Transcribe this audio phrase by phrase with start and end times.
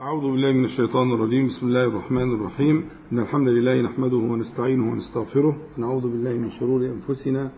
[0.00, 1.46] أعوذ بالله من الشيطان الرجيم.
[1.46, 2.88] بسم الله الرحمن الرحيم.
[3.12, 7.50] إن الحمد لله نحمده ونستعينه ونستغفره ونعوذ بالله من شرور أنفسنا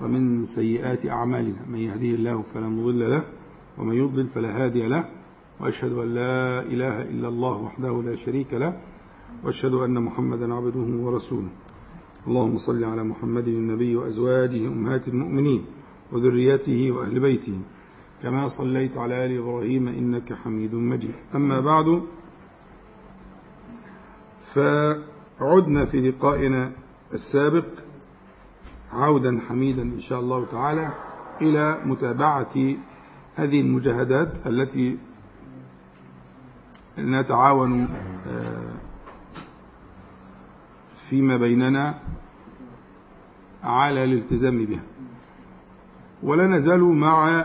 [0.00, 1.68] ومن سيئات أعمالنا.
[1.68, 3.24] من يهديه الله فلا مضل له
[3.78, 5.08] ومن يضلل فلا هادي له.
[5.60, 8.80] وأشهد أن لا إله إلا الله وحده لا شريك له.
[9.44, 11.52] وأشهد أن محمدا عبده ورسوله.
[12.26, 15.64] اللهم صل على محمد النبي وأزواجه أمهات المؤمنين
[16.12, 17.58] وذريته وأهل بيته.
[18.24, 21.14] كما صليت على آل إبراهيم إنك حميد مجيد.
[21.34, 22.02] أما بعد
[24.40, 26.72] فعدنا في لقائنا
[27.12, 27.64] السابق
[28.92, 30.90] عودا حميدا إن شاء الله تعالى
[31.42, 32.74] إلى متابعة
[33.36, 34.98] هذه المجاهدات التي
[36.98, 37.88] نتعاون
[41.10, 41.98] فيما بيننا
[43.62, 44.82] على الالتزام بها.
[46.22, 47.44] ولا نزال مع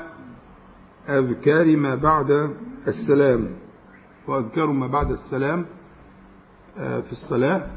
[1.09, 2.55] أذكار ما بعد
[2.87, 3.49] السلام.
[4.27, 5.65] وأذكار ما بعد السلام
[6.77, 7.71] في الصلاة.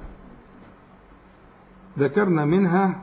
[1.98, 3.02] ذكرنا منها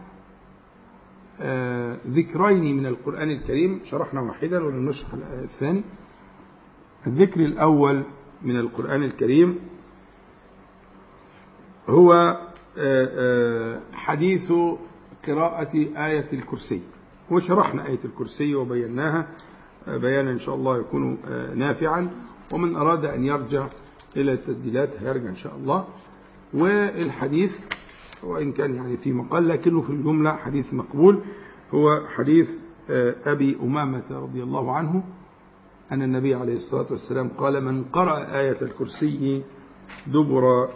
[2.08, 3.80] ذكرين من القرآن الكريم.
[3.84, 5.14] شرحنا واحدا ولم نشرح
[5.44, 5.84] الثاني.
[7.08, 8.04] الذكر الأول
[8.42, 9.60] من القرآن الكريم
[11.90, 12.38] هو
[13.94, 14.54] حديث
[15.28, 16.82] قراءة آية الكرسي.
[17.30, 19.28] وشرحنا آية الكرسي وبيناها.
[19.88, 21.18] بيانا إن شاء الله يكون
[21.56, 22.10] نافعا
[22.54, 23.68] ومن أراد أن يرجع
[24.18, 25.88] إلى التسجيلات هيرجع إن شاء الله.
[26.54, 27.66] والحديث
[28.24, 31.20] وإن كان يعني في مقال لكنه في الجملة حديث مقبول
[31.74, 32.60] هو حديث
[33.26, 35.04] أبي أمامة رضي الله عنه
[35.92, 39.42] أن النبي عليه الصلاة والسلام قال من قرأ آية الكرسي
[40.08, 40.70] دبر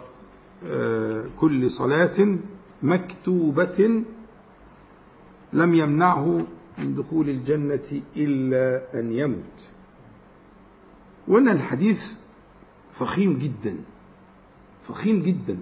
[1.40, 2.36] كل صلاة
[2.82, 4.02] مكتوبة
[5.52, 6.46] لم يمنعه
[6.78, 9.60] من دخول الجنة إلا أن يموت.
[11.28, 12.12] وأن الحديث
[12.92, 13.76] فخيم جدا
[14.88, 15.58] فخيم جدا.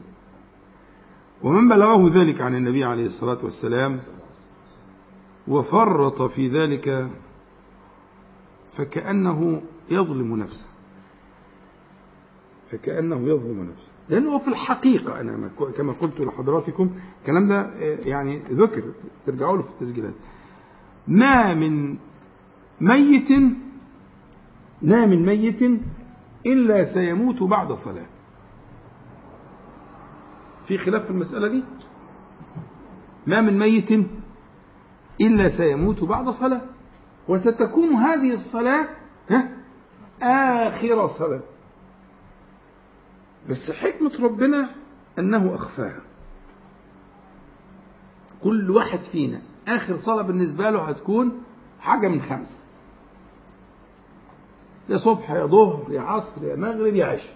[1.42, 4.00] ومن بلغه ذلك عن النبي عليه الصلاة والسلام
[5.48, 7.10] وفرط في ذلك
[8.72, 10.66] فكأنه يظلم نفسه.
[12.70, 13.90] فكأنه يظلم نفسه.
[14.08, 16.90] لأنه في الحقيقة أنا كما قلت لحضراتكم
[17.20, 17.70] الكلام ده
[18.04, 18.82] يعني ذكر
[19.26, 20.14] ترجعوا له في التسجيلات.
[21.08, 21.98] ما من
[22.80, 23.30] ميت
[24.82, 25.80] ما من ميت
[26.46, 28.06] إلا سيموت بعد صلاة.
[30.66, 31.62] في خلاف في المسألة دي؟
[33.26, 33.90] ما من ميت
[35.20, 36.62] إلا سيموت بعد صلاة.
[37.28, 38.88] وستكون هذه الصلاة
[40.22, 41.40] آخر صلاة.
[43.48, 44.70] بس حكمة ربنا
[45.18, 46.02] أنه أخفاها.
[48.42, 51.42] كل واحد فينا آخر صلاة بالنسبة له هتكون
[51.80, 52.60] حاجة من خمسة
[54.88, 57.34] يا صبح يا ظهر يا عصر يا مغرب يا عشاء.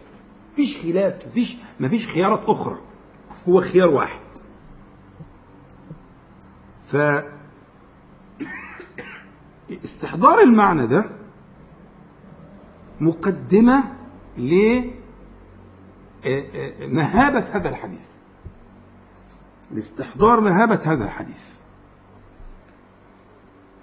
[0.53, 2.78] مفيش خلاف مفيش مفيش خيارات أخرى.
[3.48, 4.20] هو خيار واحد.
[6.87, 6.97] ف
[9.84, 11.04] استحضار المعنى ده
[13.00, 13.84] مقدمة
[16.87, 18.06] لمهابة هذا الحديث.
[19.70, 21.56] لاستحضار مهابة هذا الحديث.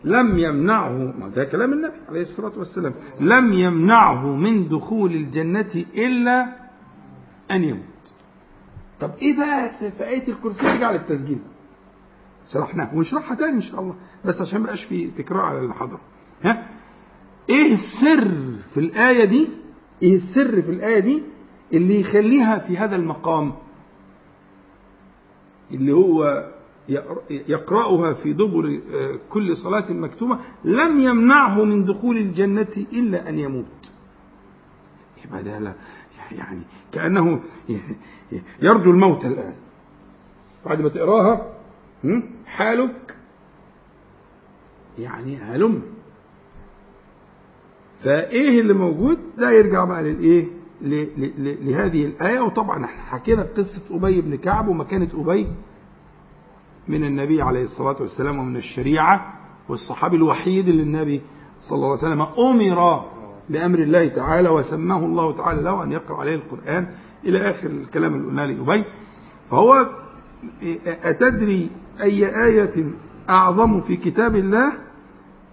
[0.04, 6.56] لم يمنعه ما ده كلام النبي عليه الصلاة والسلام لم يمنعه من دخول الجنة إلا
[7.52, 7.84] أن يموت.
[9.00, 11.40] طب إيه بقى في آية الكرسي رجع للتسجيل
[12.54, 16.00] شرحناها ونشرحها تاني إن شاء الله بس عشان ما يبقاش في تكرار على الحضر
[16.44, 16.68] ها؟
[17.50, 18.28] إيه السر
[18.74, 19.48] في الآية دي؟
[20.04, 21.24] إيه السر في الآية دي؟
[21.74, 23.54] اللي يخليها في هذا المقام
[25.72, 26.48] اللي هو
[27.30, 28.80] يقرأها في دبر
[29.30, 33.66] كل صلاة مكتوبة لم يمنعه من دخول الجنة إلا أن يموت.
[35.26, 35.74] يبقى
[36.32, 36.62] يعني
[36.92, 37.40] كأنه
[38.62, 39.54] يرجو الموت الآن.
[40.66, 41.54] بعد ما تقراها
[42.46, 43.16] حالك؟
[45.00, 45.82] يعني هلم.
[48.00, 50.46] فإيه اللي موجود؟ ده يرجع بقى للايه
[51.62, 52.40] لهذه الآية.
[52.40, 55.48] وطبعا إحنا حكينا قصة أبي بن كعب ومكانة أبي.
[56.88, 59.34] من النبي عليه الصلاة والسلام ومن الشريعة
[59.70, 61.22] والصحابي الوحيد اللي النبي
[61.62, 63.04] صلى الله عليه وسلم أمر
[63.50, 66.88] بأمر الله تعالى وسماه الله تعالى له أن يقرأ عليه القرآن
[67.26, 68.84] إلى آخر الكلام اللي قلناه لأبي
[69.52, 69.90] فهو
[71.04, 71.70] أتدري
[72.02, 72.86] أي آية
[73.30, 74.74] أعظم في كتاب الله؟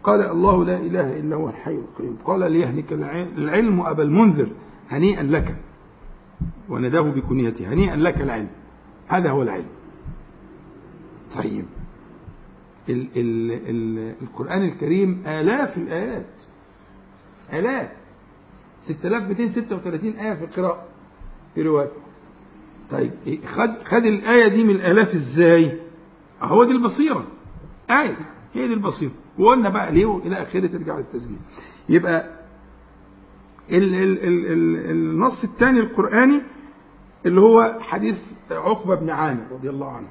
[0.02, 2.16] قال الله لا إله إلا هو الحي القيوم.
[2.24, 2.92] قال ليهلك
[3.38, 4.48] العلم أبا المنذر
[4.90, 5.56] هنيئا لك.
[6.68, 8.48] ونداه بكنيته هنيئا لك العلم.
[9.08, 9.66] هذا هو العلم.
[11.36, 11.64] طيب.
[12.88, 16.26] ال ال ال القرآن الكريم آلاف الآيات.
[17.52, 17.90] آلاف.
[18.82, 20.84] 6236 آية في القراءة.
[21.54, 21.90] في رواية.
[22.90, 23.12] طيب
[23.46, 25.78] خد خد الآية دي من الآلاف إزاي؟
[26.42, 27.26] هو دي البصيرة.
[27.90, 28.16] آية.
[28.54, 29.12] هي دي البصيرة.
[29.38, 31.38] وقلنا بقى ليه إلى آخره ترجع للتسجيل.
[31.88, 32.40] يبقى
[33.70, 36.42] ال ال ال ال النص الثاني القرآني
[37.26, 40.08] اللي هو حديث عقبة بن عامر رضي الله عنه.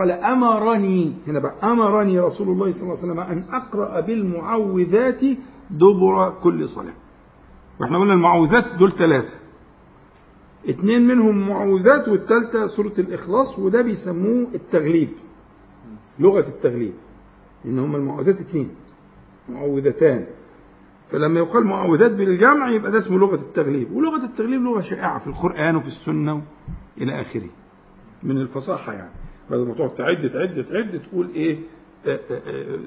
[0.00, 5.20] قال أمرني هنا بقى أمرني رسول الله صلى الله عليه وسلم أن أقرأ بالمعوذات
[5.70, 6.92] دبر كل صلاة.
[7.80, 9.36] وإحنا قلنا المعوذات دول ثلاثة.
[10.68, 15.08] اتنين منهم معوذات والثالثة سورة الإخلاص وده بيسموه التغليب
[16.18, 16.94] لغة التغليب
[17.64, 18.70] إن هم المعوذات اتنين
[19.48, 20.26] معوذتان.
[21.10, 25.76] فلما يقال معوذات بالجمع يبقى ده اسمه لغة التغليب ولغة التغليب لغة شائعة في القرآن
[25.76, 26.42] وفي السنة
[27.00, 27.48] إلى آخره
[28.22, 29.19] من الفصاحة يعني.
[29.50, 31.56] بدل ما تقعد تعد تعد تعد تقول
[32.06, 32.18] آه،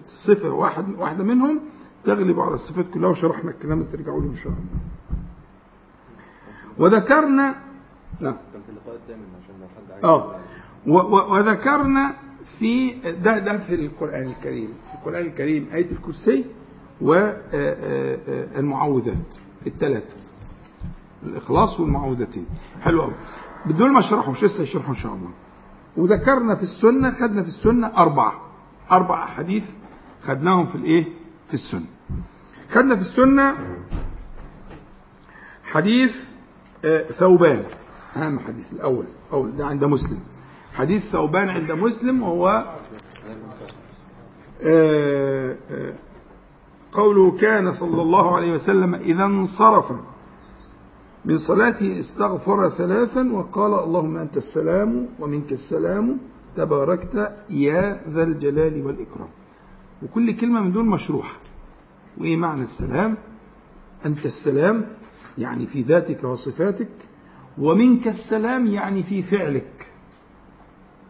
[0.06, 1.60] صفة واحد واحدة منهم
[2.06, 4.64] تغلب على الصفات كلها وشرحنا الكلام اللي ترجعوا له إن شاء الله.
[6.78, 7.56] وذكرنا
[8.20, 8.38] نعم.
[8.54, 10.40] كان في اللقاء الثامن عشان لو حد عايز آه.
[11.32, 12.16] وذكرنا
[12.46, 12.92] في
[13.24, 14.70] ده ده في القرآن الكريم.
[14.90, 16.46] في القرآن الكريم آية الكرسي
[18.58, 19.36] والمعوذات
[19.68, 20.16] الثلاثة
[21.24, 22.46] الإخلاص والمعوذتين.
[22.82, 23.14] حلو قوي
[23.66, 25.30] بدون ما اشرحهم لسه يشرحوا إن شاء الله.
[25.98, 28.42] وذكرنا في السنة خدنا في السنة أربعة.
[28.92, 29.70] أربع أحاديث
[30.24, 31.04] خدناهم في الإيه؟
[31.48, 31.86] في السنة.
[32.70, 33.56] خدنا في السنة
[35.64, 36.16] حديث
[36.86, 37.64] آه، ثوبان.
[38.18, 39.06] أهم حديث الأول.
[39.32, 40.20] أول ده عند مسلم.
[40.74, 42.64] حديث ثوبان عند مسلم وهو
[44.62, 45.94] آه، آه،
[46.92, 49.92] قوله كان صلى الله عليه وسلم إذا انصرف.
[51.26, 56.18] من صلاته استغفر ثلاثا وقال اللهم أنت السلام ومنك السلام
[56.56, 59.30] تباركت يا ذا الجلال والإكرام.
[60.04, 61.38] وكل كلمة من دول مشروحة.
[62.18, 63.16] وإيه معنى السلام؟
[64.06, 64.86] أنت السلام
[65.38, 66.90] يعني في ذاتك وصفاتك
[67.58, 69.88] ومنك السلام يعني في فعلك.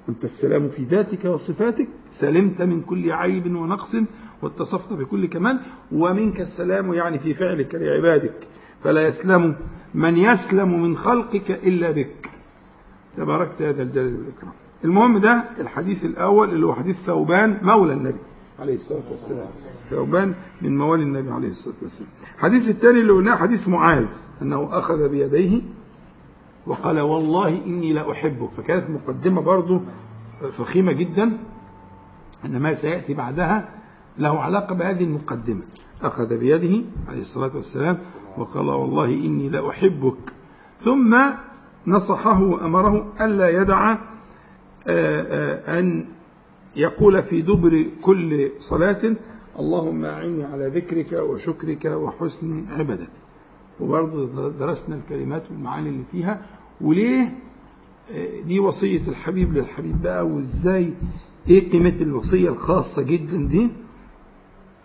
[0.10, 3.96] أنت السلام في ذاتك وصفاتك سلمت من كل عيب ونقص
[4.42, 5.60] واتصفت بكل كمال
[5.92, 8.48] ومنك السلام يعني في فعلك لعبادك.
[8.84, 9.56] فلا يسلم
[9.96, 12.30] من يسلم من خلقك إلا بك.
[13.18, 14.54] تباركت يا ذا الجلال والإكرام.
[14.84, 18.20] المهم ده الحديث الأول اللي هو حديث ثوبان مولى النبي
[18.60, 19.48] عليه الصلاة والسلام.
[19.90, 22.10] ثوبان من موالي النبي عليه الصلاة والسلام.
[22.38, 24.08] الحديث الثاني اللي قلناه حديث معاذ
[24.42, 25.62] أنه أخذ بيديه
[26.68, 28.52] وقال والله إني لا أحبك.
[28.52, 29.82] فكانت مقدمة برضو
[30.52, 31.38] فخيمة جدا
[32.46, 33.70] أن ما سيأتي بعدها
[34.18, 35.62] له علاقة بهذه المقدمة.
[36.02, 37.98] أخذ بيده عليه الصلاة والسلام
[38.38, 40.34] وقال والله إني لا أحبك
[40.78, 41.18] ثم
[41.88, 43.98] نصحه وأمره ألا يدع آه،
[44.88, 46.06] آه، أن
[46.76, 49.16] يقول في دبر كل صلاة
[49.60, 53.10] اللهم أعني على ذكرك وشكرك وحسن عبادتك.
[53.80, 56.42] وبرضه درسنا الكلمات والمعاني اللي فيها.
[56.82, 57.30] وليه؟
[58.12, 60.28] آه، دي وصية الحبيب للحبيب بقى.
[60.28, 60.94] وإزاي؟
[61.50, 63.68] إيه قيمة الوصية الخاصة جدا دي؟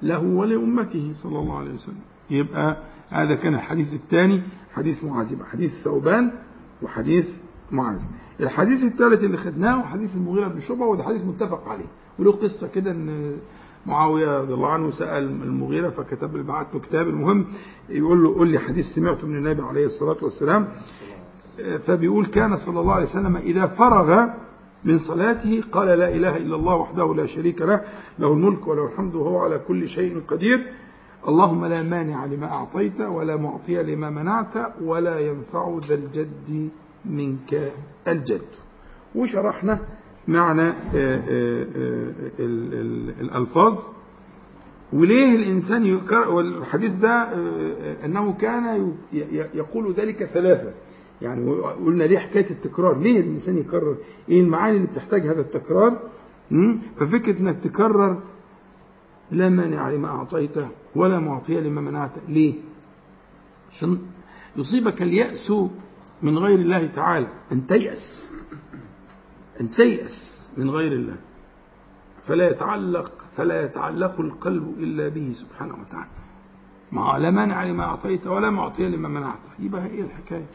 [0.02, 2.00] له ولأمته صلى الله عليه وسلم.
[2.30, 2.76] يبقى
[3.10, 4.42] هذا كان الحديث الثاني
[4.74, 6.30] حديث معاذ يبقى حديث ثوبان
[6.82, 7.36] وحديث
[7.70, 8.00] معاذ.
[8.40, 11.86] الحديث الثالث اللي خدناه حديث المغيرة بن شعبة وده حديث متفق عليه.
[12.18, 13.36] وله قصة كده إن
[13.86, 17.46] معاوية رضي الله عنه سأل المغيرة فكتب له بعت له كتاب المهم
[17.88, 20.68] يقول له قول لي حديث سمعته من النبي عليه الصلاة والسلام.
[21.86, 24.26] فبيقول كان صلى الله عليه وسلم إذا فرغ
[24.84, 27.84] من صلاته قال لا إله إلا الله وحده لا شريك له
[28.18, 30.72] له الملك وله الحمد وهو على كل شيء قدير.
[31.28, 36.68] اللهم لا مانع لما أعطيت ولا معطي لما منعت ولا ينفع ذا الجد
[37.04, 37.72] منك
[38.08, 38.40] الجد.
[39.14, 39.78] وشرحنا
[40.28, 43.78] معنى آه، آه، آه، ال- ال- الألفاظ.
[44.92, 47.28] وليه الإنسان يكرر والحديث ده
[48.04, 48.92] أنه كان
[49.54, 50.72] يقول ذلك ثلاثة.
[51.22, 51.50] يعني
[51.86, 53.96] قلنا ليه حكاية التكرار؟ ليه الإنسان يكرر؟
[54.28, 55.98] إيه المعاني اللي بتحتاج هذا التكرار؟
[57.00, 58.18] ففكرة أنك تكرر
[59.30, 62.54] لا مانع لما أعطيته ولا معطي لما منعته ليه؟
[63.72, 63.98] عشان
[64.56, 65.52] يصيبك اليأس
[66.22, 67.28] من غير الله تعالى.
[67.52, 68.32] أن تيأس.
[69.60, 71.16] أن تيأس من غير الله.
[72.24, 76.10] فلا يتعلق فلا يتعلق القلب إلا به سبحانه وتعالى.
[76.92, 79.40] ما لا مانع لما أعطيت ولا معطي لما منعت.
[79.58, 80.46] يبقى هي الحكاية.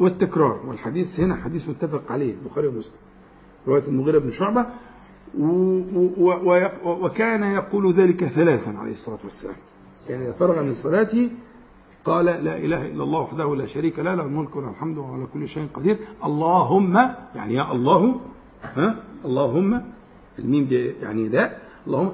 [0.00, 0.66] والتكرار.
[0.66, 2.34] والحديث هنا حديث متفق عليه.
[2.34, 3.00] البخاري ومسلم.
[3.66, 4.66] رواية المغيرة بن شعبة.
[6.84, 9.56] وكان يقول ذلك ثلاثا عليه الصلاة والسلام.
[10.10, 11.30] يعني إذا فرغ من صلاته
[12.04, 15.26] قال لا إله إلا الله وحده لا شريك له له الملك وله الحمد وهو على
[15.34, 15.96] كل شيء قدير.
[16.24, 16.96] اللهم
[17.34, 18.20] يعني يا الله
[18.62, 19.82] ها؟ اللهم
[20.38, 21.56] الميم دي يعني لا
[21.86, 22.12] اللهم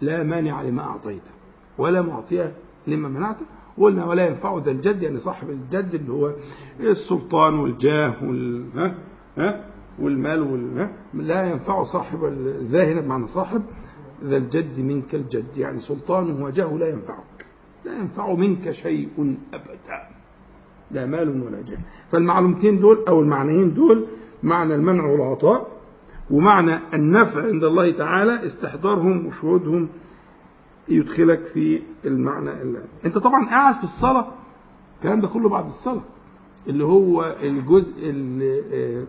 [0.00, 1.22] لا مانع لما أعطيت
[1.78, 2.52] ولا معطي
[2.86, 3.36] لما منعت
[3.78, 6.32] قلنا ولا ينفع ذا الجد يعني صاحب الجد اللي هو
[6.80, 8.94] السلطان والجاه وال ها؟
[9.38, 9.64] ها؟
[10.00, 13.62] والمال وال لا ينفع صاحب ال- ذا هنا بمعنى صاحب
[14.24, 15.56] ذا الجد منك الجد.
[15.56, 17.46] يعني سلطانه وجاه لا ينفعك.
[17.84, 20.08] لا ينفع منك شيء أبدا.
[20.90, 21.78] لا مال ولا جاه
[22.12, 24.06] فالمعلومتين دول أو المعنيين دول
[24.42, 25.70] معنى المنع والعطاء
[26.30, 29.88] ومعنى النفع عند الله تعالى استحضارهم وشهودهم
[30.88, 32.78] يدخلك في المعنى اللي.
[33.04, 34.26] أنت طبعا قاعد في الصلاة.
[34.98, 36.02] الكلام ده كله بعد الصلاة.
[36.68, 39.04] اللي هو الجزء اللي, آه،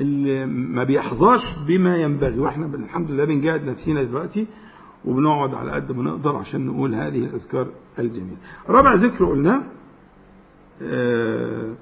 [0.00, 2.38] اللي ما بيحظاش بما ينبغي.
[2.38, 4.46] وإحنا الحمد لله بنجاهد نفسينا دلوقتي
[5.04, 8.36] وبنقعد على قد ما نقدر عشان نقول هذه الأذكار الجميلة.
[8.68, 9.62] رابع ذكر قلناه
[10.82, 11.74] آه،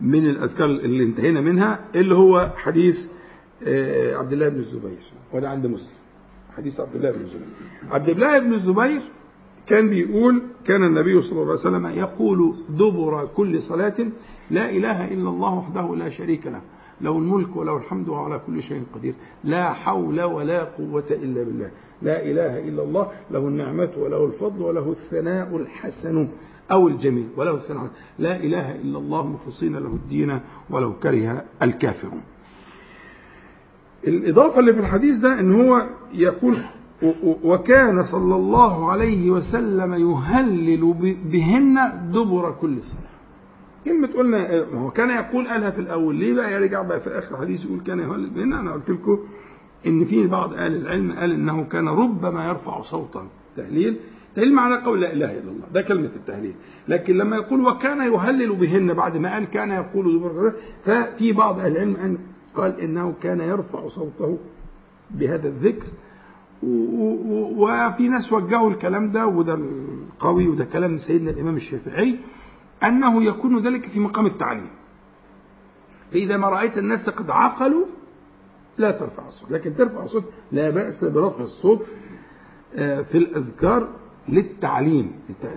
[0.00, 3.06] من الأذكار اللي انتهينا منها اللي هو حديث
[3.62, 4.98] آه، عبد الله بن الزبير.
[5.32, 5.94] وده عند مسلم.
[6.56, 7.46] حديث عبد الله بن الزبير.
[7.90, 9.00] عبد الله بن الزبير
[9.66, 13.96] كان بيقول كان النبي صلى الله عليه وسلم يقول دبر كل صلاة
[14.50, 16.62] لا إله إلا الله وحده لا شريك له.
[17.00, 19.14] له الملك وله الحمد وهو على كل شيء قدير.
[19.44, 21.70] لا حول ولا قوة إلا بالله.
[22.02, 26.28] لا إله إلا الله له النعمة وله الفضل وله الثناء الحسن
[26.72, 30.40] أو الجميل وله الثناء لا إله إلا الله مخلصين له الدين
[30.70, 32.22] ولو كره الكافرون.
[34.06, 35.82] الإضافة اللي في الحديث ده إن هو
[36.14, 36.58] يقول
[37.44, 41.76] وكان صلى الله عليه وسلم يهلل بهن
[42.12, 43.09] دبر كل صلاة
[43.84, 46.16] كلمة قلنا آه، ما هو كان يقول قالها في الأول.
[46.16, 49.18] ليه بقى يرجع بقى في آخر الحديث يقول كان يهلل بهن أنا قلت لكم
[49.86, 53.28] إن في بعض أهل العلم قال إنه كان ربما يرفع صوتا.
[53.56, 53.96] تهليل؟
[54.34, 55.66] تهليل معناه قول لا إله إلا الله.
[55.74, 56.54] ده كلمة التهليل.
[56.88, 60.52] لكن لما يقول وكان يهلل بهن بعد ما قال كان يقول
[60.84, 62.18] ففي بعض أهل العلم أن
[62.56, 64.38] قال إنه كان يرفع صوته
[65.10, 65.86] بهذا الذكر.
[67.56, 72.14] وفي ناس وجهوا الكلام ده وده القوي وده كلام سيدنا الإمام الشافعي.
[72.84, 74.70] أنه يكون ذلك في مقام التعليم.
[76.12, 77.84] فإذا ما رأيت الناس قد عقلوا
[78.78, 79.50] لا ترفع الصوت.
[79.50, 81.86] لكن ترفع الصوت لا بأس برفع الصوت
[82.74, 83.88] آه، في الأذكار
[84.28, 85.12] للتعليم.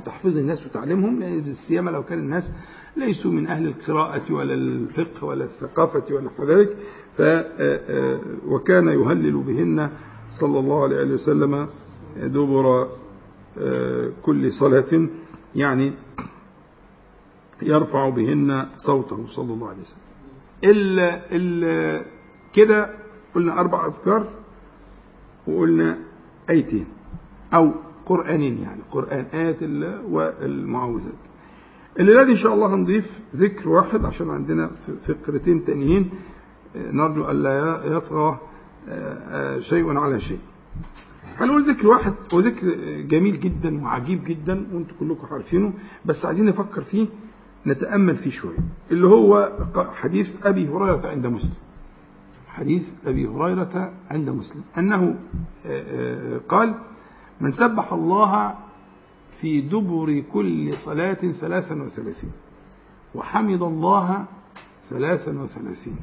[0.05, 2.51] تحفيظ الناس وتعليمهم لأن السيما لو كان الناس
[2.97, 6.77] ليسوا من أهل القراءة ولا الفقه ولا الثقافة ونحو ذلك
[7.17, 9.89] ف آه، آه، وكان يهلل بهن
[10.29, 11.67] صلى الله عليه وسلم
[12.17, 12.89] دبر
[14.23, 15.07] كل صلاة
[15.55, 15.93] يعني
[17.61, 19.97] يرفع بهن صوته صلى الله عليه وسلم.
[20.63, 20.99] ال
[21.31, 22.05] ال
[22.53, 22.89] كده
[23.35, 24.27] قلنا أربع أذكار
[25.47, 25.97] وقلنا
[26.49, 26.85] آيتين
[27.53, 27.71] أو
[28.05, 31.13] قرآنين يعني قرآن آية الله والمعوذات.
[31.99, 34.71] الليلة دي إن شاء الله هنضيف ذكر واحد عشان عندنا
[35.07, 36.09] فقرتين تانيين.
[36.75, 38.39] نرجو ألا يطغى
[38.87, 40.39] آه، آه، شيء على شيء.
[41.39, 42.67] هنقول ذكر واحد وذكر
[43.01, 45.73] جميل جدا وعجيب جدا وأنتم كلكم عارفينه
[46.05, 47.07] بس عايزين نفكر فيه.
[47.67, 48.59] نتأمل فيه شوية
[48.91, 51.55] اللي هو حديث أبي هريرة عند مسلم.
[52.47, 54.63] حديث أبي هريرة عند مسلم.
[54.77, 55.15] أنه
[55.65, 56.73] آه، آه، قال
[57.41, 58.55] من سبح الله
[59.31, 62.31] في دبر كل صلاة ثلاثا وثلاثين
[63.15, 64.25] وحمد الله
[64.89, 65.97] ثلاثا وثلاثين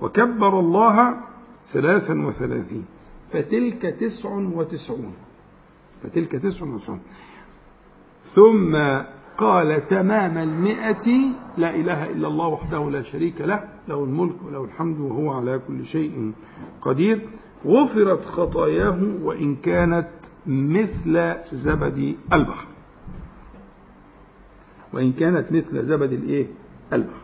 [0.00, 1.20] وكبر الله
[1.66, 2.84] ثلاثا وثلاثين
[3.32, 5.14] فتلك تسع وتسعون.
[6.02, 7.00] فتلك تسع وتسعون.
[8.24, 8.76] ثم
[9.38, 11.08] قال تمام المئة
[11.58, 15.86] لا إله إلا الله وحده لا شريك له له الملك وله الحمد وهو على كل
[15.86, 16.32] شيء
[16.80, 17.28] قدير.
[17.66, 20.08] غفرت خطاياه وإن كانت
[20.46, 22.66] مثل زبد البحر.
[24.92, 26.46] وإن كانت مثل زبد الإيه؟
[26.92, 27.22] البحر.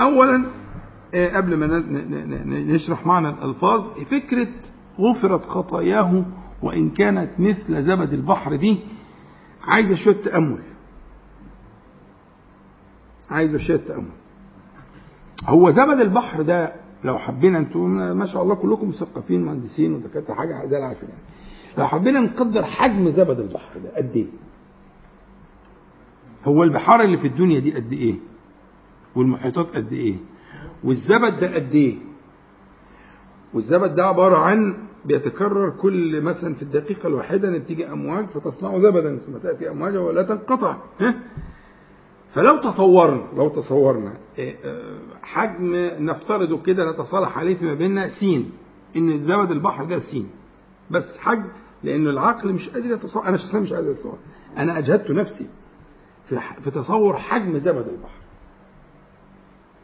[0.00, 0.44] أولا
[1.14, 1.82] آه، قبل ما
[2.44, 4.48] نشرح معنى الألفاظ فكرة
[5.00, 6.24] غفرت خطاياه
[6.62, 8.76] وإن كانت مثل زبد البحر دي
[9.64, 10.58] عايزة شوية تأمل.
[13.32, 14.04] عايزة شوية تأمل
[15.44, 16.72] هو زبد البحر ده
[17.04, 21.20] لو حبينا أنتم ما شاء الله كلكم مثقفين مهندسين ودكاترة حاجة زي العسل يعني
[21.78, 24.26] لو حبينا نقدر حجم زبد البحر ده قد إيه؟
[26.44, 28.14] هو البحار اللي في الدنيا دي قد إيه؟
[29.16, 30.14] والمحيطات قد إيه؟
[30.84, 31.94] والزبد ده قد إيه؟
[33.54, 34.74] والزبد ده عبارة عن
[35.04, 40.22] بيتكرر كل مثلا في الدقيقة الواحده ان بتيجي أمواج فتصنع زبدا ثم تأتي امواج ولا
[40.22, 41.14] تنقطع ها؟
[42.34, 48.52] فلو تصورنا لو تصورنا إيه، آه، حجم نفترضه كده نتصالح عليه فيما بيننا سين
[48.96, 50.30] إن زبد البحر ده سين.
[50.90, 51.44] بس حجم
[51.82, 54.18] لأن العقل مش قادر يتصور أنا شخصيا مش قادر أتصور.
[54.58, 55.46] أنا أجهدت نفسي
[56.24, 58.20] في في تصور حجم زبد البحر.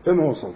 [0.05, 0.55] فما وصلت.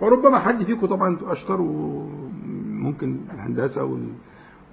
[0.00, 4.08] فربما حد فيكم طبعا أنتوا اشطر وممكن الهندسة وال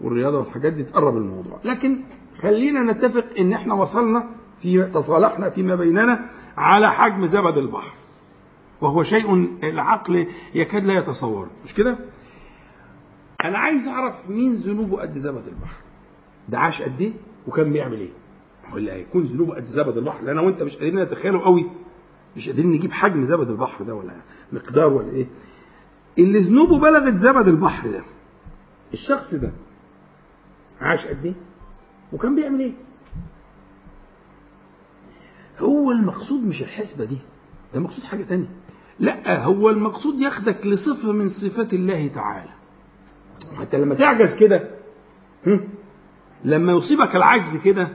[0.01, 1.59] والرياضة والحاجات دي تقرب الموضوع.
[1.63, 1.99] لكن
[2.37, 4.23] خلينا نتفق إن إحنا وصلنا
[4.61, 7.93] في تصالحنا فيما بيننا على حجم زبد البحر.
[8.81, 11.97] وهو شيء العقل يكاد لا يتصور مش كده؟
[13.45, 15.77] أنا عايز أعرف مين ذنوبه قد زبد البحر.
[16.49, 17.11] ده عاش قد إيه؟
[17.47, 18.09] وكان بيعمل إيه؟
[18.73, 21.65] اللي هيكون ذنوبه قد زبد البحر؟ لأن أنا وأنت مش قادرين نتخيله قوي.
[22.35, 24.11] مش قادرين نجيب حجم زبد البحر ده ولا
[24.51, 25.27] مقدار ولا إيه.
[26.19, 28.03] اللي ذنوبه بلغت زبد البحر ده
[28.93, 29.51] الشخص ده
[30.81, 31.33] عاش قد إيه؟
[32.13, 32.73] وكان بيعمل إيه؟
[35.59, 37.17] هو المقصود مش الحسبة دي
[37.73, 38.49] ده مقصود حاجة تانية.
[38.99, 42.49] لا هو المقصود ياخدك لصفة من صفات الله تعالى.
[43.57, 44.69] حتى لما تعجز كده؟
[46.45, 47.87] لما يصيبك العجز كده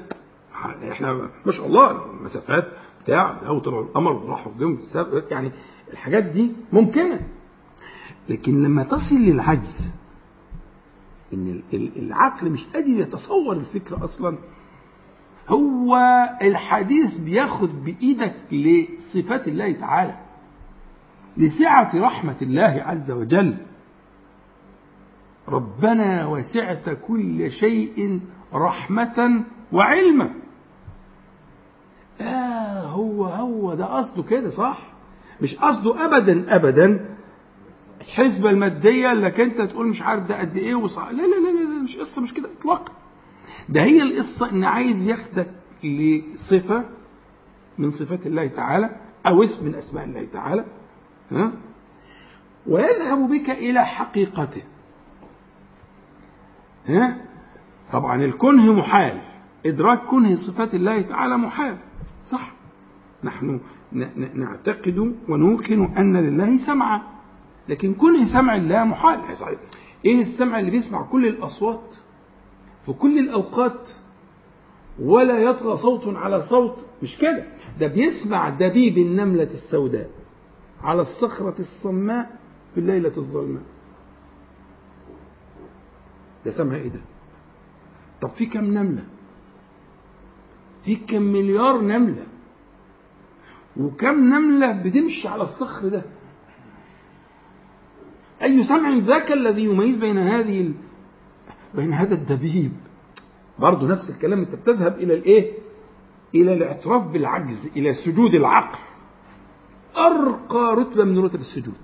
[0.90, 2.68] إحنا ما شاء الله مسافات
[3.04, 4.80] بتاع ده طلعوا القمر وراحوا الجيم
[5.30, 5.52] يعني
[5.92, 7.20] الحاجات دي ممكنة.
[8.28, 9.88] لكن لما تصل للعجز
[11.32, 14.38] إن العقل مش قادر يتصور الفكرة أصلا.
[15.48, 15.98] هو
[16.42, 20.16] الحديث بياخد بإيدك لصفات الله تعالى
[21.36, 23.56] لسعة رحمة الله عز وجل.
[25.48, 28.20] ربنا وسعت كل شيء
[28.54, 30.30] رحمة وعلما.
[32.20, 34.78] آه هو هو ده قصده كده صح؟
[35.42, 37.14] مش قصده ابدا ابدا.
[38.00, 41.82] الحسبة المادية اللي أنت تقول مش عارف ده قد إيه وصح لا لا لا لا
[41.82, 42.92] مش قصة مش كده اطلاقا.
[43.68, 45.50] ده هي القصة إن عايز ياخدك
[45.84, 46.84] لصفة
[47.78, 50.64] من صفات الله تعالى أو اسم من أسماء الله تعالى
[51.30, 51.52] ها؟
[52.66, 54.62] ويذهب بك إلى حقيقته
[56.86, 57.16] ها؟
[57.92, 59.18] طبعا الكنه محال
[59.66, 61.78] إدراك كنه صفات الله تعالى محال
[62.24, 62.52] صح؟
[63.24, 63.60] نحن
[64.34, 67.02] نعتقد ونوقن أن لله سمعا
[67.68, 69.20] لكن كنه سمع الله محال.
[70.04, 71.94] إيه السمع اللي بيسمع كل الأصوات؟
[72.86, 73.88] في كل الأوقات
[75.00, 76.84] ولا يطغى صوت على صوت.
[77.02, 77.46] مش كده؟
[77.80, 80.10] ده بيسمع دبيب النملة السوداء
[80.82, 82.38] على الصخرة الصماء
[82.74, 83.62] في الليلة الظلماء
[86.44, 87.00] ده سمع إيه ده؟
[88.20, 89.04] طب في كم نملة؟
[90.84, 92.26] في كم مليار نملة؟
[93.76, 96.02] وكم نملة بتمشي على الصخر ده؟
[98.42, 100.72] أي سمع ذاك الذي يميز بين هذه
[101.74, 102.72] بين هذا الدبيب
[103.58, 105.52] برضه نفس الكلام أنت بتذهب إلى الإيه؟
[106.34, 108.78] إلى الاعتراف بالعجز إلى سجود العقل.
[109.96, 111.80] أرقى رتبة من رتب السجود.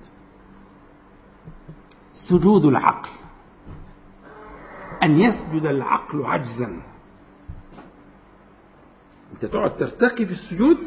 [2.13, 3.11] سجود العقل.
[5.03, 6.81] أن يسجد العقل عجزا.
[9.33, 10.79] أنت تقعد ترتقي في السجود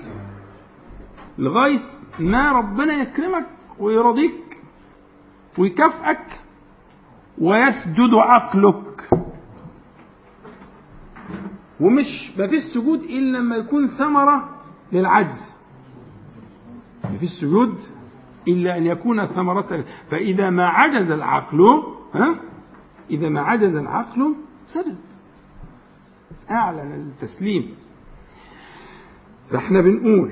[1.38, 1.80] لغاية
[2.20, 3.48] ما ربنا يكرمك
[3.80, 4.62] ويرضيك
[5.58, 6.41] ويكافئك
[7.42, 9.10] ويسجد عقلك.
[11.80, 14.50] ومش ما فيش سجود إلا لما يكون ثمرة
[14.92, 15.54] للعجز.
[17.04, 17.80] ما فيش سجود
[18.48, 21.62] إلا أن يكون ثمرة فإذا ما عجز العقل
[22.14, 22.36] ها؟
[23.10, 24.98] إذا ما عجز العقل سجد
[26.52, 27.76] أعلن التسليم.
[29.50, 30.32] فإحنا بنقول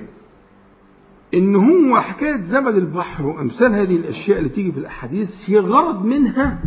[1.33, 6.59] إن هو حكاية زبد البحر وأمثال هذه الأشياء اللي تيجي في الأحاديث هي غرض منها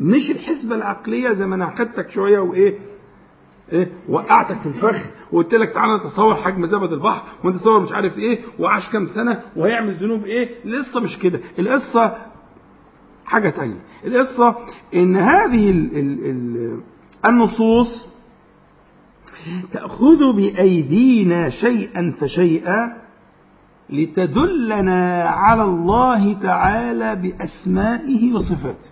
[0.00, 2.78] مش الحسبة العقلية زي ما أنا اخدتك شوية وإيه
[3.72, 8.18] إيه وقعتك في الفخ وقلت لك تعالى تصور حجم زبد البحر وانت تصور مش عارف
[8.18, 11.40] إيه وعاش كام سنة وهيعمل ذنوب إيه؟ القصة مش كده.
[11.58, 12.16] القصة
[13.24, 13.80] حاجة تانية.
[14.04, 14.56] القصة
[14.94, 16.80] إن هذه ال ال ال
[17.26, 18.06] النصوص
[19.72, 22.96] تأخذ بأيدينا شيئا فشيئا
[23.90, 28.88] لتدلنا على الله تعالى بأسمائه وصفاته.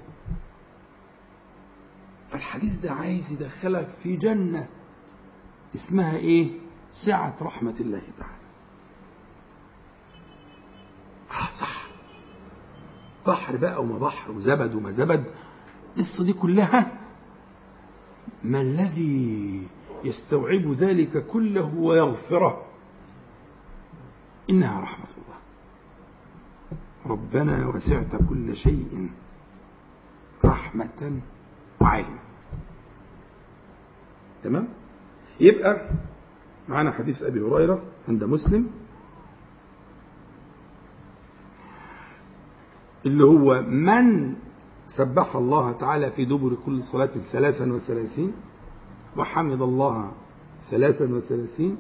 [2.29, 4.69] فالحديث ده عايز يدخلك في جنة
[5.75, 6.51] اسمها إيه؟
[6.91, 8.39] سعة رحمة الله تعالى.
[11.31, 11.89] آه صح.
[13.27, 15.25] بحر بقى وما بحر وزبد وما زبد.
[15.97, 16.99] القصة دي كلها
[18.45, 19.69] ما الذي
[20.05, 22.65] يستوعب ذلك كله ويغفره؟
[24.51, 25.39] إنها رحمة الله.
[27.07, 29.11] ربنا وسعت كل شيء
[30.45, 31.21] رحمة
[31.81, 32.19] وعلما
[34.43, 34.69] تمام؟
[35.41, 35.91] يبقى
[36.69, 38.67] معنا حديث أبي هريرة عند مسلم
[43.07, 44.35] اللي هو من
[44.87, 48.33] سبح الله تعالى في دبر كل صلاة ثلاثا وثلاثين
[49.17, 50.13] وحمد الله
[50.63, 51.77] ثلاثا وثلاثين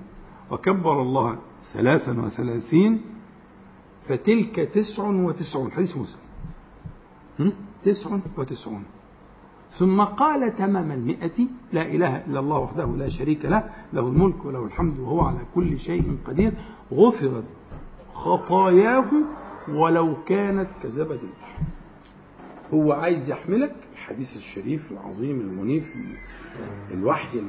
[0.50, 3.00] وكبر الله ثلاثا وثلاثين
[4.08, 6.22] فتلك تسع وتسعون حديث مسلم.
[7.84, 8.84] تسع وتسعون.
[9.70, 14.64] ثم قال تمام المئة لا إله إلا الله وحده لا شريك له له الملك وله
[14.64, 16.52] الحمد وهو على كل شيء قدير.
[16.92, 17.44] غفرت
[18.14, 19.10] خطاياه
[19.68, 21.62] ولو كانت كزبد البحر
[22.74, 25.94] هو عايز يحملك الحديث الشريف العظيم المنيف
[26.90, 27.42] الوحي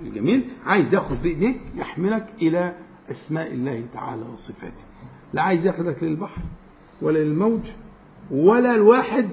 [0.00, 2.74] الجميل عايز ياخد بإيديك يحملك إلى
[3.10, 4.82] أسماء الله تعالى وصفاته.
[5.32, 6.42] لا عايز ياخدك للبحر
[7.02, 7.60] ولا للموج
[8.30, 9.28] ولا الواحد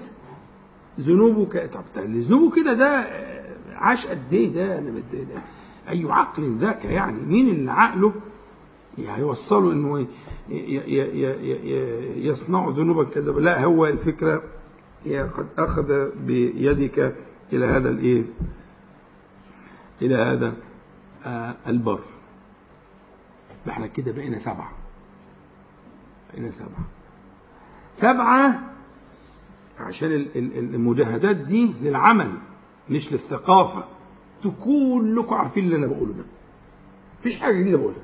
[0.99, 1.69] ذنوبه ك...
[1.73, 3.07] طب ذنوبه كده ده
[3.75, 5.41] عاش قد إيه؟ ده أنا ده
[5.89, 8.13] أي عقل ذاك يعني مين اللي عقله
[8.97, 10.07] هيوصله إنه ي...
[10.49, 11.01] ي...
[11.29, 12.27] ي...
[12.27, 14.43] يصنع ذنوبا كذا؟ لا هو الفكرة
[15.05, 17.15] قد أخذ بيدك
[17.53, 18.23] إلى هذا الإيه؟
[20.01, 20.53] إلى هذا
[21.25, 21.99] آه البر.
[23.69, 24.71] إحنا كده بقينا سبعة.
[26.33, 26.85] بقينا سبعة.
[27.93, 28.59] سبعة
[29.79, 32.31] عشان المجاهدات دي للعمل
[32.89, 33.83] مش للثقافة.
[34.63, 36.25] كلكم عارفين اللي أنا بقوله ده.
[37.19, 38.01] مفيش حاجة جديدة بقولها.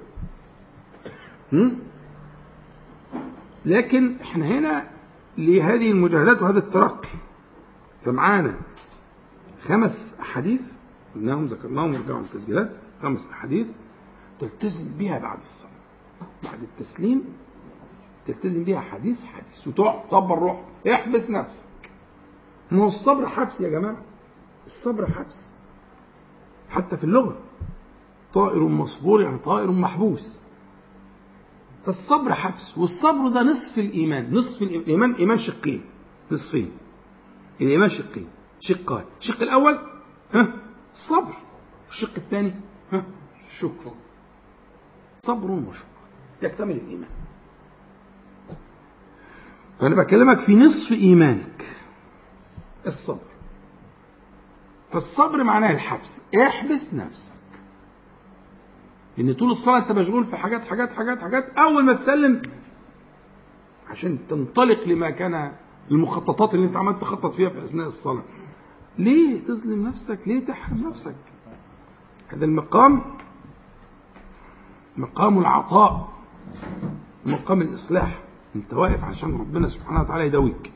[3.65, 4.89] لكن إحنا هنا
[5.37, 7.09] لهذه المجاهدات وهذا الترقي.
[8.05, 8.55] فمعانا
[9.63, 10.73] خمس أحاديث
[11.15, 12.71] قلناهم ذكرناهم ورجعوا التسجيلات.
[13.01, 13.73] خمس أحاديث
[14.39, 15.71] تلتزم بها بعد الصلاة
[16.43, 17.23] بعد التسليم
[18.27, 20.63] تلتزم بها حديث حديث وتقعد صبر روح.
[20.93, 21.65] احبس نفسك.
[22.71, 23.97] ما هو الصبر حبس يا جماعة؟
[24.65, 25.49] الصبر حبس.
[26.69, 27.37] حتى في اللغة.
[28.33, 30.39] طائر مصبور يعني طائر محبوس.
[31.85, 32.77] فالصبر حبس.
[32.77, 34.33] والصبر ده نصف الإيمان.
[34.33, 35.13] نصف الإيمان.
[35.13, 35.85] إيمان شقين.
[36.31, 36.71] نصفين.
[37.61, 38.27] الإيمان شقين.
[38.59, 39.05] شقان.
[39.19, 39.79] الشق الأول
[40.33, 40.53] ها
[40.93, 41.33] الصبر
[41.89, 42.53] الشق الثاني
[42.91, 43.05] ها
[43.51, 43.91] الشكر
[45.19, 45.85] صبر وشكر.
[46.41, 47.09] يكتمل الإيمان.
[49.83, 51.65] فأنا بكلمك في نصف إيمانك.
[52.87, 53.27] الصبر.
[54.91, 56.21] فالصبر معناه الحبس.
[56.35, 57.33] احبس نفسك.
[59.17, 62.41] لأن طول الصلاة أنت مشغول في حاجات حاجات حاجات حاجات أول ما تسلم
[63.89, 65.51] عشان تنطلق لما كان
[65.91, 68.23] المخططات اللي أنت عمال تخطط فيها في أثناء الصلاة.
[68.97, 71.15] ليه تظلم نفسك؟ ليه تحرم نفسك؟
[72.27, 73.01] هذا المقام
[74.97, 76.13] مقام العطاء
[77.25, 78.23] مقام الإصلاح.
[78.55, 80.71] أنت واقف عشان ربنا سبحانه وتعالى يداويك.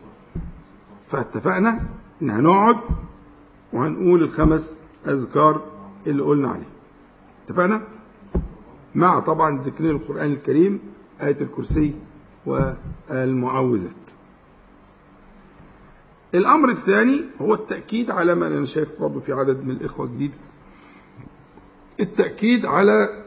[1.09, 1.83] فاتفقنا
[2.21, 2.77] ان هنقعد
[3.73, 5.61] وهنقول الخمس أذكار
[6.07, 6.69] اللي قلنا عليه
[7.45, 7.81] اتفقنا؟
[8.95, 10.79] مع طبعا ذكرين القرآن الكريم
[11.21, 11.93] آية الكرسي
[12.45, 14.11] والمعوذات.
[16.35, 20.31] الأمر الثاني هو التأكيد على ما أنا شايف برضه في عدد من الإخوة جديد
[21.99, 23.23] التأكيد على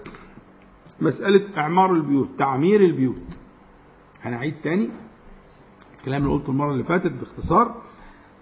[1.00, 3.39] مسألة إعمار البيوت تعمير البيوت.
[4.22, 4.88] هنعيد تاني
[5.98, 7.74] الكلام اللي قلته المرة اللي فاتت باختصار.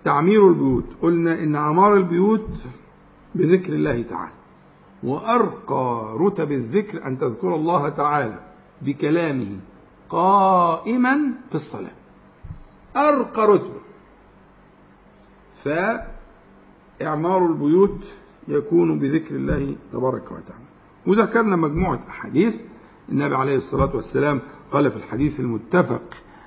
[0.05, 0.85] تعمير البيوت.
[1.03, 2.49] قلنا إن عمار البيوت
[3.35, 4.33] بذكر الله تعالى.
[5.03, 8.41] وأرقى رتب الذكر أن تذكر الله تعالى
[8.83, 9.57] بكلامه
[10.11, 11.93] قائما في الصلاة.
[12.97, 13.81] أرقى رتبة.
[17.01, 18.05] فإعمار البيوت
[18.49, 20.65] يكون بذكر الله تبارك وتعالى.
[21.07, 22.63] وذكرنا مجموعة أحاديث.
[23.09, 24.41] النبي عليه الصلاة والسلام
[24.73, 26.03] قال في الحديث المتفق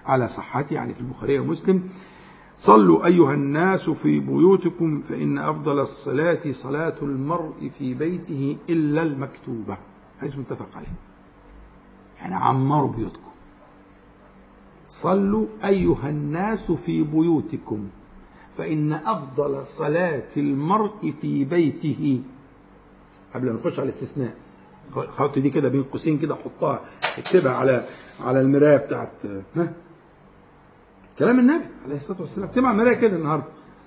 [0.06, 1.90] على صحته يعني في البخاري ومسلم
[2.58, 9.78] صلوا أيها الناس في بيوتكم فإن أفضل الصلاة صلاة المرء في بيته إلا المكتوبة.
[10.22, 10.94] حديث متفق عليه.
[12.22, 13.32] يعني عمروا بيوتكم.
[14.90, 17.88] صلوا أيها الناس في بيوتكم
[18.58, 22.22] فإن أفضل صلاة المرء في بيته.
[23.36, 24.36] قبل ما نخش على الاستثناء
[24.96, 26.82] حط دي كده بين قوسين كده حطها
[27.18, 27.86] اكتبها على
[28.26, 29.12] على المراية بتاعت
[29.56, 29.74] ها؟
[31.20, 32.50] كلام النبي عليه الصلاة والسلام.
[32.66, 33.46] على المرايه كده النهارده.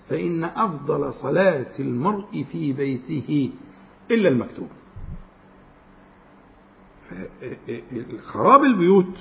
[0.08, 3.50] فإن أفضل صلاة المرء في بيته
[4.10, 4.68] إلا المكتوب.
[8.22, 9.18] خراب البيوت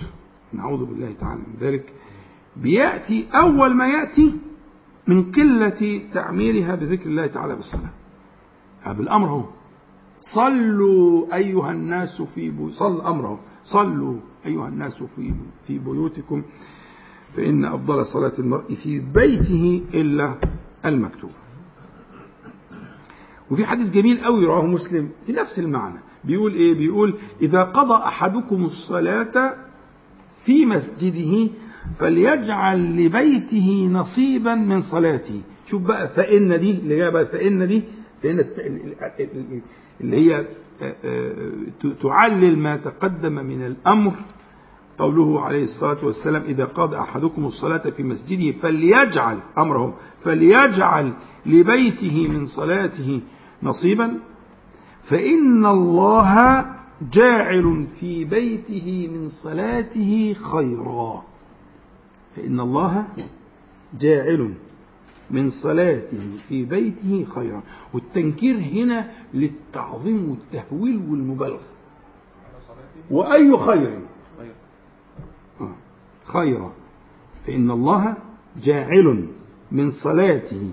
[0.53, 1.93] نعوذ بالله تعالى من ذلك
[2.55, 4.39] بيأتي أول ما يأتي
[5.07, 7.93] من قلة تعميرها بذكر الله تعالى بالصلاة.
[8.87, 9.43] بالأمر هو.
[10.19, 12.71] صلوا أيها الناس في بو...
[12.71, 15.33] صل أمره صلوا أيها الناس في
[15.67, 16.41] في بيوتكم
[17.37, 20.35] فإن أفضل صلاة المرء في بيته إلا
[20.85, 21.31] المكتوب.
[23.51, 25.99] وفي حديث جميل قوي رواه مسلم في نفس المعنى.
[26.23, 29.53] بيقول إيه؟ بيقول إذا قضى أحدكم الصلاة
[30.45, 31.49] في مسجده
[31.99, 35.41] فليجعل لبيته نصيبا من صلاته.
[35.67, 37.81] شوف بقى فإن دي اللي جاية بقى فإن دي
[38.23, 38.45] فإن
[40.01, 40.45] اللي هي
[42.01, 44.11] تعلل ما تقدم من الأمر.
[44.97, 51.13] قوله عليه الصلاة والسلام إذا قاد أحدكم الصلاة في مسجده فليجعل أمرهم فليجعل
[51.45, 53.21] لبيته من صلاته
[53.63, 54.19] نصيبا.
[55.03, 56.65] فإن الله
[57.13, 61.23] جاعل في بيته من صلاته خيرا.
[62.35, 63.07] فإن الله
[63.99, 64.53] جاعل
[65.33, 67.63] من صلاته في بيته خيرا.
[67.93, 71.67] والتنكير هنا للتعظيم والتهويل والمبالغة.
[73.11, 73.99] وأي خير؟
[75.61, 75.75] آه،
[76.25, 76.71] خيرا.
[77.47, 78.15] فإن الله
[78.63, 79.27] جاعل
[79.71, 80.71] من صلاته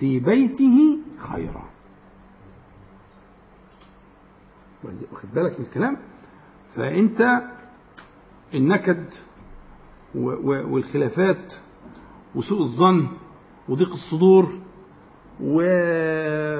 [0.00, 1.64] في بيته خيرا.
[4.84, 5.96] واخد بالك من الكلام؟
[6.74, 7.42] فأنت
[8.54, 9.04] النكد
[10.14, 11.54] والخلافات
[12.34, 13.06] وسوء الظن
[13.68, 14.48] وضيق الصدور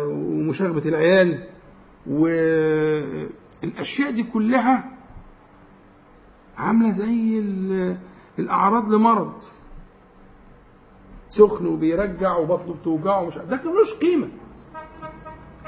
[0.01, 1.45] ومشاغبة العيال
[2.07, 4.91] والأشياء دي كلها
[6.57, 7.39] عاملة زي
[8.39, 9.33] الأعراض لمرض.
[11.31, 14.29] سخن وبيرجع وبطنه بتوجعه ومش ده ملوش قيمة.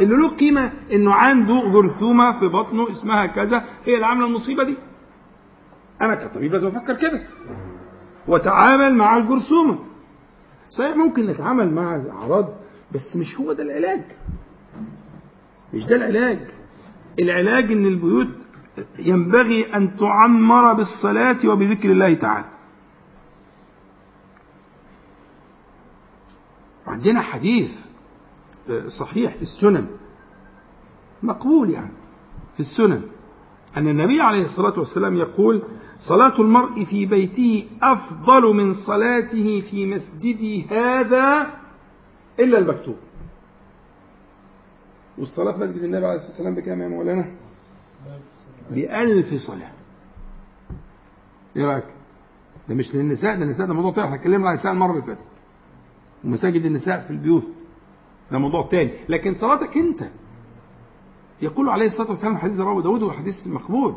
[0.00, 4.74] اللي له قيمة إنه عنده جرثومة في بطنه اسمها كذا هي اللي عاملة المصيبة دي.
[6.00, 7.22] أنا كطبيب لازم أفكر كده.
[8.28, 9.78] وتعامل مع الجرثومة.
[10.70, 12.54] صحيح ممكن نتعامل مع الأعراض
[12.92, 14.02] بس مش هو ده العلاج.
[15.74, 16.38] مش ده العلاج.
[17.20, 18.28] العلاج إن البيوت
[18.98, 22.48] ينبغي أن تعمر بالصلاة وبذكر الله تعالى.
[26.86, 27.80] عندنا حديث
[28.86, 29.86] صحيح في السنن.
[31.22, 31.92] مقبول يعني
[32.54, 33.02] في السنن.
[33.76, 35.62] أن النبي عليه الصلاة والسلام يقول
[35.98, 41.50] صلاة المرء في بيته أفضل من صلاته في مسجده هذا
[42.40, 42.96] إلا المكتوب.
[45.18, 47.26] والصلاة في مسجد النبي عليه الصلاة والسلام بكام يا مولانا؟
[48.70, 49.72] بألف صلاة.
[51.56, 51.84] إيه رأيك؟
[52.68, 54.06] ده مش للنساء ده النساء ده موضوع تاني.
[54.06, 55.26] إحنا اتكلمنا عن النساء المرة اللي فاتت.
[56.24, 57.44] ومساجد النساء في البيوت.
[58.32, 58.90] ده موضوع تاني.
[59.08, 60.02] لكن صلاتك أنت.
[61.42, 63.96] يقول عليه الصلاة والسلام حديث رواه داود وحديث مقبول.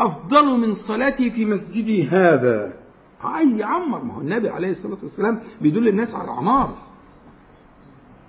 [0.00, 2.74] أفضل من صلاتي في مسجدي هذا.
[3.20, 6.74] عايز يعمر ما هو النبي عليه الصلاة والسلام بيدل الناس على العمار.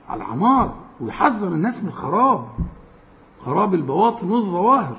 [0.08, 2.48] على العمار ويحذر الناس من الخراب
[3.40, 4.98] خراب البواطن والظواهر.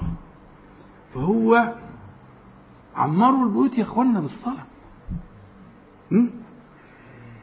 [1.14, 1.74] فهو
[2.96, 4.66] عمروا البيوت يا اخوانا بالصلاة.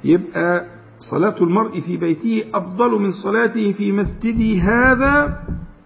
[0.04, 0.66] يبقى
[1.00, 5.44] صلاة المرء في بيته أفضل من صلاته في مسجده هذا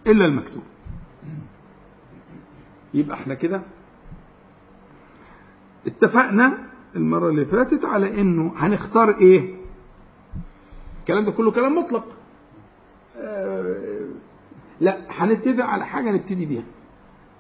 [0.08, 0.64] إلا المكتوب.
[2.94, 3.62] يبقى إحنا كده
[5.88, 6.58] اتفقنا
[6.96, 9.56] المرة اللي فاتت على إنه هنختار إيه؟
[11.00, 12.06] الكلام ده كله كلام مطلق.
[13.18, 14.06] آه
[14.82, 16.64] لا هنتفق على حاجة نبتدي بيها.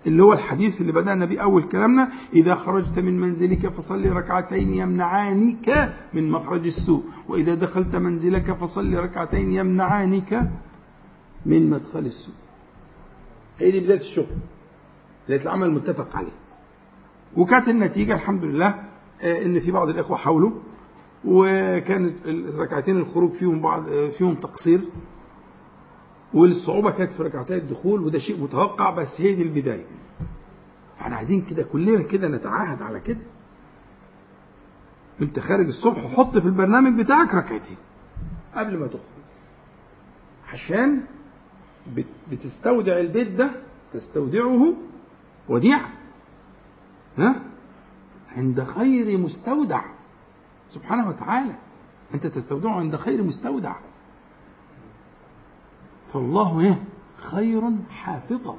[0.08, 5.94] اللي هو الحديث اللي بدأنا بيه أول كلامنا إذا خرجت من منزلك فصلي ركعتين يمنعانك
[6.14, 7.04] من مخرج السوء.
[7.28, 10.52] وإذا دخلت منزلك فصلي ركعتين يمنعانك
[11.46, 12.36] من مدخل السوء.
[13.60, 14.36] هي دي بداية الشغل.
[15.28, 16.32] بداية العمل المتفق عليه.
[17.38, 18.84] وكانت النتيجة الحمد لله
[19.24, 20.52] إن في بعض الإخوة حاولوا
[21.26, 24.80] وكانت الركعتين الخروج فيهم بعض فيهم تقصير
[26.34, 29.86] والصعوبة كانت في ركعتي الدخول وده شيء متوقع بس هي دي البداية.
[30.98, 33.22] فاحنا عايزين كده كلنا كده نتعاهد على كده.
[35.22, 37.78] أنت خارج الصبح حط في البرنامج بتاعك ركعتين
[38.56, 39.24] قبل ما تخرج.
[40.54, 41.02] عشان
[42.32, 43.52] بتستودع البيت ده
[43.94, 44.74] تستودعه
[45.50, 45.90] وديعة
[47.18, 47.36] ها؟
[48.38, 49.82] عند خير مستودع.
[50.68, 51.56] سبحانه وتعالى.
[52.14, 53.76] أنت تستودعه عند خير مستودع.
[56.14, 56.84] فالله إيه؟
[57.18, 58.58] خير حافظا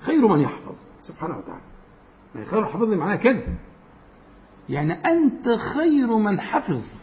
[0.00, 0.74] خير من يحفظ.
[1.02, 1.60] سبحانه وتعالى.
[2.34, 3.40] يعني خير حافظ معناها كده
[4.68, 7.02] يعني أنت خير من حفظ.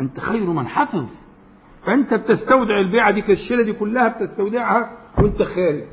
[0.00, 1.10] أنت خير من حفظ.
[1.82, 5.84] فأنت بتستودع البيعة دي الشيله دي كلها بتستودعها وأنت خارج.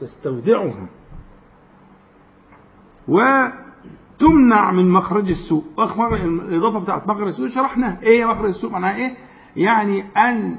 [0.00, 0.88] تستودعها
[3.08, 5.64] وتمنع من مخرج السوء.
[6.24, 9.14] الإضافة بتاعت مخرج السوء شرحنا إيه هي مخرج السوء؟ معناها إيه؟
[9.56, 10.58] يعني أن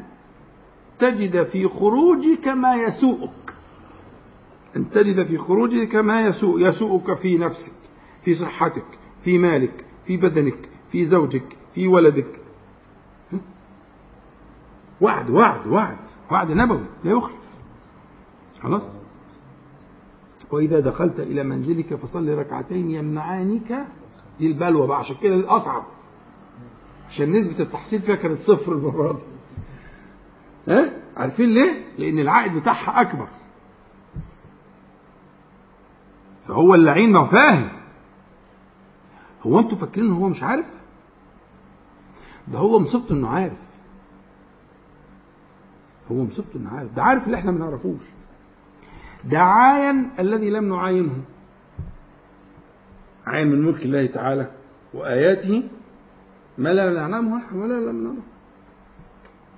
[0.99, 3.53] تجد في خروجك ما يسوءك.
[4.75, 6.61] أن تجد في خروجك ما يسوء.
[6.61, 7.73] يسوءك في نفسك
[8.25, 8.85] في صحتك
[9.21, 12.41] في مالك في بدنك في زوجك في ولدك.
[15.01, 15.97] وعد وعد وعد.
[16.31, 17.44] وعد نبوي لا يخلف.
[18.65, 18.87] خلاص؟
[20.51, 23.85] وإذا دخلت إلى منزلك فصلي ركعتين يمنعانك
[24.39, 25.83] دي البلوى بقى عشان كده أصعب.
[27.09, 29.21] عشان نسبة التحصيل فيها كانت صفر المرة دي.
[30.73, 33.27] ها؟ عارفين ليه؟ لأن العائد بتاعها أكبر.
[36.41, 37.67] فهو اللعين ما فاهم.
[39.43, 40.79] هو أنتوا فاكرين هو مش عارف؟
[42.47, 43.57] ده هو مصيبته إنه عارف.
[46.11, 46.91] هو مصيبته إنه عارف.
[46.95, 48.01] ده عارف اللي إحنا ما نعرفوش.
[49.25, 51.21] ده عاين الذي لم نعاينه.
[53.25, 54.51] عاين من ملك الله تعالى
[54.93, 55.63] وآياته
[56.57, 58.25] ما لا نعلمه ولا لم نعرف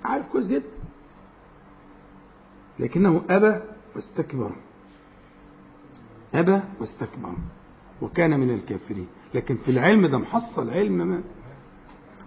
[0.06, 0.64] عارف كويس جدا.
[2.80, 3.60] لكنه أبى
[3.96, 4.52] واستكبر.
[6.36, 7.34] أبى واستكبر.
[8.02, 9.08] وكان من الكافرين.
[9.34, 11.22] لكن في العلم ده محصل علم ما.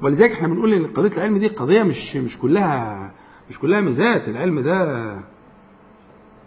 [0.02, 3.12] ولذلك إحنا بنقول إن قضية العلم دي قضية مش مش كلها
[3.50, 5.04] مش كلها ميزات العلم ده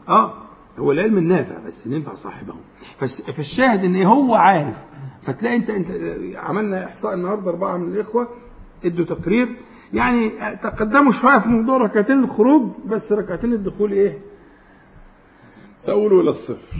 [0.09, 0.42] آه.
[0.79, 2.53] هو العلم النافع بس ينفع صاحبه.
[3.07, 4.75] فالشاهد إن هو عارف.
[5.21, 5.87] فتلاقي أنت أنت
[6.37, 8.27] عملنا إحصاء النهارده أربعة من الإخوة
[8.85, 9.47] إدوا تقرير.
[9.93, 10.29] يعني
[10.63, 14.19] تقدموا شوية في موضوع ركعتين الخروج بس ركعتين الدخول إيه؟
[15.85, 16.77] تأولوا إلى الصفر.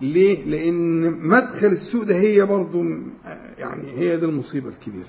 [0.00, 2.84] ليه؟ لأن مدخل السوق ده هي برضو
[3.58, 5.08] يعني هي دي المصيبة الكبيرة.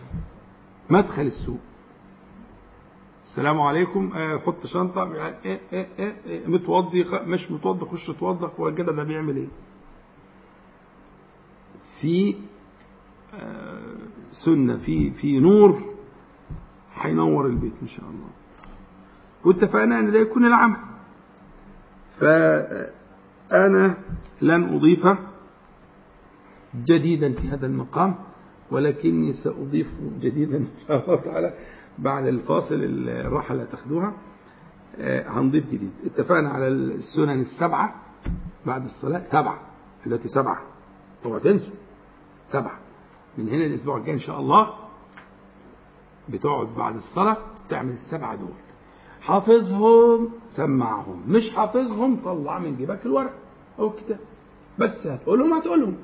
[0.89, 1.59] مدخل السوق
[3.27, 4.11] السلام عليكم.
[4.15, 5.11] آه حط شنطة.
[5.45, 9.47] إيه إيه إيه متوضي مش متوضي خش اتوضى هو الجدع ده بيعمل إيه؟
[11.99, 12.35] في
[13.33, 13.95] آه
[14.31, 15.81] سنة في في نور
[16.95, 18.29] هينور البيت إن شاء الله.
[19.45, 20.77] واتفقنا إن ده يكون العمل.
[22.11, 23.97] فانا
[24.41, 25.07] لن أضيف
[26.75, 28.15] جديدا في هذا المقام
[28.71, 31.53] ولكني سأضيف جديدا إن شاء الله تعالى.
[31.99, 32.75] بعد الفاصل
[33.07, 34.13] الراحة اللي هتاخدوها
[34.99, 35.91] هنضيف جديد.
[36.05, 37.95] اتفقنا على السنن السبعة
[38.65, 39.23] بعد الصلاة.
[39.23, 39.59] سبعة.
[40.05, 40.61] دلوقتي سبعة.
[41.25, 41.73] اوعوا تنسوا.
[42.47, 42.79] سبعة.
[43.37, 44.73] من هنا الأسبوع الجاي إن شاء الله
[46.29, 47.37] بتقعد بعد الصلاة
[47.69, 48.53] تعمل السبعة دول.
[49.21, 51.23] حافظهم سمعهم.
[51.27, 53.33] مش حافظهم طلع من جيبك الورق
[53.79, 54.19] أو الكتاب.
[54.79, 55.97] بس هتقولهم هتقولهم.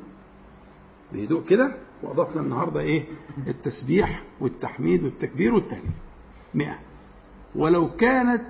[1.13, 1.75] بهدوء كده.
[2.03, 3.03] واضفنا النهارده إيه؟
[3.47, 5.91] التسبيح والتحميد والتكبير والتهليل.
[6.53, 6.79] 100
[7.55, 8.41] ولو كانت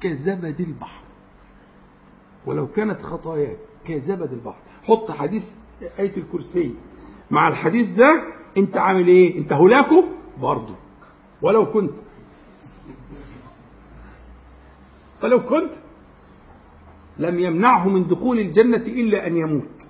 [0.00, 1.02] كزبد البحر
[2.46, 4.60] ولو كانت خطاياك كزبد البحر.
[4.84, 5.54] حط حديث
[5.98, 6.74] آية الكرسي.
[7.30, 8.22] مع الحديث ده
[8.56, 10.04] أنت عامل إيه؟ أنت هلاكه
[10.40, 10.74] برضه
[11.42, 11.94] ولو كنت.
[15.22, 15.72] ولو كنت
[17.18, 19.88] لم يمنعه من دخول الجنة إلا أن يموت.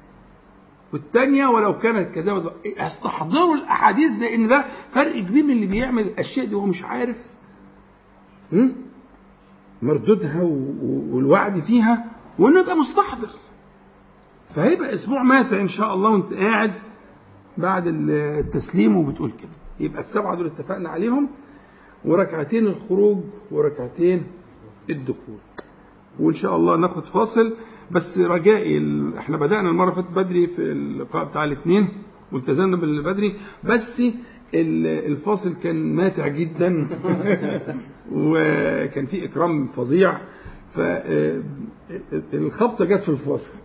[0.92, 6.54] والثانية ولو كانت كذا استحضروا الأحاديث إن ده فرق كبير من اللي بيعمل الأشياء دي
[6.54, 7.26] وهو مش عارف.
[9.82, 10.42] مردودها
[11.12, 12.04] والوعد فيها
[12.38, 13.28] وإنه يبقى مستحضر.
[14.54, 16.72] فهيبقى أسبوع ماتع إن شاء الله وأنت قاعد
[17.58, 19.50] بعد التسليم وبتقول كده.
[19.80, 21.28] يبقى السبعة دول اتفقنا عليهم.
[22.04, 23.18] وركعتين الخروج
[23.50, 24.26] وركعتين
[24.90, 25.38] الدخول.
[26.20, 27.54] وإن شاء الله ناخد فاصل.
[27.92, 29.18] بس رجائي ال...
[29.18, 31.88] إحنا بدأنا المرة اللي فاتت بدري في اللقاء بتاع الاثنين
[32.32, 34.02] والتزمنا بالبدري بس
[34.54, 36.86] الفاصل كان ماتع جدا
[38.12, 40.18] وكان في إكرام فظيع
[40.74, 43.58] فالخبطة جت في الفاصل.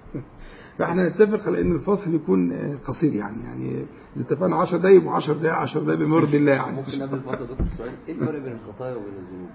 [0.78, 2.54] فاحنا نتفق على إن الفاصل يكون
[2.88, 3.86] قصير يعني يعني
[4.16, 6.78] إذا اتفقنا 10 دقايق يبقوا 10 دقايق 10 دقايق بمرضي الله يعني.
[6.78, 9.50] ممكن قبل الفاصل دكتور سؤال إيه الفرق بين الخطايا وبين الذنوب؟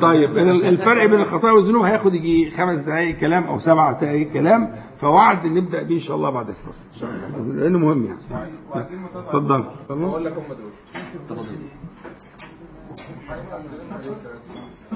[0.00, 5.46] طيب الفرق بين الخطايا والذنوب هياخد يجي خمس دقائق كلام أو سبع دقائق كلام فوعد
[5.46, 6.84] نبدأ بيه إن شاء الله بعد الفصل.
[6.94, 8.18] ان شاء الله لأنه مهم يعني.
[9.14, 9.64] اتفضل.
[9.90, 10.44] أقول لك هم
[11.28, 11.44] دول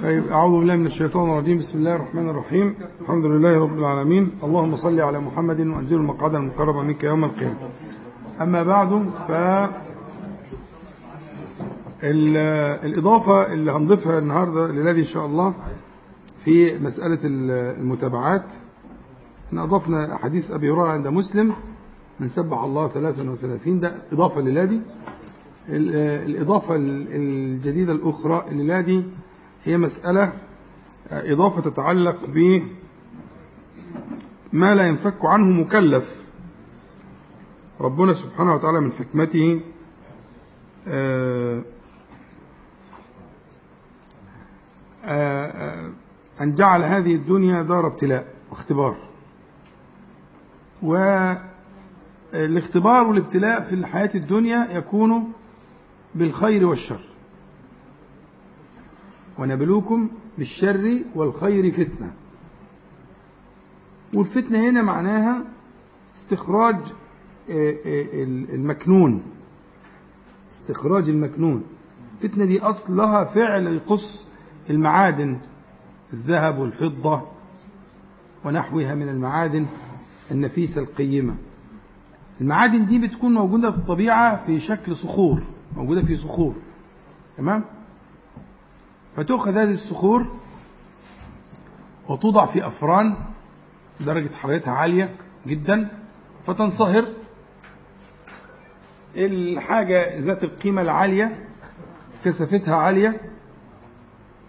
[0.02, 1.58] طيب أعوذ بالله من الشيطان الرجيم.
[1.58, 2.74] بسم الله الرحمن الرحيم.
[3.00, 4.30] الحمد لله رب العالمين.
[4.42, 7.56] اللهم صل على محمد وأنزل المقعد المقرب منك يوم القيامة.
[8.40, 9.30] أما بعد ف
[12.10, 15.54] الإضافة اللي هنضيفها النهاردة للذي إن شاء الله
[16.44, 18.44] في مسألة المتابعات.
[19.52, 21.54] إن أضفنا حديث أبي هريرة عند مسلم
[22.20, 24.80] من سبح الله 33 ده إضافة للادي
[25.68, 29.02] الإضافة الجديدة الأخرى للادي
[29.64, 30.32] هي مسألة
[31.10, 32.62] إضافة تتعلق ب
[34.52, 36.26] ما لا ينفك عنه مكلف.
[37.80, 39.60] ربنا سبحانه وتعالى من حكمته
[46.40, 48.96] أن جعل هذه الدنيا دار ابتلاء واختبار.
[52.32, 55.32] والاختبار والابتلاء في الحياة الدنيا يكون
[56.14, 57.00] بالخير والشر.
[59.38, 62.12] ونبلوكم بالشر والخير فتنة.
[64.14, 65.44] والفتنة هنا معناها
[66.16, 66.76] استخراج
[67.50, 69.22] المكنون.
[70.50, 71.62] استخراج المكنون.
[72.14, 74.25] الفتنة دي أصلها فعل يقص
[74.70, 75.38] المعادن
[76.12, 77.22] الذهب والفضة
[78.44, 79.66] ونحوها من المعادن
[80.30, 81.34] النفيسة القيمة.
[82.40, 85.40] المعادن دي بتكون موجودة في الطبيعة في شكل صخور
[85.76, 86.54] موجودة في صخور
[87.36, 87.64] تمام؟
[89.16, 90.26] فتؤخذ هذه الصخور
[92.08, 93.14] وتوضع في أفران
[94.00, 95.14] درجة حرارتها عالية
[95.46, 95.88] جدا
[96.46, 97.04] فتنصهر
[99.16, 101.44] الحاجة ذات القيمة العالية
[102.24, 103.20] كثافتها عالية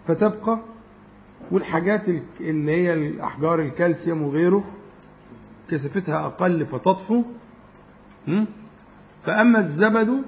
[0.08, 0.58] فتبقى
[1.50, 2.08] والحاجات
[2.40, 4.64] اللي هي الأحجار الكالسيوم وغيره
[5.70, 7.22] كثافتها أقل فتطفو?
[9.24, 10.22] فأما الزبد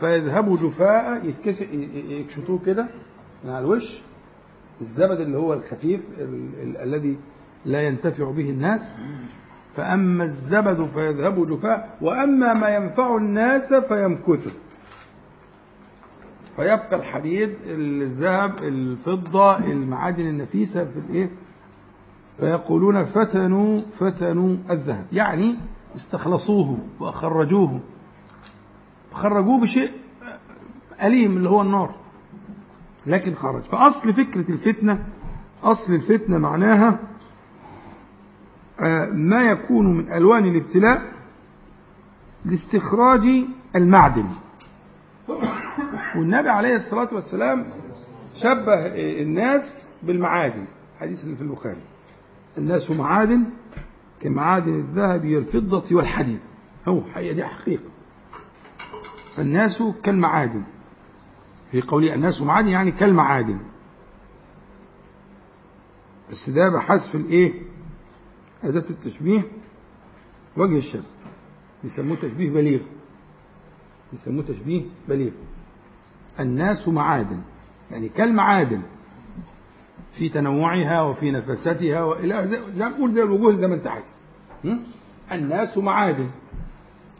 [0.00, 1.34] فيذهب جفاء
[2.08, 2.86] يكشطوه كده
[3.44, 4.00] من على الوش.
[4.80, 7.16] الزبد اللي هو الخفيف ال- ال- الذي
[7.66, 8.94] لا ينتفع به الناس.
[9.76, 14.54] فأما الزبد فيذهب جفاء وأما ما ينفع الناس فيمكث
[16.56, 21.30] فيبقى الحديد الذهب الفضة المعادن النفيسة في الإيه؟
[22.40, 25.06] فيقولون فتنوا فتنوا الذهب.
[25.12, 25.54] يعني
[25.96, 27.80] استخلصوه وأخرجوه.
[29.12, 29.90] خرجوه بشيء
[31.02, 31.94] أليم اللي هو النار.
[33.06, 33.62] لكن خرج.
[33.62, 35.04] فأصل فكرة الفتنة
[35.62, 36.98] أصل الفتنة معناها
[38.80, 41.12] آه، ما يكون من ألوان الابتلاء
[42.44, 43.28] لاستخراج
[43.76, 44.26] المعدن.
[46.16, 47.66] والنبي عليه الصلاة والسلام
[48.34, 48.74] شبه
[49.22, 50.64] الناس بالمعادن.
[51.00, 51.80] حديث اللي في البخاري.
[52.58, 53.44] الناس معادن
[54.20, 56.40] كمعادن الذهب والفضة والحديد.
[56.88, 57.84] هو هي دي حقيقة.
[59.36, 60.62] فالناس كالمعادن.
[61.70, 63.58] في قوله الناس معادن يعني كالمعادن.
[66.30, 67.52] بس ده بحذف الايه؟
[68.64, 69.42] أداة التشبيه
[70.56, 71.16] وجه الشمس
[71.84, 72.80] بيسموه تشبيه بليغ.
[74.12, 75.30] بيسموه تشبيه بليغ.
[76.40, 77.40] الناس معادن
[77.90, 78.82] يعني كالمعادن
[80.12, 84.04] في تنوعها وفي نفستها وإلى زي نقول زي الوجوه زي ما انت عايز?
[85.32, 86.30] الناس معادن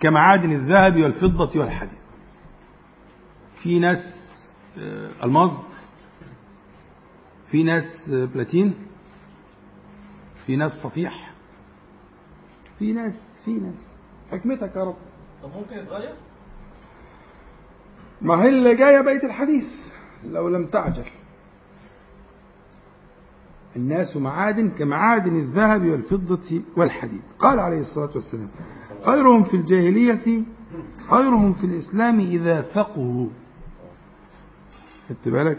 [0.01, 1.99] كمعادن الذهب والفضة والحديد
[3.57, 4.29] في ناس
[4.79, 5.53] آه، ألماظ
[7.47, 8.75] في ناس آه، بلاتين
[10.47, 11.33] في ناس صفيح
[12.79, 13.81] في ناس في ناس
[14.31, 14.97] حكمتك يا رب
[15.43, 16.15] طب ممكن يتغير؟
[18.23, 19.87] ما هي اللي جاية بقيه الحديث؟
[20.27, 21.05] لو لم تعجل.
[23.77, 27.23] الناس معادن كمعادن الذهب والفضة والحديد.
[27.39, 28.49] قال عليه الصلاة والسلام
[29.05, 30.43] خيرهم في الجاهلية
[31.11, 33.27] خيرهم في الإسلام إذا فقهوا.
[35.09, 35.59] خدت بالك؟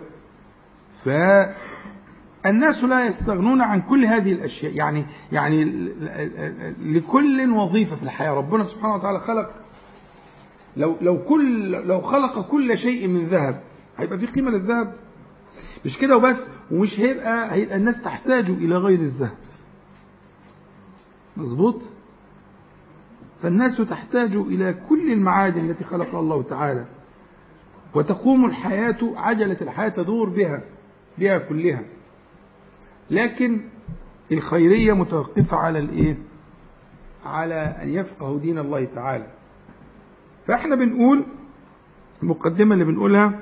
[1.05, 4.73] فالناس لا يستغنون عن كل هذه الأشياء.
[4.73, 5.63] يعني يعني
[6.81, 8.31] لكل وظيفة في الحياة.
[8.31, 9.51] ربنا سبحانه وتعالى خلق
[10.77, 13.61] لو لو كل لو خلق كل شيء من ذهب
[13.97, 14.93] هيبقى في قيمة للذهب؟
[15.85, 19.37] مش كده وبس ومش هيبقى هيبقى الناس تحتاج إلى غير الذهب.
[21.37, 21.81] مظبوط؟
[23.41, 26.85] فالناس تحتاج إلى كل المعادن التي خلقها الله تعالى
[27.95, 30.61] وتقوم الحياة عجلة الحياة تدور بها
[31.17, 31.83] بها كلها.
[33.11, 33.61] لكن
[34.31, 36.17] الخيرية متوقفة على الإيه؟
[37.25, 39.27] على أن يفقهوا دين الله تعالى.
[40.47, 41.23] فإحنا بنقول
[42.23, 43.39] المقدمة اللي بنقولها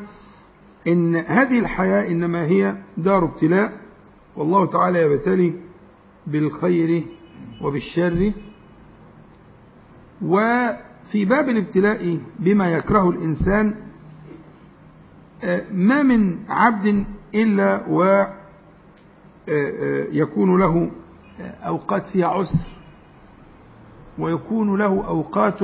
[0.87, 3.81] إن هذه الحياة إنما هي دار ابتلاء
[4.35, 5.53] والله تعالى يبتلي
[6.27, 7.03] بالخير
[7.61, 8.31] وبالشر
[10.21, 13.75] وفي باب الابتلاء بما يكره الإنسان
[15.71, 17.81] ما من عبد إلا
[19.47, 20.91] ويكون له
[21.39, 22.67] أوقات فيها عسر
[24.19, 25.59] ويكون له أوقات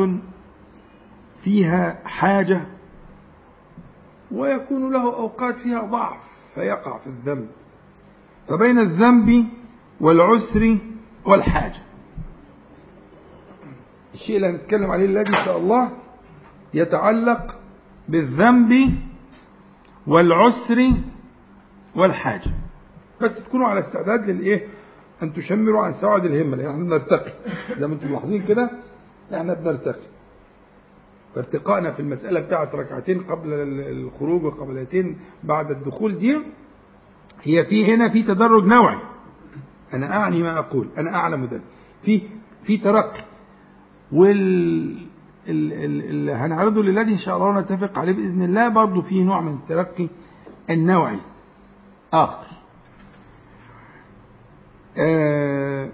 [1.47, 2.61] فيها حاجة
[4.31, 7.47] ويكون له أوقات فيها ضعف فيقع في الذنب.
[8.47, 9.45] فبين الذنب
[10.01, 10.77] والعسر
[11.25, 11.81] والحاجة.
[14.13, 15.91] الشيء اللي هنتكلم عليه الذي إن شاء الله
[16.73, 17.55] يتعلق
[18.09, 18.93] بالذنب
[20.07, 20.91] والعسر
[21.95, 22.51] والحاجة.
[23.21, 24.67] بس تكونوا على استعداد للإيه؟
[25.23, 27.31] أن تشمروا عن سواد الهمة لأن إحنا بنرتقي.
[27.77, 28.71] زي ما أنتم ملاحظين كده
[29.33, 30.16] إحنا بنرتقي.
[31.37, 36.37] فارتقائنا في المسألة بتاعت ركعتين قبل الخروج وقبلتين بعد الدخول دي
[37.43, 38.97] هي في هنا في تدرج نوعي.
[39.93, 41.61] أنا أعني ما أقول أنا أعلم ذلك.
[42.03, 42.21] في
[42.63, 43.21] في ترقي.
[44.11, 44.97] وال
[45.49, 50.07] ال- هنعرضه للذي إن شاء الله نتفق عليه بإذن الله برضه في نوع من الترقي
[50.69, 51.17] النوعي.
[52.13, 52.45] آخر.
[54.97, 55.89] آه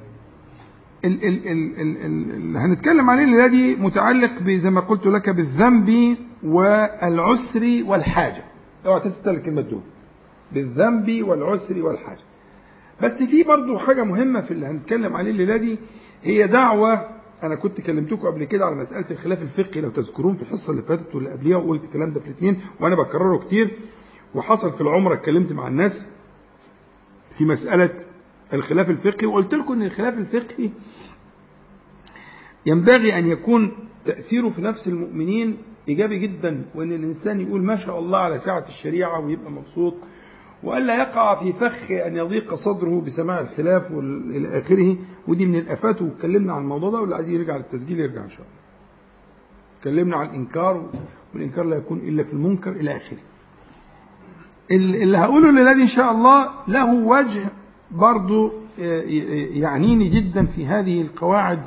[1.05, 7.83] ال ال ال ال ال هنتكلم عليه الذي متعلق زي ما قلت لك بالذنب والعسر
[7.85, 8.43] والحاجة.
[8.85, 9.81] اوعى تنسى الكلمة دول.
[10.51, 12.19] بالذنب والعسر والحاجة.
[13.01, 15.77] بس في برضو حاجة مهمة في اللي هنتكلم عليه الليلة دي
[16.23, 17.09] هي دعوة.
[17.43, 19.81] أنا كنت كلمتكم قبل كده على مسألة الخلاف الفقهي.
[19.81, 23.37] لو تذكرون في الحصة اللي فاتت واللي قبليها وقلت الكلام ده في الاثنين وأنا بكرره
[23.37, 23.67] كتير.
[24.35, 26.05] وحصل في العمرة اتكلمت مع الناس
[27.37, 27.89] في مسألة
[28.53, 30.69] الخلاف الفقهي وقلت لكم إن الخلاف الفقهي
[32.65, 33.71] ينبغي أن يكون
[34.05, 35.57] تأثيره في نفس المؤمنين
[35.89, 39.93] إيجابي جدا وإن الإنسان يقول ما شاء الله على سعه الشريعة ويبقى مبسوط
[40.63, 44.95] والا يقع في فخ أن يضيق صدره بسماع الخلاف إلى آخره
[45.27, 48.53] ودي من الآفات واتكلمنا عن الموضوع ده واللي عايز يرجع للتسجيل يرجع إن شاء الله.
[49.79, 50.89] اتكلمنا عن الإنكار
[51.33, 53.19] والإنكار لا يكون إلا في المنكر إلى آخره.
[54.71, 57.45] اللي هقوله للذي إن شاء الله له وجه
[57.93, 58.51] برضو
[59.53, 61.61] يعنيني جدا في هذه القواعد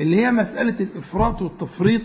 [0.00, 2.02] اللي هي مسألة الإفراط والتفريط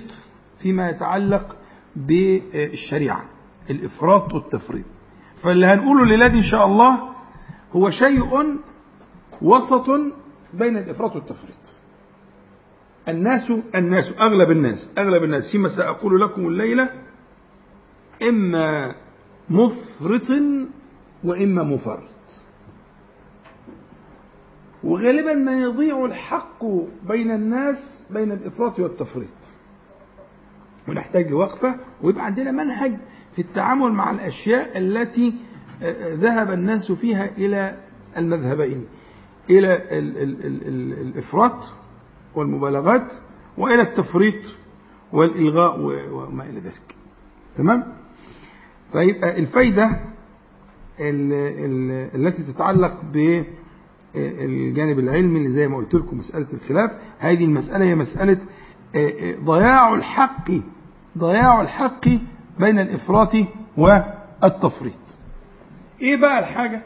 [0.59, 1.55] فيما يتعلق
[1.95, 3.25] بالشريعة.
[3.69, 4.85] الإفراط والتفريط.
[5.35, 7.09] فاللي هنقوله للذي إن شاء الله
[7.75, 8.57] هو شيء
[9.41, 9.85] وسط
[10.53, 11.57] بين الإفراط والتفريط.
[13.07, 16.89] الناس الناس أغلب الناس أغلب الناس فيما سأقول لكم الليلة
[18.29, 18.95] إما
[19.49, 20.31] مفرط
[21.23, 22.16] وإما مفرط.
[24.83, 26.65] وغالبا ما يضيع الحق
[27.07, 29.33] بين الناس بين الإفراط والتفريط.
[30.87, 32.97] ونحتاج لوقفة ويبقى عندنا منهج
[33.33, 35.33] في التعامل مع الأشياء التي
[36.13, 37.77] ذهب الناس فيها إلى
[38.17, 38.85] المذهبين
[39.49, 41.69] إلى ال ال ال ال الإفراط
[42.35, 43.13] والمبالغات
[43.57, 44.35] وإلى التفريط
[45.13, 45.79] والإلغاء
[46.11, 46.95] وما إلى ذلك.
[47.57, 47.93] تمام؟
[48.91, 49.91] فيبقى الفايدة
[52.15, 53.43] التي تتعلق ب
[54.15, 58.37] الجانب العلمي اللي زي ما قلت لكم مسألة الخلاف هذه المسألة هي مسألة
[59.43, 60.51] ضياع الحق
[61.17, 62.07] ضياع الحق
[62.59, 63.35] بين الإفراط
[63.77, 64.93] والتفريط.
[66.01, 66.81] إيه بقى الحاجة؟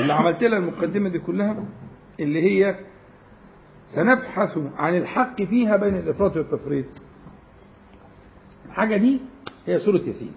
[0.00, 1.64] اللي عملت لها المقدمة دي كلها
[2.20, 2.76] اللي هي
[3.86, 6.84] سنبحث عن الحق فيها بين الإفراط والتفريط.
[8.66, 9.20] الحاجة دي
[9.66, 10.32] هي سورة ياسين.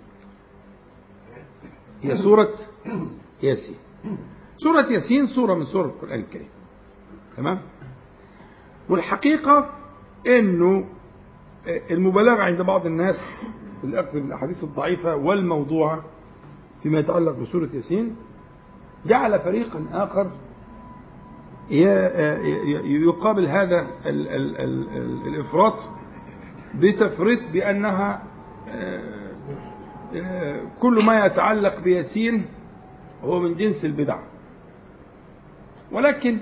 [2.03, 2.49] هي سورة
[3.43, 3.75] ياسين.
[4.57, 6.49] سورة ياسين سورة من سور القرآن الكريم.
[7.37, 7.61] تمام؟
[8.89, 9.69] والحقيقة
[10.27, 10.85] إنه
[11.91, 13.43] المبالغة عند بعض الناس
[13.81, 16.03] في الأخذ بالأحاديث الضعيفة والموضوعة
[16.83, 18.15] فيما يتعلق بسورة ياسين
[19.05, 20.31] جعل فريقا آخر
[22.85, 25.73] يقابل هذا ال ال ال ال الإفراط
[26.75, 28.23] بتفريط بأنها
[30.79, 32.45] كل ما يتعلق بياسين
[33.23, 34.19] هو من جنس البدع.
[35.91, 36.37] ولكن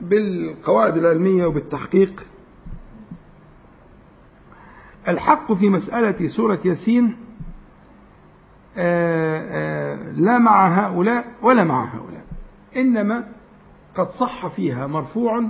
[0.00, 2.26] بالقواعد العلمية وبالتحقيق
[5.08, 7.16] الحق في مسألة سورة ياسين
[10.16, 12.24] لا مع هؤلاء ولا مع هؤلاء
[12.76, 13.28] إنما
[13.94, 15.44] قد صح فيها مرفوع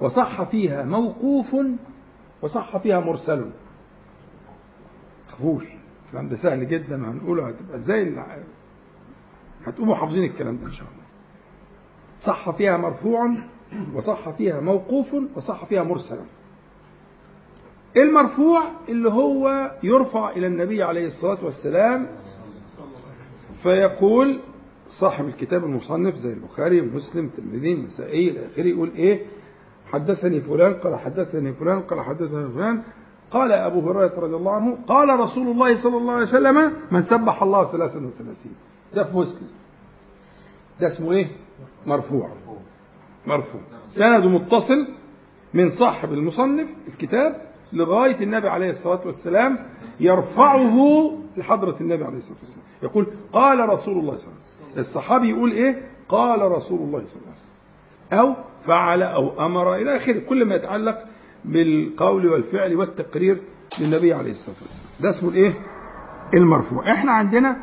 [0.00, 1.56] وصح فيها موقوف
[2.42, 3.50] وصح فيها مرسل.
[5.28, 5.64] تخافوش
[6.06, 8.02] الكلام ده سهل جدا وهنقوله هتبقى إزاي
[9.64, 11.02] هتقوموا حافظين الكلام ده إن شاء الله.
[12.18, 13.34] صح فيها مرفوع
[13.94, 16.24] وصح فيها موقوف وصح فيها مرسلا
[17.96, 22.06] المرفوع؟ اللي هو يرفع إلى النبي عليه الصلاة والسلام
[23.62, 24.40] فيقول
[24.88, 29.26] صاحب الكتاب المصنف زي البخاري ومسلم الترمذي النسائي إلى آخره يقول إيه؟
[29.92, 32.82] حدثني فلان قال حدثني فلان قال حدثني فلان.
[33.30, 37.42] قال أبو هريرة رضي الله عنه قال رسول الله صلى الله عليه وسلم من سبح
[37.42, 38.54] الله ثلاثا وثلاثين.
[38.94, 39.48] ده في مسلم.
[40.80, 41.26] ده اسمه إيه؟
[41.86, 42.30] مرفوع.
[43.26, 43.60] مرفوع.
[43.88, 44.86] سند متصل
[45.54, 47.36] من صاحب المصنف الكتاب
[47.72, 49.58] لغاية النبي عليه الصلاة والسلام
[50.00, 52.64] يرفعه لحضرة النبي عليه الصلاة والسلام.
[52.82, 54.78] يقول قال رسول الله صلى الله عليه وسلم.
[54.80, 58.18] الصحابي يقول إيه؟ قال رسول الله صلى الله عليه وسلم.
[58.20, 58.34] أو
[58.66, 60.18] فعل أو أمر إلى آخره.
[60.18, 61.06] كل ما يتعلق
[61.44, 63.42] بالقول والفعل والتقرير
[63.80, 64.86] للنبي عليه الصلاة والسلام.
[65.00, 65.52] ده اسمه الايه
[66.34, 66.92] المرفوع.
[66.92, 67.56] إحنا عندنا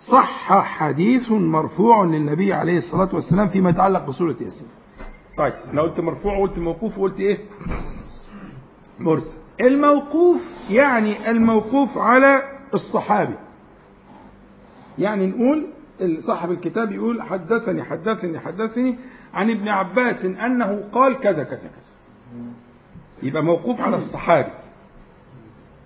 [0.00, 4.68] صح حديث مرفوع للنبي عليه الصلاة والسلام فيما يتعلق بسوره ياسين.
[5.36, 7.38] طيب أنا قلت مرفوع وقلت موقوف وقلت إيه؟
[8.98, 9.36] مرسل.
[9.60, 12.42] الموقوف يعني الموقوف على
[12.74, 13.34] الصحابي.
[14.98, 15.66] يعني نقول
[16.18, 18.98] صاحب الكتاب يقول حدثني حدثني حدثني
[19.34, 21.92] عن ابن عباس إنه قال كذا كذا كذا.
[23.22, 24.52] يبقى موقوف على الصحابي.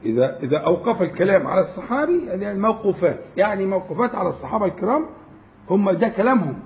[0.04, 5.06] إذا إذا أوقف الكلام على الصحابي يعني موقوفات يعني موقوفات على الصحابة الكرام
[5.70, 6.58] هم ده كلامهم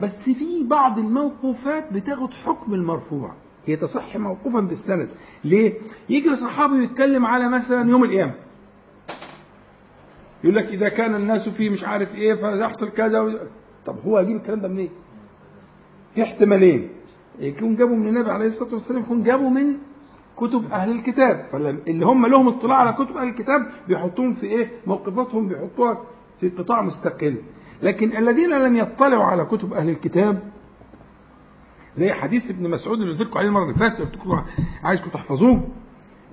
[0.00, 3.34] بس في بعض الموقوفات بتاخد حكم المرفوع
[3.66, 5.08] هي تصح موقوفا بالسند
[5.44, 5.72] ليه؟
[6.08, 8.32] يجي صحابي يتكلم على مثلا يوم القيامة
[10.44, 13.38] يقول لك إذا كان الناس في مش عارف إيه فيحصل كذا و...
[13.86, 14.90] طب هو هيجيب الكلام ده منين؟ إيه؟
[16.14, 16.88] في احتمالين
[17.40, 19.76] يكون جابوا من النبي عليه الصلاة والسلام يكون جابوا من
[20.36, 21.46] كتب أهل الكتاب.
[21.52, 25.98] فاللي هم لهم اطلاع على كتب أهل الكتاب بيحطوهم في إيه؟ موقفاتهم بيحطوها
[26.40, 27.36] في قطاع مستقل.
[27.82, 30.42] لكن الذين لم يطلعوا على كتب أهل الكتاب
[31.94, 34.42] زي حديث ابن مسعود اللي قلت لكم عليه المرة اللي فاتت قلت لكم
[34.84, 35.60] عايزكم تحفظوه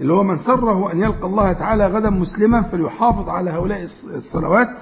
[0.02, 4.80] اللي هو من سره أن يلقى الله تعالى غدا مسلما فليحافظ على هؤلاء الصلوات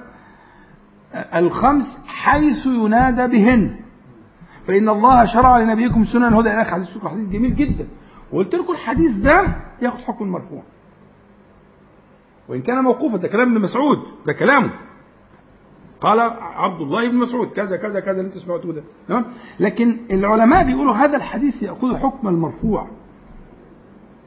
[1.36, 3.76] الخمس حيث ينادى بهن
[4.68, 7.88] فإن الله شرع لنبيكم سنن إلى حديث حديث جميل جدا.
[8.34, 10.64] وقلت لكم الحديث ده ياخد حكم المرفوع
[12.50, 14.70] وإن كان موقوفا ده كلام ابن مسعود ده كلامه.
[16.02, 18.84] قال عبد الله بن مسعود كذا كذا كذا اللي أنتم سمعتوه ده.
[19.08, 19.26] تمام؟
[19.60, 22.88] لكن العلماء بيقولوا هذا الحديث يأخذ حكم المرفوع.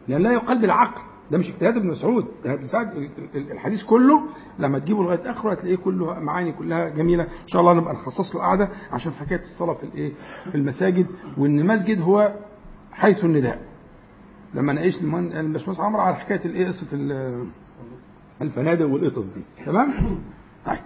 [0.08, 1.00] لأن لا يقال بالعقل.
[1.30, 2.26] ده مش اجتهاد ابن مسعود.
[2.44, 4.22] ده سعد الحديث كله
[4.58, 7.22] لما تجيبه لغاية آخره هتلاقيه كله معاني كلها جميلة.
[7.22, 10.12] إن شاء الله نبقى نخصص له قعده عشان حكاية الصلاة في الإيه؟
[10.50, 11.06] في المساجد.
[11.38, 12.32] وإن المسجد هو
[12.92, 13.73] حيث النداء.
[14.54, 16.86] لما ناقشت الباشمهندس عمرو على حكاية الايه قصة
[18.42, 19.42] الفنادق والقصص دي.
[19.66, 20.18] تمام؟
[20.66, 20.78] طيب.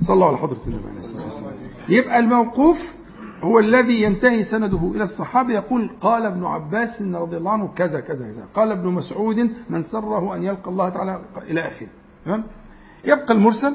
[0.00, 1.52] صلوا على حضرة النبي عليه الصلاة والسلام.
[1.88, 2.94] يبقى الموقوف
[3.42, 8.26] هو الذي ينتهي سنده إلى الصحابة يقول قال ابن عباس رضي الله عنه كذا كذا
[8.26, 8.46] كذا.
[8.54, 11.88] قال ابن مسعود من سره أن يلقى الله تعالى إلى آخره.
[12.24, 12.44] تمام؟
[13.04, 13.74] يبقى المرسل.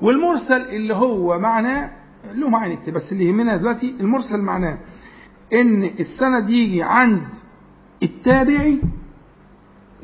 [0.00, 1.90] والمرسل اللي هو معناه
[2.32, 4.78] له معنى كتير بس اللي يهمنا دلوقتي المرسل معناه
[5.52, 7.22] إن السند يجي عند
[8.02, 8.80] التابعي.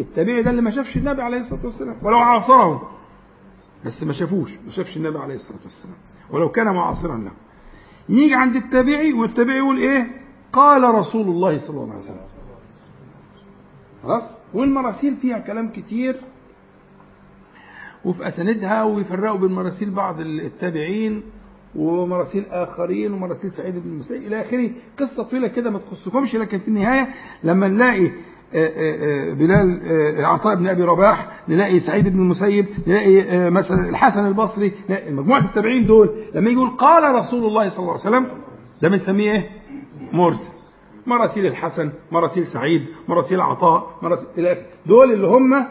[0.00, 2.90] التابعي ده اللي ما شافش النبي عليه الصلاة والسلام ولو عاصره
[3.84, 5.96] بس ما شافوش ما شافش النبي عليه الصلاة والسلام.
[6.30, 7.30] ولو كان معاصرا له.
[8.08, 10.06] يجي عند التابعي والتابعي يقول إيه؟
[10.52, 12.26] قال رسول الله صلى الله عليه وسلم.
[14.02, 16.20] خلاص؟ والمراسيل فيها كلام كتير.
[18.04, 21.22] وفي اساندها ويفرقوا بين بعض التابعين.
[21.74, 24.70] ومراسيل آخرين ومراسيل سعيد بن المسيب إلى آخره.
[24.98, 27.08] قصة طويلة كده ما تخصكمش لكن في النهاية
[27.44, 28.10] لما نلاقي
[29.34, 29.80] بلال
[30.24, 34.72] عطاء بن أبي رباح نلاقي سعيد بن المسيب نلاقي مثلا الحسن البصري
[35.08, 38.26] مجموعة التابعين دول لما يقول قال رسول الله صلى الله عليه وسلم
[38.82, 39.50] ده بنسميه إيه؟
[40.12, 40.50] مرسل.
[41.06, 44.64] مراسيل الحسن مراسيل سعيد مراسيل عطاء مراسيل إلى آخره.
[44.86, 45.66] دول اللي هم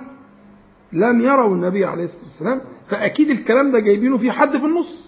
[0.94, 4.99] لم يروا النبي عليه الصلاة والسلام فأكيد الكلام ده جايبينه في حد في النص.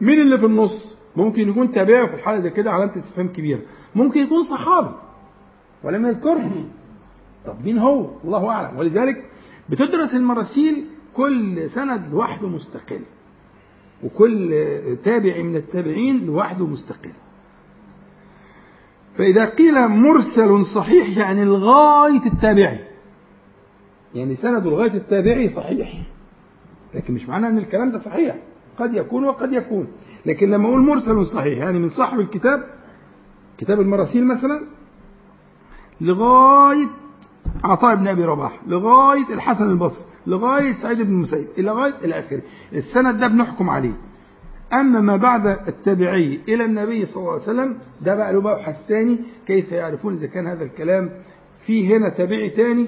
[0.00, 3.60] مين اللي في النص؟ ممكن يكون تابعي في الحالة زي كده علامه استفهام كبيرة.
[3.94, 4.94] ممكن يكون صحابي.
[5.84, 6.64] ولم يذكره
[7.46, 8.78] طب مين هو؟ الله أعلم.
[8.78, 9.24] ولذلك
[9.68, 10.84] بتدرس المراسيل
[11.14, 13.00] كل سند لوحده مستقل.
[14.04, 14.54] وكل
[15.04, 17.12] تابع من التابعين لوحده مستقل.
[19.18, 22.80] فإذا قيل مرسل صحيح يعني لغاية التابعي.
[24.14, 26.02] يعني سند لغاية التابعي صحيح.
[26.94, 28.36] لكن مش معناه أن الكلام ده صحيح.
[28.82, 29.86] قد يكون وقد يكون.
[30.26, 32.64] لكن لما أقول مرسل صحيح يعني من صاحب الكتاب
[33.58, 34.60] كتاب المراسيل مثلا
[36.00, 36.86] لغاية
[37.64, 42.42] عطاء بن أبي رباح لغاية الحسن البصري لغاية سعيد بن المسيب إلى غاية إلى آخره.
[42.72, 43.92] السند ده بنحكم عليه.
[44.72, 49.18] أما ما بعد التابعي إلى النبي صلى الله عليه وسلم ده بقى له مبحث تاني
[49.46, 51.10] كيف يعرفون إذا كان هذا الكلام
[51.60, 52.86] في هنا تابعي تاني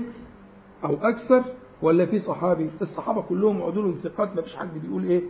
[0.85, 1.45] أو أكثر
[1.83, 5.23] ولا في صحابي؟ الصحابة كلهم عدول ثقات ما فيش حد بيقول إيه؟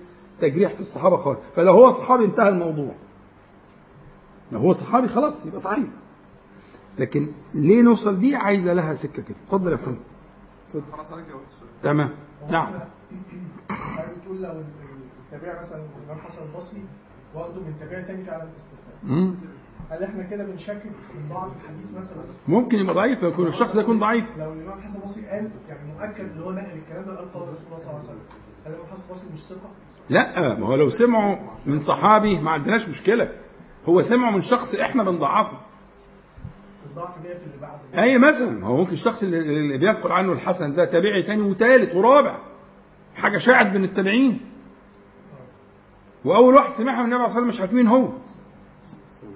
[0.42, 1.38] تجريح في الصحابة خالص.
[1.56, 2.92] فلو هو صحابي انتهى الموضوع.
[4.52, 5.84] لو هو صحابي خلاص يبقى صحيح.
[6.98, 9.36] لكن ليه نوصل دي؟ عايزة لها سكة كده.
[9.46, 9.98] اتفضل يا فندم
[10.92, 11.24] خلاص السؤال.
[11.82, 12.10] تمام.
[12.50, 12.72] نعم.
[14.20, 14.62] بتقول لو
[15.32, 16.84] التابع مثلا الإمام حسن البصري
[17.34, 18.30] واخده من تابع تاني في
[19.02, 19.34] مم.
[19.90, 23.98] هل إحنا كده بنشكك من ضعف الحديث مثلا؟ ممكن يبقى ضعيف يكون الشخص ده يكون
[23.98, 24.38] ضعيف.
[24.38, 27.64] لو الإمام حسن البصري قال يعني مؤكد اللي هو نقل الكلام ده قال قال رسول
[27.66, 28.18] الله صلى الله عليه وسلم
[28.66, 29.70] هل الإمام حسن البصري مش ثقة؟
[30.12, 31.36] لا ما هو لو سمعوا
[31.66, 33.32] من صحابي ما عندناش مشكلة.
[33.88, 35.58] هو سمعوا من شخص إحنا بنضعفه.
[36.90, 40.84] الضعف جاي في اللي بعد أي مثلا هو ممكن الشخص اللي, بينقل عنه الحسن ده
[40.84, 42.38] تابعي تاني وثالث ورابع.
[43.16, 44.40] حاجة شاعت بين التابعين.
[46.24, 48.08] وأول واحد سمعها من النبي عليه الصلاه والسلام مش عارف مين هو.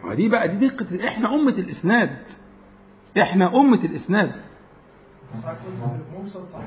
[0.05, 2.17] ودي بقى دي دقة إحنا أمة الإسناد.
[3.21, 4.33] إحنا أمة الإسناد.
[6.45, 6.65] صحيح.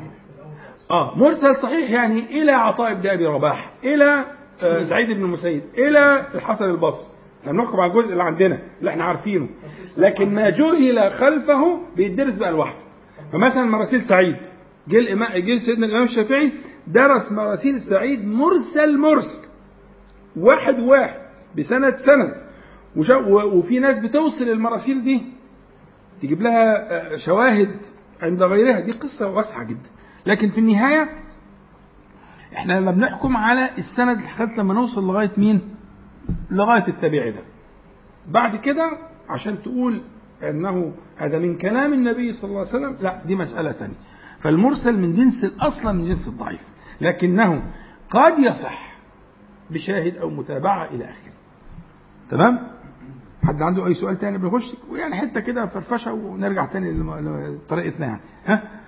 [0.92, 4.26] آه مرسل صحيح يعني إلى عطاء بن أبي رباح إلى
[4.62, 7.08] آه سعيد بن المسيب إلى الحسن البصري.
[7.42, 9.48] إحنا بنحكم على الجزء اللي عندنا اللي إحنا عارفينه.
[9.98, 12.78] لكن ما جهل خلفه بيدرس بقى لوحده.
[13.32, 14.38] فمثلا مراسيل سعيد
[14.88, 16.52] جه الامام جه سيدنا الإمام الشافعي
[16.88, 19.40] درس مراسيل سعيد مرسل مرسل.
[20.38, 21.20] واحد واحد
[21.58, 22.36] بسند سند.
[22.96, 25.22] وفي ناس بتوصل المراسيل دي
[26.22, 27.76] تجيب لها آه، شواهد
[28.22, 28.80] عند غيرها.
[28.80, 29.90] دي قصة واسعة جدا.
[30.30, 31.10] لكن في النهاية
[32.54, 35.62] إحنا لما بنحكم على السند لحد لما نوصل لغاية مين؟
[36.52, 37.42] لغاية التابعي ده.
[38.28, 38.92] بعد كده
[39.30, 40.02] عشان تقول
[40.44, 43.96] أنه هذا من كلام النبي صلى الله عليه وسلم لا دي مسألة ثانية
[44.40, 46.62] فالمرسل من جنس الاصلا من جنس الضعيف.
[47.02, 47.64] لكنه
[48.10, 48.96] قد يصح
[49.72, 51.34] بشاهد أو متابعة إلى آخره.
[52.30, 52.68] تمام؟
[53.44, 58.22] حد عنده أي سؤال تاني بنخش يعني حتة كده فرفشة ونرجع تاني لطريقتنا يعني.
[58.46, 58.79] ها؟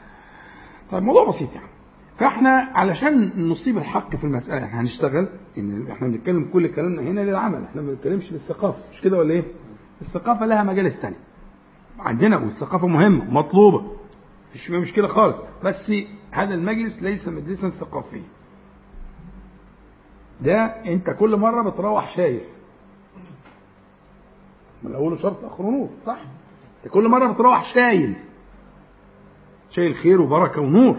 [0.91, 1.67] طيب موضوع بسيط يعني.
[2.15, 5.27] فاحنا علشان نصيب الحق في المسألة إحنا هنشتغل
[5.57, 8.93] إن إحنا بنتكلم كل كلامنا هنا للعمل إحنا ما بنتكلمش للثقافة.
[8.93, 9.43] مش كده ولا إيه؟
[10.01, 11.15] الثقافة لها مجالس تاني
[11.99, 13.91] عندنا والثقافة مهمة ومطلوبة
[14.53, 15.37] فيها مشكله خالص.
[15.63, 15.93] بس
[16.31, 18.23] هذا المجلس ليس مجلسا ثقافيا.
[20.41, 22.41] ده أنت كل مرة بتروح شايل
[24.83, 26.17] من اوله شرط اخره نور صح؟
[26.83, 28.15] أنت كل مرة بتروح شايل.
[29.72, 30.95] شايل خير وبركة ونور.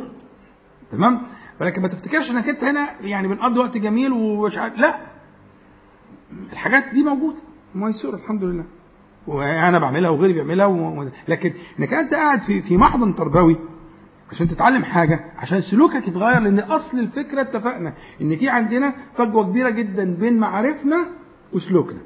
[0.92, 1.22] تمام؟
[1.60, 4.94] فلكن ما تفتكرش إنك أنت هنا يعني بنقضي وقت جميل ومش عارف لا.
[6.52, 7.38] الحاجات دي موجودة.
[7.74, 8.64] ميسوره الحمد لله.
[9.26, 11.08] وأنا بعملها وغيري بيعملها و...
[11.28, 13.56] لكن إنك أنت قاعد في في محضن تربوي
[14.30, 19.70] عشان تتعلم حاجة عشان سلوكك يتغير لأن أصل الفكرة اتفقنا إن في عندنا فجوة كبيرة
[19.70, 21.06] جدا بين معارفنا
[21.52, 21.98] وسلوكنا.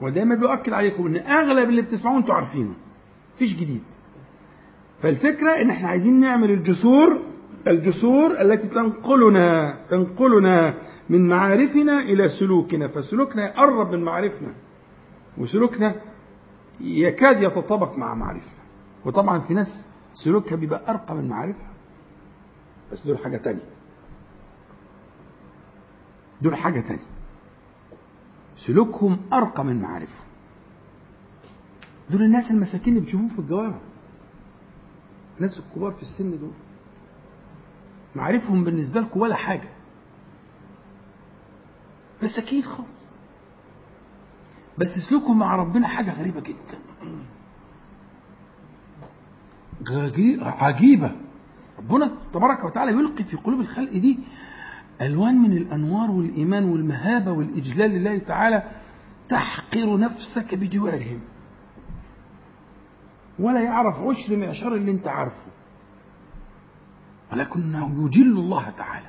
[0.00, 2.74] ودايما بيؤكد عليكم إن أغلب اللي بتسمعوه أنتوا عارفينه.
[3.36, 3.82] مفيش جديد.
[5.02, 7.18] فالفكرة إن إحنا عايزين نعمل الجسور
[7.66, 10.74] الجسور التي تنقلنا تنقلنا
[11.10, 14.48] من معارفنا إلى سلوكنا فسلوكنا يقرب من معارفنا
[15.38, 15.94] وسلوكنا
[16.80, 18.50] يكاد يتطابق مع معرفة
[19.04, 21.66] وطبعا في ناس سلوكها بيبقى أرقى من معرفة
[22.92, 23.62] بس دول حاجة تانية.
[26.42, 27.02] دول حاجة تانية.
[28.56, 30.24] سلوكهم أرقى من معرفة
[32.10, 33.78] دول الناس المساكين اللي بتشوفوهم في الجوامع
[35.42, 36.50] الناس الكبار في السن دول
[38.14, 39.68] معارفهم بالنسبة لكم ولا حاجة.
[42.22, 43.02] مساكين خالص.
[44.78, 46.78] بس سلوكهم مع ربنا حاجة غريبة جدا.
[50.42, 51.12] عجيبة.
[51.78, 54.18] ربنا تبارك وتعالى يلقي في قلوب الخلق دي
[55.00, 58.70] ألوان من الأنوار والإيمان والمهابة والإجلال لله تعالى.
[59.28, 61.20] تحقر نفسك بجوارهم.
[63.42, 65.46] ولا يعرف عشر معشار اللي انت عارفه.
[67.32, 69.06] ولكنه يجل الله تعالى.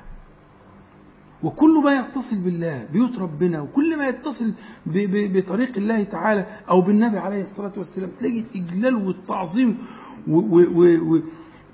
[1.42, 4.52] وكل ما يتصل بالله بيوت ربنا وكل ما يتصل
[4.86, 9.78] بطريق الله تعالى أو بالنبي عليه الصلاة والسلام تلاقي الإجلال والتعظيم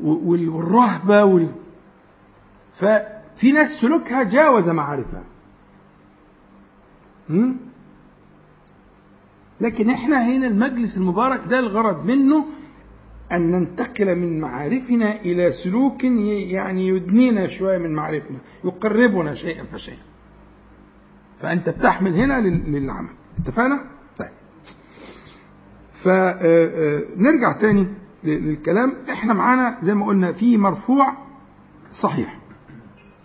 [0.03, 1.49] والرهبة وال...
[2.73, 5.23] ففي ناس سلوكها جاوز معارفها?
[9.61, 12.47] لكن إحنا هنا المجلس المبارك ده الغرض منه
[13.33, 19.99] أن ننتقل من معارفنا إلى سلوك يعني يدنينا شوية من معرفنا يقربنا شيئا فشيئا.
[21.43, 23.09] فأنت بتحمل هنا لل- للعمل.
[23.39, 23.85] اتفقنا؟
[24.19, 24.31] طيب.
[25.93, 27.83] فنرجع تاني
[28.25, 28.93] ل- للكلام.
[29.11, 31.13] إحنا معانا زي ما قلنا في مرفوع
[31.93, 32.39] صحيح.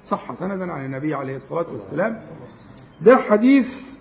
[0.05, 2.21] صح سندا عن النبي عليه الصلاة والسلام.
[3.01, 3.95] ده حديث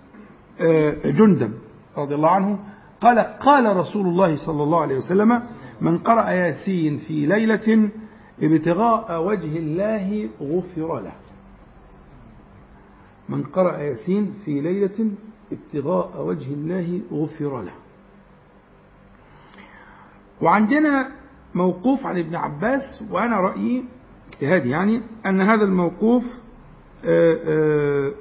[0.61, 1.53] آه، جندب.
[1.97, 2.59] رضي الله عنه
[3.01, 5.41] قال قال رسول الله صلى الله عليه وسلم
[5.81, 7.89] من قرأ ياسين في ليلة
[8.41, 11.13] ابتغاء وجه الله غفر له.
[13.29, 15.11] من قرأ ياسين في ليلة
[15.51, 17.73] ابتغاء وجه الله غفر له.
[20.41, 21.11] وعندنا
[21.55, 23.85] موقوف عن ابن عباس وأنا رأيي
[24.29, 26.39] اجتهادي يعني أن هذا الموقوف
[27.05, 28.11] آه، آه،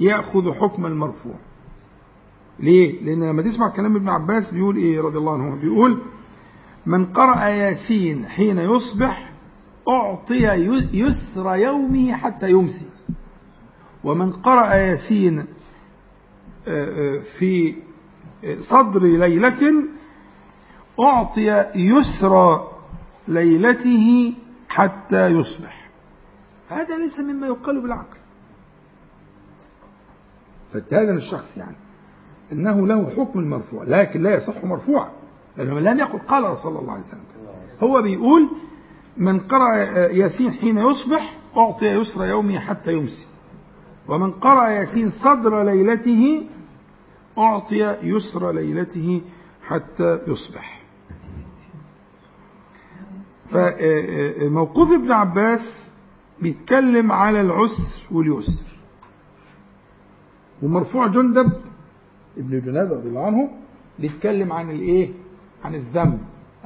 [0.00, 1.34] يأخذ حكم المرفوع.
[2.62, 5.98] ليه؟ لأن لما تسمع كلام ابن عباس بيقول إيه رضي الله عنه بيقول
[6.86, 9.32] من قرأ ياسين حين يصبح
[9.88, 10.42] أعطي
[10.92, 12.86] يسر يومه حتى يمسي.
[14.04, 15.38] ومن قرأ ياسين
[16.68, 17.74] آه، آه، في
[18.58, 19.84] صدر ليلة
[21.00, 22.64] أعطي يسر
[23.28, 24.34] ليلته
[24.68, 25.90] حتى يصبح.
[26.68, 28.16] هذا ليس مما يقال بالعقل.
[30.72, 31.76] فهذا الشخص يعني.
[32.52, 35.10] إنه له حكم المرفوع لكن لا يصح مرفوعا.
[35.56, 37.20] لأنه لم يقل قال صلى الله عليه وسلم
[37.82, 38.48] هو بيقول
[39.16, 39.74] من قرأ
[40.08, 43.26] ياسين حين يصبح أعطي يسر يومه حتى يمسي.
[44.08, 46.46] ومن قرأ ياسين صدر ليلته
[47.38, 49.22] أعطي يسر ليلته
[49.68, 50.82] حتى يصبح.
[53.50, 55.94] فموقوف ابن عباس
[56.40, 58.62] بيتكلم على العسر واليسر.
[60.62, 61.52] ومرفوع جندب
[62.38, 63.50] ابن جناد رضي الله عنه
[63.98, 65.08] بيتكلم عن الإيه؟
[65.64, 66.18] عن الذنب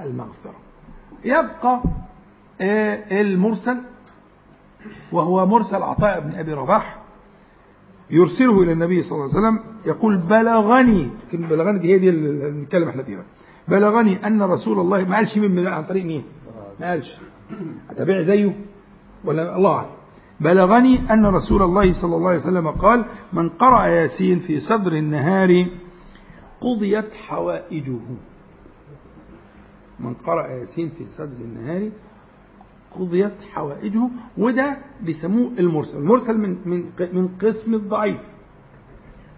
[0.03, 0.55] المغفرة.
[1.25, 1.83] يبقى
[2.61, 3.77] آه، المرسل
[5.13, 6.99] وهو مرسل عطاء بن أبي رباح
[8.11, 12.51] يرسله إلى النبي صلى الله عليه وسلم يقول بلغني كلمة بلغني دي هي دي اللي
[12.51, 13.25] بنتكلم إحنا فيها.
[13.69, 16.23] بلغني أن رسول الله ما قالش مين عن طريق مين؟
[16.81, 17.17] ما قالش.
[17.91, 18.57] أتابع زيه
[19.25, 19.91] ولا الله أعلم؟
[20.41, 25.65] بلغني أن رسول الله صلى الله عليه وسلم قال من قرأ ياسين في صدر النهار
[26.61, 28.01] قضيت حوائجه.
[30.01, 31.91] من قرأ ياسين في صدر النهار
[32.91, 34.09] قضيت حوائجه
[34.39, 35.99] وده بيسموه المرسل.
[35.99, 38.23] المرسل من من من قسم الضعيف.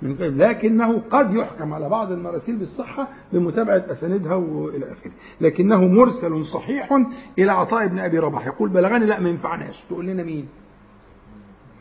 [0.02, 5.12] من لكنه قد يحكم على بعض المراسيل بالصحة بمتابعة أساندها وإلى آخره.
[5.40, 7.04] لكنه مرسل صحيح
[7.38, 8.46] إلى عطاء بن أبي رباح.
[8.46, 9.82] يقول بلغني لا ما ينفعناش.
[9.90, 10.48] تقول لنا مين؟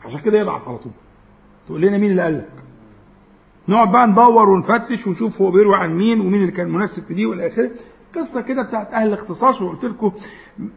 [0.04, 0.92] عشان كده يضعف على طول.
[1.66, 2.48] تقول لنا مين اللي قال لك؟
[3.68, 7.26] نقعد بقى ندور ونفتش ونشوف هو بيروي عن مين ومين اللي كان مناسب في دي
[7.26, 7.70] والى آخره.
[8.16, 10.12] قصة كده بتاعت أهل الاختصاص وقلت لكم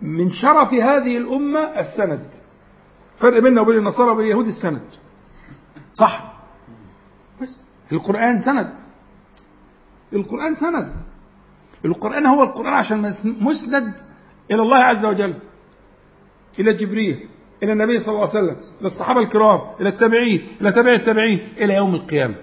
[0.02, 2.28] من شرف هذه الأمة السند.
[3.18, 4.82] فرق بيننا وبين النصارى وبين اليهود السند.
[5.94, 6.34] صح؟
[7.42, 7.58] بس.
[7.92, 8.74] القرآن سند.
[10.14, 10.94] القرآن سند.
[11.86, 13.02] القرآن هو القرآن عشان
[13.42, 13.94] مسند
[14.52, 15.34] إلى الله عز وجل.
[16.60, 17.28] إلى جبريل.
[17.64, 21.76] إلى النبي صلى الله عليه وسلم إلى الصحابة الكرام إلى التابعين إلى تابع التابعين إلى
[21.76, 22.36] يوم القيامة.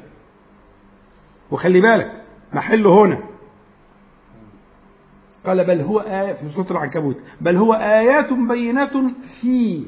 [1.51, 3.23] وخلي بالك محله هنا.
[5.47, 7.17] قال بل هو آية في سورة العنكبوت.
[7.41, 8.93] بل هو آيات بينات
[9.41, 9.83] في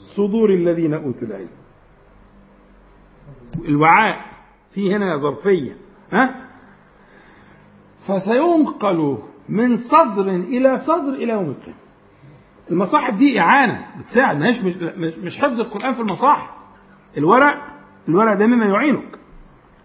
[0.00, 1.48] صدور الذين أوتوا العلم.
[3.68, 4.16] الوعاء
[4.70, 5.76] في هنا ظرفية
[6.12, 6.48] ها؟
[8.06, 9.18] فسينقل
[9.48, 11.87] من صدر إلى صدر إلى يوم القيامة.
[12.70, 16.50] المصاحف دي إعانة بتساعد مش مش مش حفظ القرآن في المصاحف.
[17.16, 17.66] الورق
[18.08, 19.18] الورق ده مما يعينك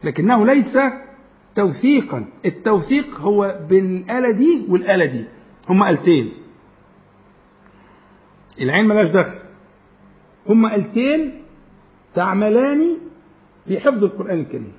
[0.04, 0.80] لكنه ليس
[1.56, 2.26] توثيقا.
[2.46, 5.26] التوثيق هو بالآلة دي والآلة دي
[5.70, 6.32] هما آلتين.
[8.62, 9.40] العين ملاش دخل.
[10.50, 11.44] هما آلتين
[12.16, 12.98] تعملان
[13.68, 14.74] في حفظ القرآن الكريم.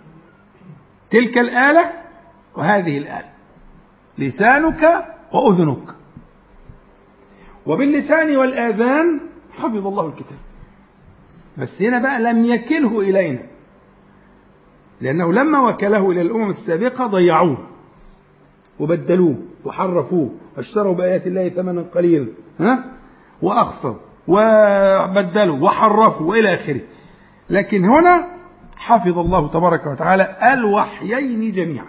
[1.11, 1.93] تلك الآلة
[2.57, 3.33] وهذه الآلة.
[4.19, 5.95] لسانك وأذنك.
[7.67, 9.21] وباللسان والآذان
[9.53, 10.39] حفظ الله الكتاب.
[11.59, 13.47] بس هنا بقى لم يكله إلينا.
[15.01, 17.59] لأنه لما وكله إلى الأمم السابقة ضيعوه
[18.81, 22.27] وبدلوه وحرفوه واشتروا بآيات الله ثمنا قليلا
[22.61, 22.85] ها؟
[23.43, 23.95] وأخفوا
[24.29, 26.81] وبدلوا وحرفوا وإلى آخره.
[27.51, 28.27] لكن هنا
[28.77, 31.87] حفظ الله تبارك وتعالى الوحيين جميعا.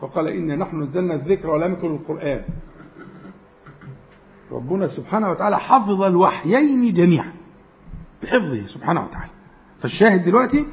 [0.00, 2.40] فقال إنا نحن نزلنا الذكر ولم يكن القرآن.
[4.50, 7.32] ربنا سبحانه وتعالى حفظ الوحيين جميعا.
[8.22, 9.30] بحفظه سبحانه وتعالى.
[9.80, 10.66] فالشاهد دلوقتي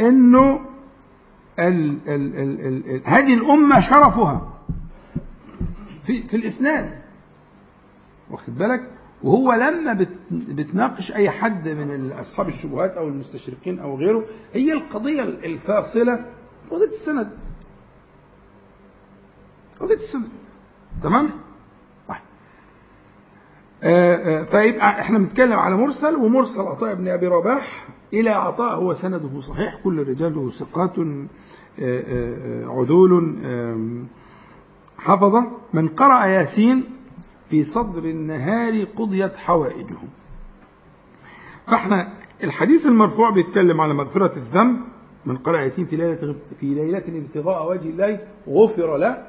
[0.00, 0.60] إنه
[1.58, 4.58] ال ال ال ال ال هذه الأمة شرفها
[6.04, 6.98] في في الإسناد.
[8.30, 8.90] واخد بالك؟
[9.22, 14.24] وهو لما بت بتناقش أي حد من أصحاب الشبهات أو المستشرقين أو غيره
[14.54, 16.26] هي القضية الفاصلة.
[16.70, 17.30] قضيه السند.
[19.80, 20.28] قضيه السند.
[21.02, 21.30] تمام؟
[22.08, 22.18] طيب.
[23.82, 28.94] آه آه فيبقى إحنا بنتكلم على مرسل ومرسل عطاء بن أبي رباح إلى عطاء هو
[28.94, 30.98] سنده صحيح كل رجاله ثقات
[31.80, 33.36] آه عدول
[34.98, 35.50] حفظة.
[35.72, 36.84] من قرأ ياسين
[37.50, 39.96] في صدر النهار قضيت حوائجه.
[41.66, 42.08] فاحنا
[42.44, 44.80] الحديث المرفوع بيتكلم على مغفرة الذنب.
[45.26, 49.26] من قرأ ياسين في ليلة في ليلة ابتغاء وجه الله غفر له.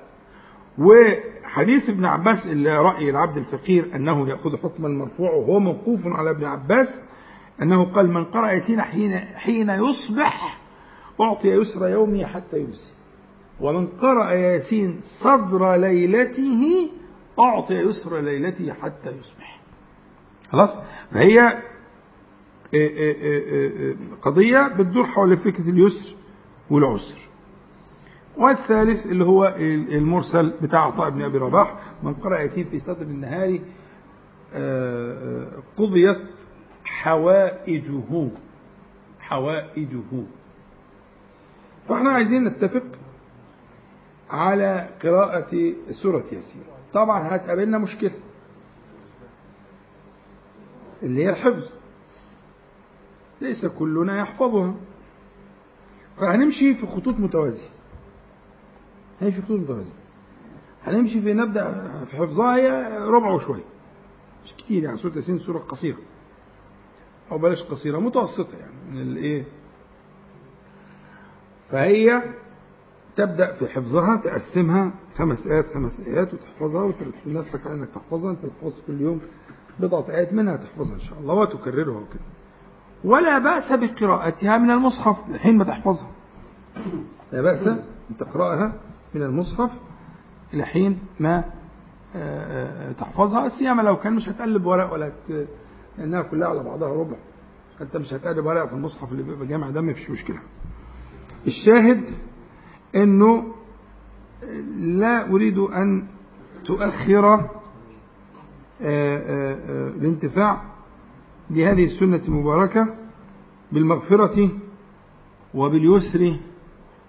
[0.79, 6.45] وحديث ابن عباس اللي رأي العبد الفقير أنه يأخذ حكم المرفوع وهو موقوف على ابن
[6.45, 6.99] عباس
[7.61, 10.59] أنه قال من قرأ ياسين حين حين يصبح
[11.21, 12.89] أعطي يسر يومه حتى يمسي.
[13.61, 16.89] ومن قرأ ياسين صدر ليلته
[17.39, 19.59] أعطي يسر ليلته حتى يصبح.
[20.51, 20.77] خلاص؟
[21.11, 21.63] فهي
[24.21, 26.15] قضية بتدور حول فكرة اليسر
[26.69, 27.28] والعسر.
[28.39, 33.59] والثالث اللي هو المرسل بتاع عطاء بن أبي رباح من قرأ ياسين في صدر النهار
[35.77, 36.27] قضيت
[36.83, 38.29] حوائجه.
[39.19, 40.23] حوائجه.
[41.89, 42.83] فإحنا عايزين نتفق
[44.29, 46.61] على قراءة سورة ياسين.
[46.93, 48.11] طبعا هتقابلنا مشكلة.
[51.03, 51.69] اللي هي الحفظ.
[53.41, 54.73] ليس كلنا يحفظها
[56.17, 57.78] فهنمشي في خطوط متوازية.
[59.21, 59.93] هنمشي في خطوط متوازية
[60.83, 63.63] هنمشي في نبدأ في حفظها هي ربع وشوية.
[64.45, 65.97] مش كتير يعني سورة ياسين سورة قصيرة.
[67.31, 69.45] أو بلاش قصيرة متوسطة يعني من الإيه؟
[71.71, 72.23] فهي
[73.15, 78.31] تبدأ في حفظها تقسمها خمس آيات خمس آيات وتحفظها وترتب نفسك على إنك تحفظها.
[78.31, 79.21] أنت تحفظ كل يوم
[79.79, 82.21] بضعة آيات منها تحفظها إن شاء الله وتكررها وكده.
[83.03, 86.11] ولا بأس بقراءتها من المصحف حين ما تحفظها.
[87.31, 87.83] لا بأس أن
[88.19, 88.73] تقرأها
[89.15, 89.71] من المصحف
[90.53, 91.37] إلى حين ما
[92.15, 93.47] آه، آه، تحفظها.
[93.49, 95.11] سيما لو كان مش هتقلب ورق ولا.
[95.97, 97.15] لأنها كلها على بعضها ربع.
[97.81, 100.39] أنت مش هتقلب ورق في المصحف اللي بيبقى جامع ده مفيش مشكلة.
[101.47, 102.03] الشاهد
[102.95, 103.53] أنه
[104.77, 106.07] لا أريد أن
[106.65, 107.49] تؤخر
[108.81, 110.61] آه، الانتفاع
[111.49, 112.95] بهذه السنة المباركة
[113.71, 114.49] بالمغفرة
[115.53, 116.33] وباليسر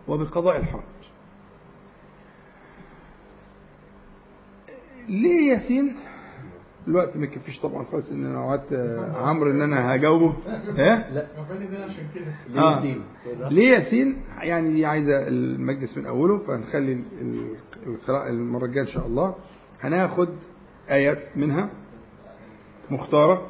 [0.09, 0.83] وبقضاء الحرج
[5.09, 5.95] ليه ياسين
[6.89, 10.35] الوقت ما يكفيش طبعا خالص إن أنا وعدت آه، عمرو إن أنا هجاوبه.
[10.79, 11.27] ها؟ ده
[11.85, 12.35] عشان كده.
[12.49, 12.71] ليه آه.
[12.75, 13.03] ياسين؟
[13.51, 17.55] ليه ياسين يعني دي عايزة المجلس من أوله فهنخلي ال-
[17.87, 19.35] القراءة المرة الجاية إن شاء الله.
[19.81, 20.29] هناخد
[20.91, 21.71] آيات منها
[22.91, 23.47] مختارة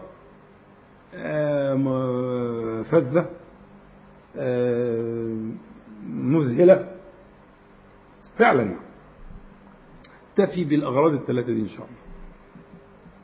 [1.14, 3.26] آه، فذة
[6.11, 6.90] مذهلة.
[8.36, 8.62] فعلا.
[8.62, 8.76] يعني
[10.36, 11.98] تفي بالأغراض الثلاثه دي إن شاء الله.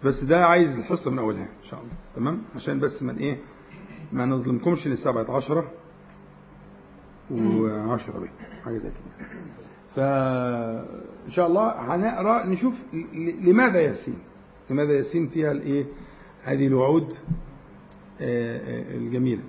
[0.05, 1.93] بس ده عايز الحصة من أولها إن شاء الله.
[2.17, 3.37] تمام؟ عشان بس من إيه؟
[4.13, 5.71] ما نظلمكمش لسبعة عشرة
[7.31, 8.33] وعشرة بيه
[8.65, 9.29] حاجة زي كده.
[9.97, 12.83] فإن شاء الله هنقرأ نشوف
[13.45, 14.19] لماذا ياسين؟
[14.71, 15.85] لماذا ياسين فيها الإيه؟
[16.43, 17.13] هذه الوعود
[18.21, 19.43] آه، آه، الجميلة.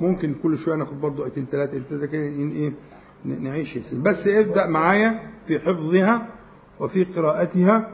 [0.00, 2.72] ممكن كل شوية ناخد برضو آيتين ثلاثة كده إيه؟
[3.24, 6.28] نعيش بس ابدأ معايا في حفظها
[6.80, 7.90] وفي قراءتها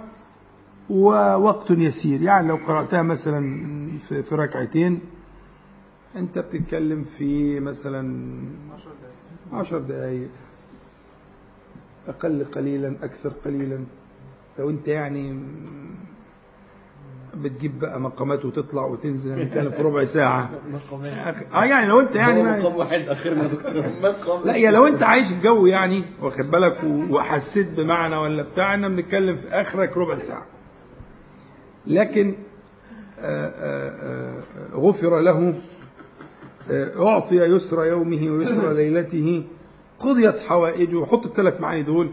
[0.90, 2.22] ووقت يسير.
[2.22, 3.40] يعني لو قرأتها مثلا
[4.08, 5.00] في, في ركعتين
[6.16, 8.32] أنت بتتكلم في مثلا
[9.52, 10.28] عشر دقايق
[12.08, 13.84] أقل قليلا أكثر قليلا.
[14.58, 15.40] لو أنت يعني
[17.34, 20.50] بتجيب بقى مقامات وتطلع وتنزل نتكلم في ربع ساعة.
[21.54, 23.42] آه يعني لو أنت يعني مقام واحد اخرنا
[24.02, 24.44] مقام.
[24.44, 28.88] لا يا لو انت عايش في جو يعني واخد بالك وحسيت بمعنى ولا بتاع إحنا
[28.88, 30.46] بنتكلم في آخرك ربع ساعة.
[31.86, 32.34] لكن
[33.18, 35.54] آه، آه، آه، غفر له
[36.98, 39.44] أعطي يسر يومه ويسر ليلته
[39.98, 41.04] قضيت حوائجه.
[41.04, 42.10] حط الثلاث معاني دول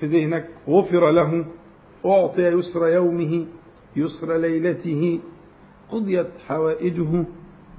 [0.00, 0.48] في ذهنك.
[0.68, 1.44] غفر له
[2.06, 3.46] أعطي يسر يومه
[3.96, 5.20] يسر ليلته
[5.90, 7.24] قضيت حوائجه.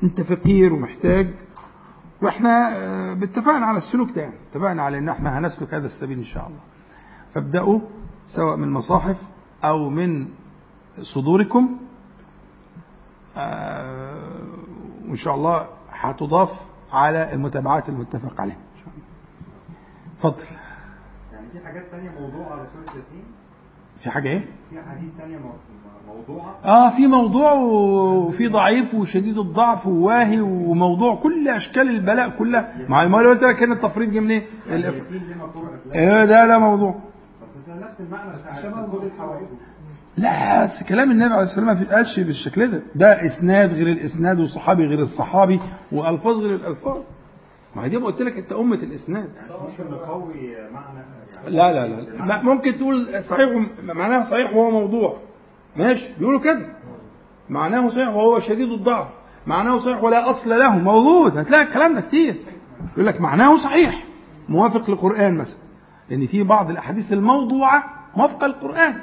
[0.03, 1.33] انت فقير ومحتاج.
[2.21, 4.35] وإحنا آه، اتفقنا على السلوك ده يعني.
[4.51, 6.59] اتفقنا على ان إحنا هنسلك هذا السبيل إن شاء الله.
[7.31, 7.79] فابدأوا
[8.27, 9.21] سواء من المصاحف
[9.63, 10.27] أو من
[11.01, 11.77] صدوركم.
[13.37, 14.15] آه،
[15.07, 18.55] وإن شاء الله هتضاف على المتابعات المتفق عليها.
[18.55, 19.05] إن شاء الله.
[20.13, 20.45] اتفضل.
[21.33, 23.23] يعني في حاجات تانية موضوعة على سورة ياسين
[23.99, 25.37] في حاجة إيه؟ في حديث تانية
[26.11, 32.73] مو- موضوعة آه في موضوع وفي ضعيف وشديد الضعف وواهي وموضوع كل أشكال البلاء كلها.
[32.89, 34.41] ما ما قلت لك هنا التفريط جه منين؟
[35.95, 36.95] إيه ده لا موضوع.
[37.43, 39.47] بس ده نفس المعنى بتاع كل الحوائج.
[40.17, 42.81] لا بس كلام النبي عليه الصلاة والسلام ما قالش بالشكل ده.
[42.95, 45.59] ده إسناد غير الإسناد وصحابي غير الصحابي
[45.91, 46.97] وألفاظ غير الألفاظ.
[47.75, 49.29] ما هي دي قلت لك أنت أمة الإسناد.
[49.61, 51.05] ممكن نقوي معنى
[51.47, 53.49] لا لا لا ممكن تقول صحيح
[53.83, 55.17] معناها صحيح وهو موضوع.
[55.75, 56.69] ماشي بيقولوا كده.
[57.49, 59.07] معناه صحيح وهو شديد الضعف.
[59.47, 62.35] معناه صحيح ولا أصل له موجود هتلاقي الكلام ده كتير.
[62.93, 64.03] يقول لك معناه صحيح.
[64.49, 65.59] موافق للقرآن مثلا.
[66.09, 67.83] لأن في بعض الأحاديث الموضوعة
[68.17, 68.95] موافقة للقرآن.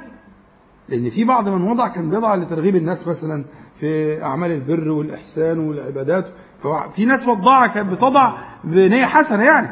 [0.88, 3.44] لأن في بعض من وضع كان بيضع لترغيب الناس مثلا
[3.80, 6.26] في أعمال البر والإحسان والعبادات.
[6.62, 8.32] ففي ناس وضعها كانت بتضع
[8.64, 9.68] بنية حسنة يعني.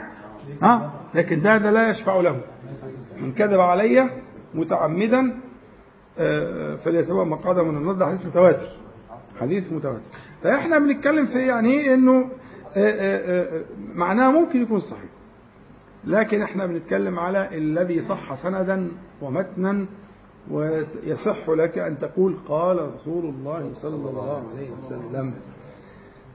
[0.63, 2.41] ها؟ لكن ده ده لا يشفع له.
[3.21, 4.11] من كذب علي
[4.55, 5.41] متعمدا
[6.77, 7.95] فليتبوأ مقعده من النار.
[7.95, 8.69] ده حديث متواتر.
[9.41, 10.09] حديث متواتر.
[10.43, 12.29] فاحنا بنتكلم في يعني إيه؟ إنه
[12.77, 13.65] آه، آه، آه،
[13.95, 15.11] معناه ممكن يكون صحيح.
[16.05, 18.89] لكن إحنا بنتكلم على الذي صح سندا
[19.23, 19.87] ومتنا
[20.51, 25.35] ويصح لك أن تقول قال رسول الله صلى الله عليه وسلم.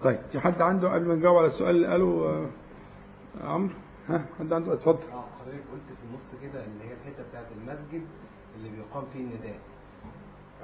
[0.03, 2.47] طيب في حد عنده قبل ما نجاوب على السؤال اللي قاله
[3.43, 3.73] عمرو؟
[4.07, 4.97] ها؟ حد عنده؟ اتفضل.
[5.13, 8.07] آه حضرتك قلت في النص كده اللي هي الحتة بتاعت المسجد
[8.57, 9.59] اللي بيقام فيه النداء.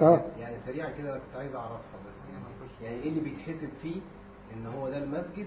[0.00, 0.24] آه.
[0.40, 2.16] يعني سريعا كده كنت عايز أعرفها بس
[2.82, 3.96] يعني إيه اللي بيتحسب فيه
[4.56, 5.46] إن هو ده المسجد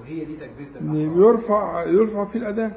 [0.00, 2.72] وهي دي تكبيرة الاحرام بيرفع يرفع في الأذان.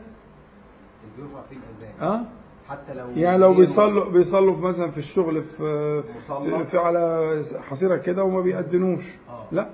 [1.18, 2.12] بيرفع فيه الأذان.
[2.12, 2.26] آه.
[2.70, 6.58] حتى لو يعني لو بيصلوا بيصلوا في مثلا في الشغل في مصلى.
[6.58, 9.45] في, في على حصيرة كده وما بيأذنوش آه.
[9.51, 9.70] لا.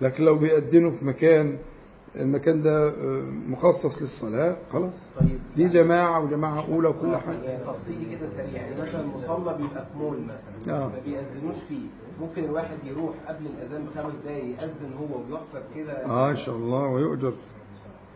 [0.00, 1.58] لكن لو بيأذنوا في مكان
[2.16, 4.94] المكان ده آه، مخصص للصلاة خلاص.
[5.20, 5.38] طيب.
[5.56, 7.42] دي جماعة وجماعة أولى وكل حاجة.
[7.42, 8.52] يعني تفصيلي كده سريع.
[8.52, 10.86] يعني مثلا مصلى بيبقى في مول مثلا آه.
[10.88, 11.86] ما بيأذنوش فيه.
[12.20, 16.86] ممكن الواحد يروح قبل الأذان بخمس دقايق يأذن هو ويحسب كده؟ آه إن شاء الله.
[16.88, 17.32] ويؤجر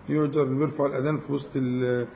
[0.08, 2.06] يؤجر بيرفع الأذان في وسط ال-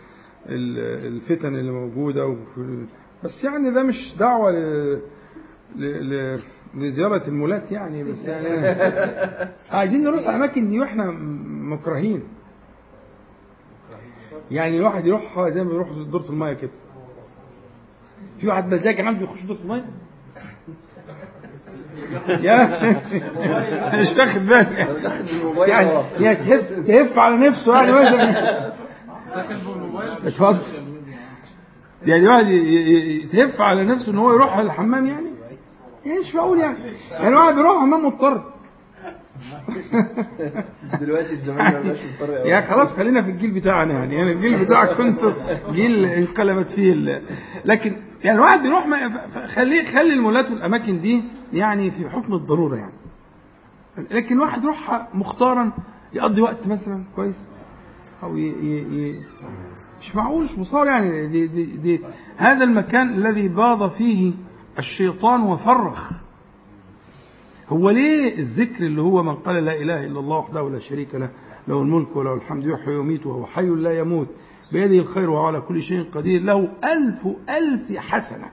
[0.49, 2.85] ال- الفتن اللي موجودة وفي
[3.25, 4.55] بس يعني ده مش دعوة ل...
[5.77, 6.11] ل...
[6.11, 6.41] ل...
[6.77, 8.77] لزيارة المولات يعني بس يعني
[9.73, 12.23] عايزين نروح الاماكن دي وإحنا م- مكرهين.
[14.51, 16.71] يعني الواحد يروح زي ما بيروح دورة المايه كده.
[18.39, 19.85] في واحد مزاج عنده يخش دورة المايه
[22.43, 23.01] يا
[24.01, 24.87] مش واخد بالي.
[25.71, 28.73] يعني يعني تهف تهف على نفسه يعني مثلا.
[30.27, 30.61] اتفضل.
[32.07, 35.27] يعني واحد يتهف على نفسه إن هو يروح الحمام يعني؟
[36.07, 36.77] يعني مش معقول يعني
[37.11, 38.55] يعني واحد بيروح حمام مضطر.
[41.01, 44.15] دلوقتي الزمان ما بقاش مضطر يا خلاص خلينا في الجيل بتاعنا يعني.
[44.15, 45.33] يعني الجيل بتاعك كنتوا
[45.73, 47.23] جيل انقلبت فيه.
[47.65, 48.87] لكن يعني الواحد بيروح
[49.47, 52.93] خليه خلي المولات والأماكن دي يعني في حكم الضرورة يعني.
[54.11, 55.71] لكن واحد يروح مختارا
[56.13, 57.49] يقضي وقت مثلا كويس
[58.23, 58.41] أو ي...
[58.41, 58.79] ي...
[58.79, 59.23] ي...
[60.01, 61.27] مش معقول مش مصار يعني.
[61.27, 62.01] دي دي دي
[62.37, 64.33] هذا المكان الذي باض فيه
[64.79, 66.11] الشيطان وفرخ.
[67.69, 71.31] هو ليه الذكر اللي هو من قال لا إله إلا الله وحده لا شريك له
[71.69, 74.27] له الملك وله الحمد يحيي ويميت وهو حي لا يموت.
[74.73, 78.51] بيده الخير وهو على كل شيء قدير له ألف ألف حسنة.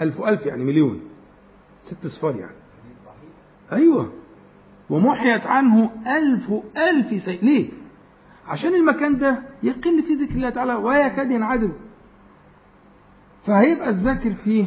[0.00, 1.00] ألف ألف يعني مليون.
[1.82, 2.56] ست صفار يعني.
[3.72, 4.12] أيوة.
[4.90, 7.68] ومحيت عنه ألف ألف سيء ليه؟
[8.46, 11.72] عشان المكان ده يقل فيه ذكر الله تعالى ويكاد ينعدم.
[13.42, 14.64] فهيبقى الذاكر فيه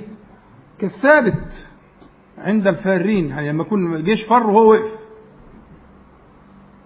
[0.83, 1.67] كالثابت
[2.37, 5.05] عند الفارين يعني لما يكون الجيش فر وهو وقف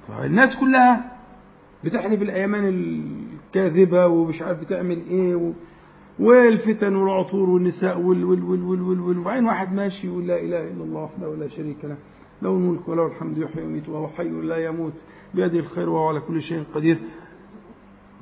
[0.07, 1.17] فالناس كلها
[1.83, 5.53] بتحلف الأيمان الكاذبة ومش عارف بتعمل إيه.
[6.19, 10.67] والفتن والعطور والنساء وال وال وال وال وال وال وبعدين واحد ماشي يقول لا إله
[10.67, 11.97] إلا الله وحده لا شريك له
[12.41, 14.93] له الملك وله الحمد يحيي ويميت وهو حي لا يموت
[15.33, 16.97] بيده الخير وهو على كل شيء قدير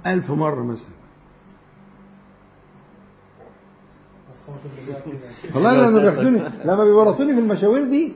[0.07, 1.04] ألف مرة مثلا
[5.55, 8.13] والله أنا لما بياخدوني لما بيورطوني في المشاوير دي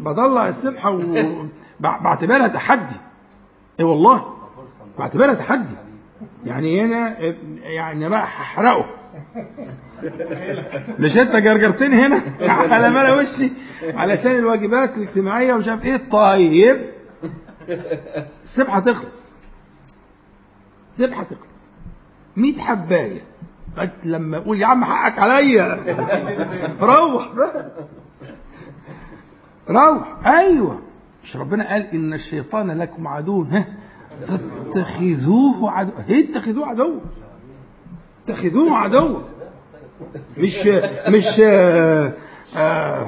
[0.00, 0.90] بطلع السبحة
[1.80, 2.96] وبعتبرها تحدي.
[3.80, 4.36] اي والله.
[4.98, 5.74] بعتبرها تحدي.
[6.46, 7.16] يعني هنا
[7.62, 8.86] يعني رايح أحرقه.
[10.98, 12.20] مش أنت جرجرتني هنا؟
[12.74, 13.50] على ملا وشي.
[13.94, 16.00] علشان الواجبات الاجتماعية ومش عارف إيه.
[16.10, 16.76] طيب.
[18.44, 19.36] السبحة تخلص.
[20.98, 21.66] سبحه تخلص.
[22.36, 23.20] 100 حباية.
[24.04, 25.78] لما أقول يا عم حقك عليا.
[26.80, 27.28] روح.
[29.68, 30.26] روح.
[30.26, 30.82] أيوه.
[31.24, 33.42] مش ربنا قال إن الشيطان لكم عدو.
[33.42, 33.66] ها؟
[34.26, 35.90] فاتخذوه عدو.
[36.06, 37.00] هي اتخذوه عدو؟
[38.28, 39.20] اتخذوه عدو.
[40.38, 40.66] مش
[41.08, 42.12] مش آه
[42.56, 43.06] آه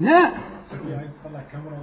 [0.00, 0.30] لا
[0.96, 1.78] عايز تطلع الكاميرا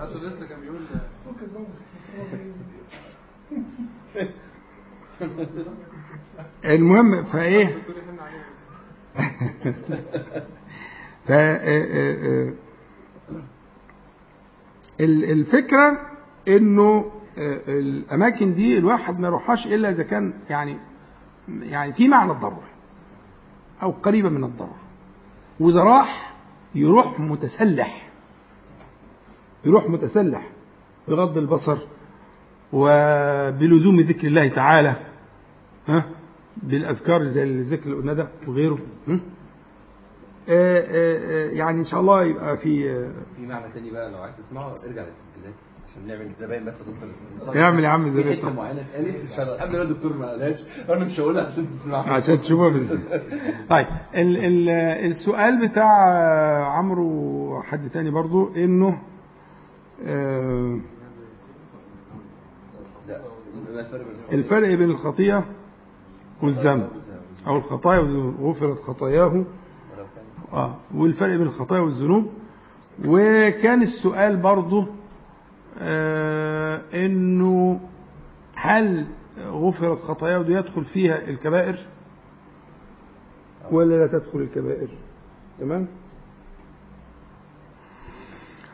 [0.00, 0.80] عشان لسه كان بيقول
[1.26, 1.62] ممكن بقى
[6.64, 7.66] المهم فإيه؟
[11.26, 12.52] ف آه، آه، آه،
[15.00, 16.00] ال- الفكرة
[16.48, 17.10] إنه
[17.68, 20.76] الأماكن دي الواحد ما يروحهاش إلا إذا كان يعني
[21.62, 22.68] يعني في معنى الضرورة
[23.82, 24.80] أو قريبة من الضرورة.
[25.60, 26.34] وإذا راح
[26.74, 28.10] يروح متسلح.
[29.64, 30.50] يروح متسلح
[31.08, 31.78] بغض البصر
[32.72, 34.96] وبلزوم ذكر الله تعالى.
[35.88, 36.04] ها؟
[36.56, 38.78] بالأذكار زي الذكر اللي قلنا ده وغيره
[39.08, 39.18] ها؟
[40.48, 40.84] آه، آه،
[41.48, 42.84] آه، يعني إن شاء الله يبقى في
[43.36, 45.54] في معنى تاني بقى لو عايز تسمعه ارجع للتسجيلات
[45.90, 47.62] عشان نعمل زباين بس يا دكتور.
[47.62, 51.44] اعمل يا عم ما حتة معينة اتقالت قبل ما الدكتور ما قالهاش أنا مش هقولها
[51.46, 53.22] عشان تسمعها عشان تشوفها بالذات.
[53.68, 54.68] طيب ال ال
[55.10, 55.88] السؤال بتاع
[56.78, 57.08] عمرو
[57.58, 59.02] وحد تاني برضو إنه
[64.32, 65.44] الفرق بين الخطيئة
[66.42, 66.88] والذنب
[67.46, 68.34] أو الخطايا والذنوب.
[68.40, 69.44] غفرت خطاياه.
[70.52, 72.30] آه والفرق بين الخطايا والذنوب.
[73.06, 74.86] وكان السؤال برضه
[75.78, 77.80] آه إنه
[78.54, 79.06] هل
[79.48, 81.86] غفرت خطاياه دي يدخل فيها الكبائر؟
[83.70, 84.88] ولا لا تدخل الكبائر؟
[85.60, 85.86] تمام؟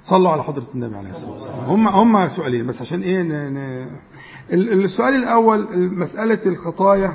[0.05, 1.65] صلوا على حضرة النبي عليه الصلاة والسلام.
[1.65, 3.55] هم هم سؤالين بس عشان إيه ن...
[3.55, 3.59] ن...
[4.53, 7.12] ال- السؤال الأول مسألة الخطايا.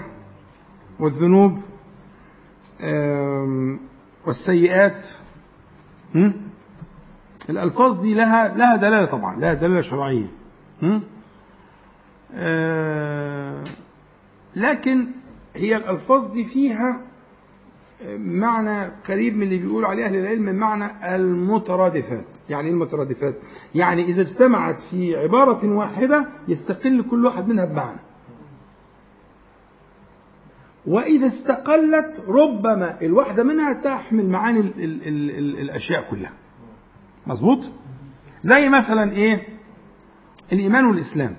[1.04, 1.60] والذنوب
[4.26, 5.08] والسيئات؟
[7.50, 10.26] الألفاظ دي لها لها دلالة طبعا لها دلالة شرعية
[14.56, 15.08] لكن
[15.56, 17.02] هي الألفاظ دي فيها
[18.18, 22.26] معنى قريب من اللي بيقول عليه أهل العلم معنى المترادفات.
[22.50, 23.36] يعني إيه المترادفات؟
[23.76, 28.00] يعني إذا اجتمعت في عبارة واحدة يستقل كل واحد منها بمعنى.
[30.88, 36.34] وإذا استقلت ربما الواحدة منها تحمل معاني ال ال ال ال الأشياء كلها.
[37.28, 37.60] مظبوط؟
[38.44, 39.40] زي مثلا إيه؟
[40.54, 41.36] الإيمان والإسلام.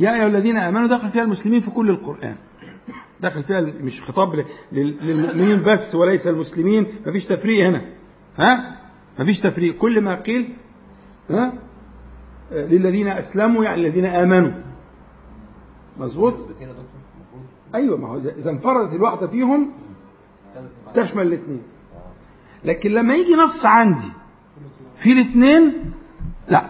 [0.00, 2.36] يا أيها الذين آمنوا دخل فيها المسلمين في كل القرآن.
[3.20, 6.86] دخل فيها مش خطاب للمؤمنين بس وليس المسلمين.
[7.06, 7.80] مفيش تفريق هنا.
[8.38, 8.80] ها؟
[9.18, 9.78] مفيش تفريق.
[9.78, 10.56] كل ما قيل
[11.30, 11.52] ها؟
[12.52, 14.52] للذين أسلموا يعني الذين آمنوا.
[15.96, 16.86] مظبوط نسبتين يا دكتور
[17.16, 19.70] المفروض أيوه ما هو اذا إذا انفردت الواحدة فيهم.
[20.94, 21.62] تشمل الاثنين.
[22.64, 24.12] لكن لما يجي نص عندي
[24.96, 25.92] في الاثنين
[26.48, 26.64] لا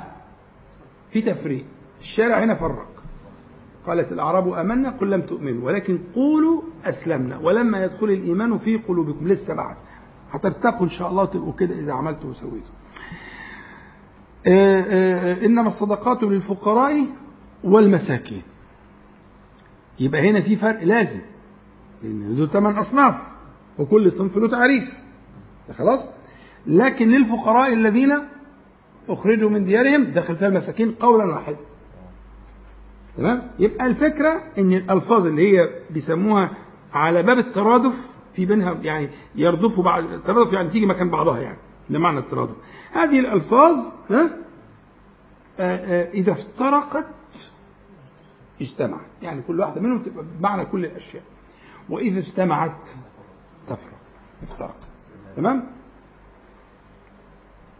[1.10, 1.64] في تفريق.
[2.00, 2.88] الشارع هنا فرق.
[3.86, 7.38] قالت الأعراب آمنا قل لم تؤمنوا ولكن قولوا أسلمنا.
[7.38, 9.76] ولما يدخل الإيمان في قلوبكم لسه بعد.
[10.30, 12.74] هترتقوا إن شاء الله وتبقوا كده إذا عملتوا وسويتوا.
[14.46, 17.06] آه، آه، إنما الصدقات للفقراء
[17.64, 18.42] والمساكين.
[20.00, 21.20] يبقى هنا في فرق لازم
[22.02, 23.14] لأن دول ثمان أصناف
[23.78, 24.94] وكل صنف له تعريف.
[25.78, 26.08] خلاص؟
[26.66, 28.12] لكن للفقراء الذين
[29.08, 31.56] أخرجوا من ديارهم دخل فيها المساكين قولا واحدا.
[33.16, 36.50] تمام؟ يبقى الفكرة إن الألفاظ اللي هي بيسموها
[36.92, 41.58] على باب الترادف في بينها يعني يردفوا بعض الترادف يعني تيجي مكان بعضها يعني
[41.90, 42.54] ده معنى الترادف.
[42.92, 43.76] هذه الألفاظ
[44.10, 44.30] ها؟
[45.58, 47.06] آه، آه، إذا افترقت
[48.60, 49.00] اجتمعت.
[49.22, 51.22] يعني كل واحدة منهم تبقى بمعنى كل الأشياء.
[51.88, 52.90] وإذا اجتمعت
[53.68, 53.98] تفرق
[54.42, 54.74] افترقت
[55.36, 55.66] تمام؟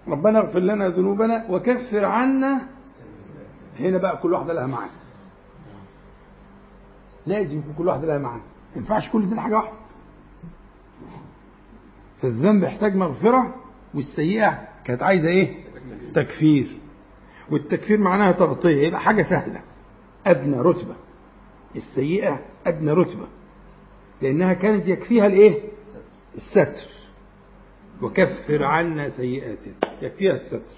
[0.09, 2.68] ربنا اغفر لنا ذنوبنا وكفر عنا.
[3.80, 4.90] هنا بقى كل واحدة لها معنى
[7.26, 9.78] لازم يكون كل واحدة لها معنى ما ينفعش كل دي حاجة واحدة.
[12.22, 13.55] فالذنب يحتاج مغفرة
[13.94, 15.64] والسيئة كانت عايزة إيه؟
[16.14, 16.78] تكفير.
[17.51, 18.86] والتكفير معناها تغطية.
[18.86, 19.62] يبقى حاجة سهلة.
[20.26, 20.94] أدنى رتبة.
[21.76, 23.26] السيئة أدنى رتبة.
[24.22, 25.60] لأنها كانت يكفيها الإيه؟
[26.34, 26.88] الستر.
[28.02, 29.74] وكفر عنا سيئاتنا.
[30.02, 30.76] يكفيها الستر.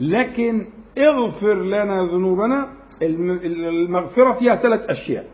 [0.00, 0.66] لكن
[0.98, 2.72] اغفر لنا ذنوبنا
[3.02, 5.28] الم- المغفرة فيها ثلاث أشياء.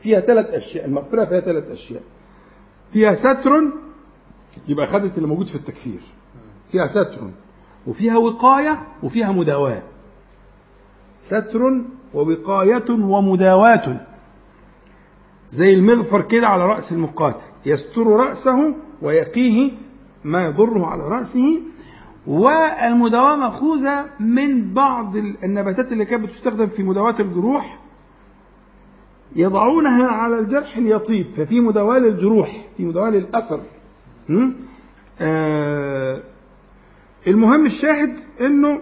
[0.00, 0.84] فيها ثلاث أشياء.
[0.86, 2.02] المغفرة فيها ثلاث أشياء.
[2.92, 3.62] فيها ستر
[4.68, 6.00] يبقى خدت اللي موجود في التكفير.
[6.72, 7.30] فيها ستر.
[7.86, 9.82] وفيها وقاية وفيها مداواة.
[11.20, 11.82] ستر
[12.14, 14.06] ووقاية ومداواة.
[15.48, 19.70] زي المغفر كده على رأس المقاتل يستر رأسه ويقيه
[20.24, 21.60] ما يضره على رأسه.
[22.26, 27.78] والمداواة مأخوذة من بعض النباتات اللي كانت بتستخدم في مداواة الجروح
[29.36, 33.60] يضعونها على الجرح ليطيب ففي مداواة للجروح في مداواة للأثر?
[35.20, 36.18] آه
[37.26, 38.80] المهم الشاهد إنه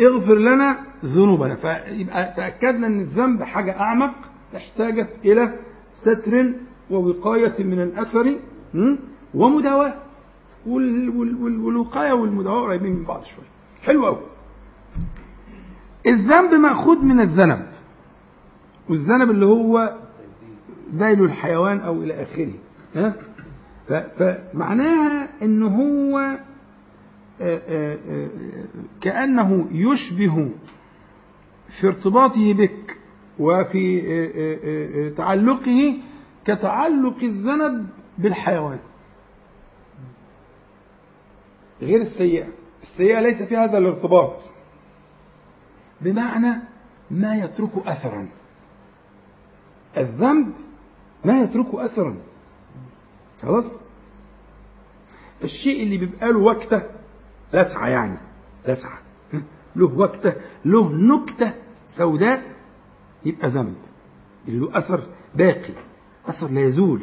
[0.00, 1.54] اغفر لنا ذنوبنا.
[1.56, 4.14] فيبقى تأكدنا أن الذنب حاجة أعمق
[4.56, 5.54] احتاجت إلى
[5.92, 6.52] ستر
[6.90, 8.36] ووقاية من الأثر?
[9.34, 9.94] ومداواة.
[10.66, 13.46] وال- وال- وال- والوقاية والمداواة قريبين من بعض شوية
[13.82, 14.20] حلو قوي
[16.06, 17.66] الذنب مأخوذ من الذنب.
[18.88, 19.94] والذنب اللي هو
[20.94, 22.52] ذيل الحيوان أو إلى آخره.
[22.94, 23.14] ها؟
[24.18, 26.18] فمعناها أن هو
[27.40, 28.28] آه، آه، آه،
[29.00, 30.50] كأنه يشبه
[31.68, 32.98] في ارتباطه بك
[33.38, 35.96] وفي آه، آه، آه، تعلقه
[36.44, 37.88] كتعلق الذنب
[38.18, 38.78] بالحيوان.
[41.82, 42.46] غير السيئة.
[42.82, 44.42] السيئة ليس في هذا الارتباط.
[46.00, 46.54] بمعنى
[47.10, 48.28] ما يترك أثرا.
[49.96, 50.52] الذنب
[51.24, 52.16] ما يترك أثرا.
[53.42, 53.80] خلاص؟
[55.44, 56.82] الشيء اللي بيبقى له وقته
[57.52, 58.18] لسعة يعني
[58.68, 59.05] لسعة.
[59.76, 60.32] له وقته
[60.64, 61.52] له نكتة
[61.88, 62.42] سوداء
[63.24, 63.74] يبقى ذنب
[64.48, 65.00] اللي له أثر
[65.34, 65.72] باقي
[66.28, 67.00] أثر لا يزول?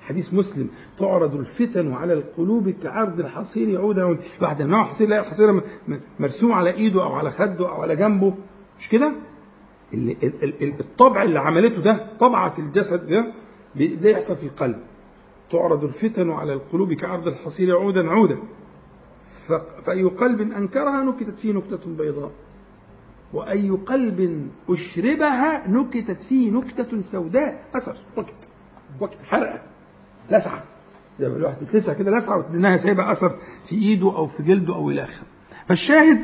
[0.00, 3.98] حديث مسلم تعرض الفتن على القلوب كعرض الحصير يعود
[4.40, 5.20] بعد ما الحصير لا
[5.88, 8.34] م- مرسوم على إيده أو على خده أو على جنبه.
[8.80, 9.12] مش كده؟
[9.94, 13.24] ال- ال- ال- الطبع اللي عملته ده طبعة الجسد ده
[13.76, 14.78] ده يحصل في القلب.
[15.50, 18.38] تعرض الفتن على القلوب كعرض الحصير عودا عودا.
[19.86, 22.30] فأي قلب أنكرها نكتت فيه نكتة بيضاء.
[23.32, 27.64] وأي قلب أشربها نكتت فيه نكتة سوداء.
[27.74, 28.48] أثر وقت
[29.00, 29.62] وقت حرقة
[30.30, 30.64] لسعة.
[31.20, 33.30] زي ما الواحد يتلسع كده لسعة وتلاقيها سايبة أثر
[33.66, 35.26] في إيده أو في جلده أو إلى آخره.
[35.68, 36.18] فالشاهد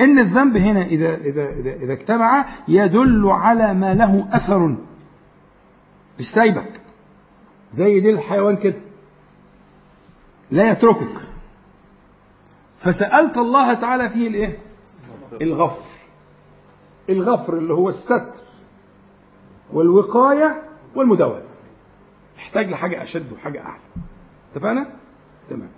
[0.00, 4.76] إن الذنب هنا إذا إذا إذا, إذا اجتمع يدل على ما له أثر
[6.18, 6.80] مش سايبك
[7.70, 8.80] زي دي الحيوان كده.
[10.50, 11.31] لا يتركك.
[12.82, 14.58] فسألت الله تعالى فيه الإيه؟
[15.42, 15.84] الغفر.
[17.10, 18.30] الغفر اللي هو الستر
[19.72, 20.62] والوقاية
[20.94, 21.42] والمداومة
[22.38, 23.80] يحتاج لحاجة أشد وحاجة أعلى.
[24.52, 24.86] اتفقنا؟
[25.50, 25.70] تمام.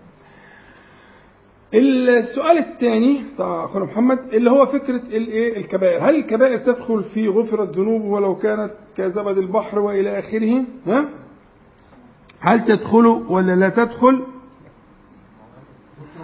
[1.74, 6.02] السؤال الثاني بتاع أخونا محمد اللي هو فكرة الإيه؟ الكبائر.
[6.09, 11.05] هل الكبائر تدخل في غفر الذنوب ولو كانت كزبد البحر وإلى آخره؟ ها؟
[12.40, 14.26] هل تدخل ولا لا تدخل دكتور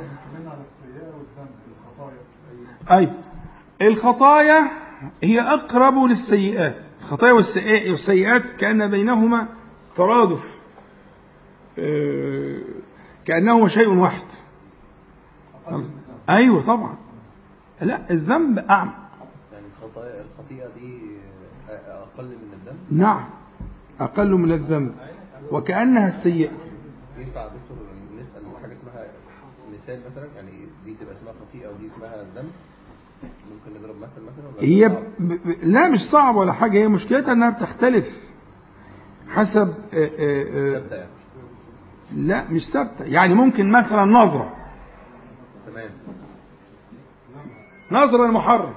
[0.03, 1.51] اتكلمنا على السيئة والذنب
[2.91, 3.13] الخطايا
[3.81, 4.71] اي الخطايا
[5.23, 6.87] هي أقرب للسيئات.
[7.01, 9.47] الخطايا والسيئات كأن بينهما
[9.97, 10.61] ترادف.
[11.79, 12.61] آه،
[13.25, 14.23] كأنهما شيء واحد.
[16.29, 16.97] أيوه طبعا.
[17.81, 18.99] لا الذنب اعمق
[19.53, 21.01] يعني الخطايا الخطيئة دي
[21.69, 23.31] أقل من الذنب؟ نعم
[24.01, 24.95] أقل من الذنب.
[25.51, 26.51] وكأنها السيئة.
[27.19, 27.87] ينفع دكتور
[28.19, 29.07] نسأل حاجة اسمها
[29.73, 30.51] مثال مثلا؟ يعني
[30.85, 32.51] دي تبقى اسمها خطيئة ودي اسمها ذنب؟
[33.23, 34.89] ممكن نضرب مثل مثلا هي؟
[35.19, 35.39] ب...
[35.63, 36.79] لا مش صعب ولا حاجة.
[36.79, 38.31] هي مشكلتها إنها بتختلف
[39.29, 41.11] حسب آه، آه، آه، ثابتة يعني.
[42.17, 43.05] لا مش ثابتة.
[43.05, 44.57] يعني ممكن مثلا نظرة.
[45.67, 45.91] تمام.
[47.93, 48.73] نظرة المحرم.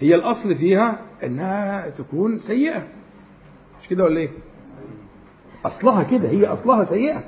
[0.00, 2.88] هي الأصل فيها إنها تكون سيئة.
[3.80, 4.30] مش كده ولا إيه؟
[5.66, 6.28] أصلها كده.
[6.28, 7.24] هي أصلها سيئة.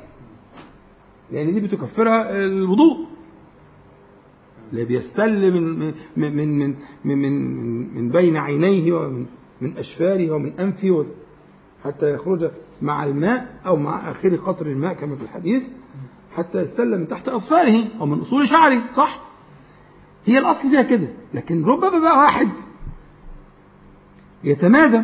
[1.30, 3.13] لأن دي بتكفرها الوضوء.
[4.74, 5.78] اللي بيستل من
[6.16, 6.58] من من
[7.04, 9.26] من من, من, بين عينيه ومن
[9.60, 11.06] من أشفاره ومن أنفه
[11.84, 12.50] حتى يخرج
[12.82, 15.68] مع الماء أو مع آخر قطر الماء كما في الحديث
[16.36, 19.30] حتى يستل من تحت اظفاره أو من أصول شعره صح؟
[20.26, 22.48] هي الأصل فيها كده لكن ربما بقى واحد
[24.44, 25.02] يتمادى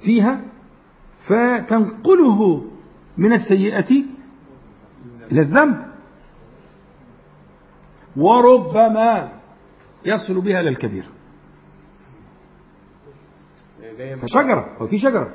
[0.00, 0.40] فيها
[1.20, 2.64] فتنقله
[3.18, 3.90] من السيئة
[5.32, 5.87] إلى الذنب.
[8.16, 9.28] وربما
[10.04, 11.04] يصل بها إلى من
[14.20, 15.34] فشجرة هو في شجرة.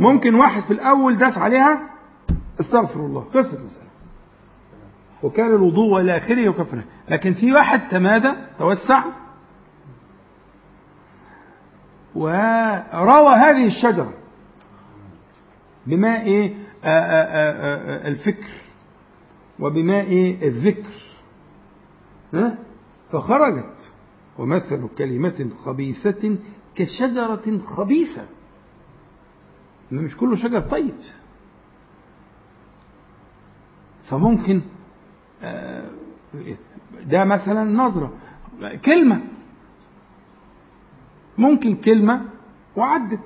[0.00, 1.90] ممكن واحد في الأول داس عليها
[2.60, 3.86] استغفر الله خلصت المسألة
[5.22, 9.04] وكان الوضوء إلى آخره يكفره لكن في واحد تمادى توسع
[12.14, 14.12] وروى هذه الشجرة
[15.86, 16.50] بماء؟
[16.84, 18.50] آه، آه، آه، الفكر
[19.58, 21.11] وبماء؟ الذكر؟
[23.12, 23.90] فخرجت.
[24.38, 26.36] ومثل كلمة خبيثة
[26.74, 28.22] كشجرة خبيثة.
[29.92, 30.94] مش كله شجر طيب.
[34.04, 34.60] فممكن
[35.42, 35.90] آه،
[37.04, 38.12] ده مثلا نظرة.
[38.84, 39.20] كلمة.
[41.38, 42.24] ممكن كلمة
[42.76, 43.20] وعدت.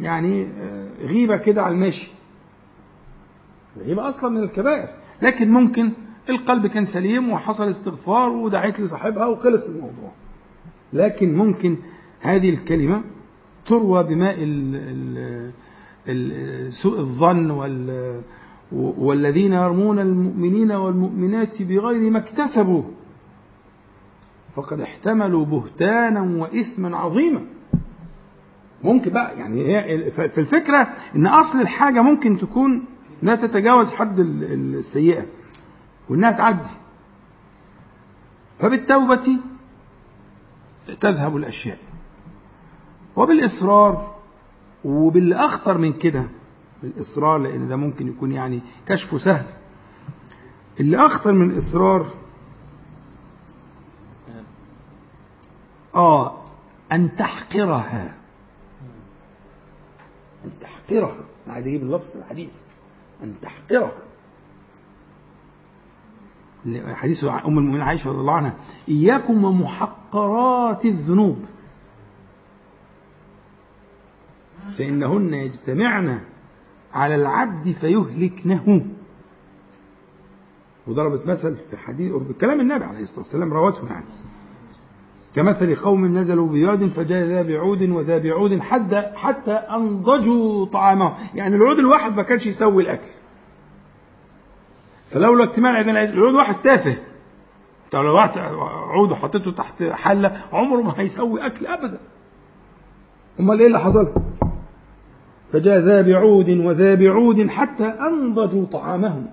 [0.00, 2.10] يعني آه، غيبة كده على الماشي
[3.76, 4.88] الغيبة أصلا من الكبائر.
[5.22, 5.92] لكن ممكن
[6.28, 10.12] القلب كان سليم وحصل استغفار ودعيت لصاحبها وخلص الموضوع.
[10.92, 11.76] لكن ممكن
[12.20, 13.02] هذه الكلمة
[13.66, 14.34] تروى بماء
[16.70, 18.22] سوء الظن وال
[18.72, 22.82] والذين يرمون المؤمنين والمؤمنات بغير ما اكتسبوا.
[24.54, 27.40] فقد احتملوا بهتانا وإثما عظيما.
[28.84, 32.84] ممكن بقى يعني هي في الفكرة إن أصل الحاجة ممكن تكون
[33.22, 35.22] لا تتجاوز حد ال- السيئة.
[36.08, 36.68] وانها تعدي
[38.58, 39.36] فبالتوبة
[41.00, 41.78] تذهب الأشياء.
[43.16, 44.14] وبالإصرار
[44.84, 46.24] وباللي اخطر من كده
[46.84, 49.44] الإصرار لأن ده ممكن يكون يعني كشفه سهل.
[50.80, 52.06] اللي أخطر من الإصرار
[55.94, 56.42] آه
[56.92, 58.16] أن تحقرها.
[60.44, 61.24] أن تحقرها.
[61.46, 62.62] أنا عايز أجيب اللفظ الحديث.
[63.22, 63.92] أن تحقرها.
[66.94, 68.54] حديث أم المؤمنين عائشة رضي الله عنها
[68.88, 71.38] إياكم ومحقرات الذنوب.
[74.76, 76.20] فإنهن يجتمعن
[76.94, 78.86] على العبد فيهلكنه.
[80.86, 84.04] وضربت مثل في حديث بكلام النبي عليه الصلاة والسلام روته يعني.
[85.34, 91.14] كمثل قوم نزلوا بواد فجاء ذا بعود وذا بعود حتى حتى أنضجوا طعامهم.
[91.34, 93.08] يعني العود الواحد ما كانش يسوي الأكل.
[95.12, 96.96] فلولا اجتماع عيدين العود واحد تافه.
[97.84, 102.00] انت لو واحد عود وحطيته تحت حلة عمره ما هيسوي أكل ابدا.
[103.40, 104.12] أمال إيه اللي حصل؟
[105.52, 109.26] فجاء ذا بعود وذا بعود حتى أنضجوا طعامهم.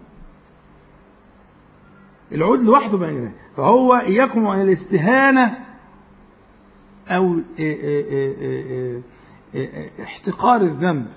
[2.31, 5.65] العود لوحده ينام فهو إياكم عن الاستهانة
[7.07, 9.01] أو إيه إيه
[9.55, 11.07] إيه إحتقار الذنب.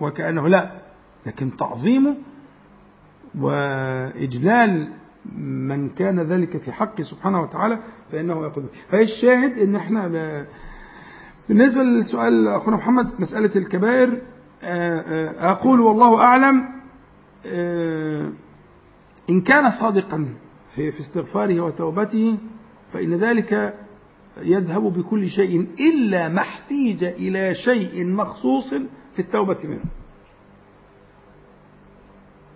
[0.00, 0.70] وكأنه لا
[1.26, 2.14] لكن تعظيمه
[3.40, 4.88] وإجلال
[5.38, 7.78] من كان ذلك في حقه سبحانه وتعالى
[8.12, 10.46] فإنه يأخذ فالشاهد إن إحنا ب-
[11.48, 14.08] بالنسبة للسؤال أخونا محمد مسألة الكبائر
[14.62, 16.64] آه، آه، أقول والله أعلم
[17.46, 18.32] آه،
[19.30, 20.34] إن كان صادقا
[20.74, 22.38] في استغفاره وتوبته
[22.92, 23.74] فإن ذلك
[24.42, 28.68] يذهب بكل شيء إلا ما احتيج إلى شيء مخصوص
[29.14, 29.84] في التوبة منه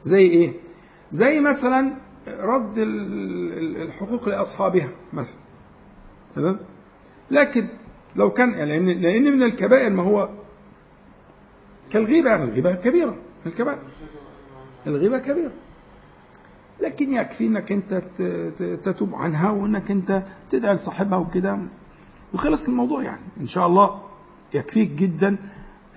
[0.05, 0.53] زي إيه؟
[1.13, 1.93] زي مثلا
[2.29, 5.35] رد ال- ال- الحقوق لأصحابها مثلا.
[6.35, 6.59] تمام؟
[7.31, 7.67] لكن
[8.17, 10.29] لو كان لأن لأن من الكبائر ما هو
[11.93, 13.79] كالغيبة يعني الغيبة كبيرة من الكبائر.
[14.87, 15.51] الغيبة كبيرة.
[16.83, 18.03] لكن يكفي إنك أنت
[18.85, 21.59] تتوب عنها وإنك أنت تدعي لصاحبها وكده.
[22.35, 23.21] وخلص الموضوع يعني.
[23.41, 24.03] إن شاء الله
[24.55, 25.37] يكفيك جدا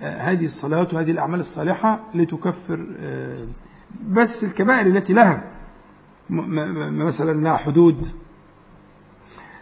[0.00, 3.46] آه، هذه الصلاة وهذه الأعمال الصالحة لتكفر آه،
[4.08, 5.44] بس الكبائر التي لها
[6.90, 8.06] مثلا لها حدود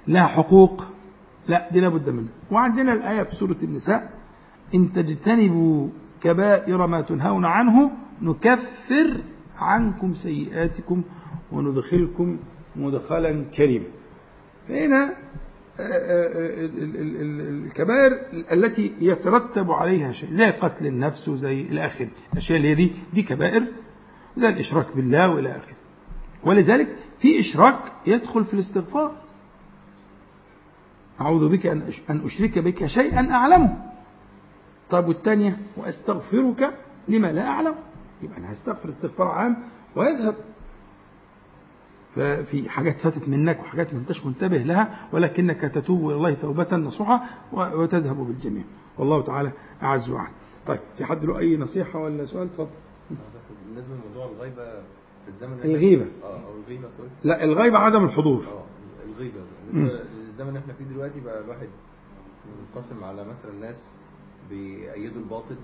[0.09, 0.85] لها حقوق
[1.49, 2.29] لا دي لابد منها.
[2.51, 4.11] وعندنا الآية في سورة النساء
[4.75, 5.89] إن تجتنبوا
[6.23, 7.91] كبائر ما تنهون عنه
[8.23, 9.17] نكفر
[9.59, 11.03] عنكم سيئاتكم
[11.53, 12.37] وندخلكم
[12.77, 13.85] مدخلا كريما.
[14.69, 15.05] فهنا
[15.81, 18.19] آه، آه، ال- ال- ال- ال- الكبائر
[18.53, 22.09] التي يترتب عليها شيء زي قتل النفس وزي إلى آخره.
[22.33, 23.63] الأشياء اللي هي دي دي كبائر
[24.39, 25.77] زي الإشراك بالله وإلى آخره.
[26.45, 29.13] ولذلك في إشراك يدخل في الاستغفار.
[31.21, 33.77] أعوذ بك أن أش- أن أشرك بك شيئا أعلمه.
[34.91, 36.75] طيب والثانية وأستغفرك
[37.09, 37.75] لما لا أعلم.
[38.23, 39.57] يبقى أنا هستغفر استغفار عام
[39.97, 40.35] ويذهب.
[42.15, 47.23] ففي حاجات فاتت منك وحاجات ما أنتش منتبه لها ولكنك تتوب إلى الله توبة نصوحة
[47.53, 48.63] و- وتذهب بالجميع.
[48.99, 49.51] والله تعالى
[49.83, 50.33] أعز وأعلم
[50.67, 52.69] طيب في حد له أي نصيحة ولا سؤال؟ اتفضل
[53.69, 54.65] بالنسبة لموضوع الغيبة
[55.23, 56.07] في الزمن الغيبة.
[56.23, 57.09] آه أو الغيبة سوري.
[57.25, 58.45] لا الغيبة عدم الحضور.
[58.47, 58.65] آه
[59.09, 59.41] الغيبة.
[59.73, 61.69] بالنسبة للزمن اللي إحنا فيه دلوقتي بقى الواحد
[62.61, 64.01] منقسم على مثلا ناس
[64.51, 65.57] بيأيدوا الباطل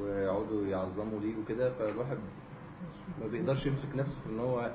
[0.00, 2.18] ويقعدوا يعظموا ليه وكده فالواحد
[3.20, 4.74] ما بيقدرش يمسك نفسه في إن هو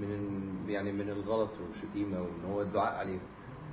[0.00, 3.18] من يعني من الغلط والشتيمة وإن هو الدعاء عليه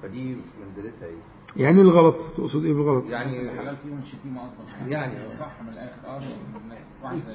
[0.01, 1.21] فدي منزلتها إيه؟
[1.57, 4.65] يعني الغلط تقصد إيه بالغلط؟ يعني الحلال فيهم الشتيمة أصلا.
[4.89, 6.21] يعني صح من الآخر آه
[6.63, 7.33] الناس واحد زي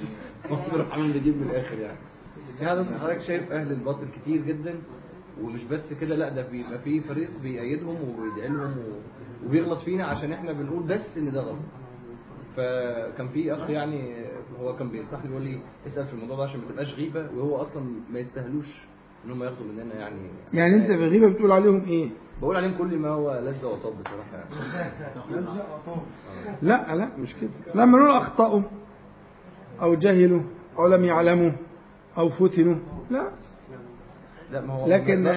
[0.92, 1.98] عامل نجيب من الآخر يعني.
[2.60, 4.74] يعني حضرتك شايف أهل الباطل كتير جدا
[5.42, 8.74] ومش بس كده لا ده بيبقى في فريق بيأيدهم وبيدعي لهم
[9.46, 11.58] وبيغلط فينا عشان إحنا بنقول بس إن ده غلط.
[12.56, 14.14] فكان في أخ يعني
[14.60, 17.82] هو كان بينصحني بيقول لي اسأل في الموضوع ده عشان ما تبقاش غيبة وهو أصلا
[18.12, 18.66] ما يستاهلوش
[19.24, 20.20] إن هم ياخدوا مننا يعني.
[20.54, 22.08] يعني أنت في الغيبة بتقول عليهم إيه؟
[22.40, 25.46] بقول عليهم كل ما هو لذة وطاب بصراحة يعني.
[26.62, 27.50] لا لا مش كده.
[27.74, 28.60] لما نقول أخطأوا
[29.82, 30.40] أو جهلوا
[30.78, 31.50] أو لم يعلموا
[32.18, 32.76] أو فتنوا
[33.10, 33.28] لا.
[34.52, 35.30] لا ما هو لكن- ما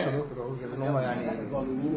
[1.02, 1.96] يعني ظالمين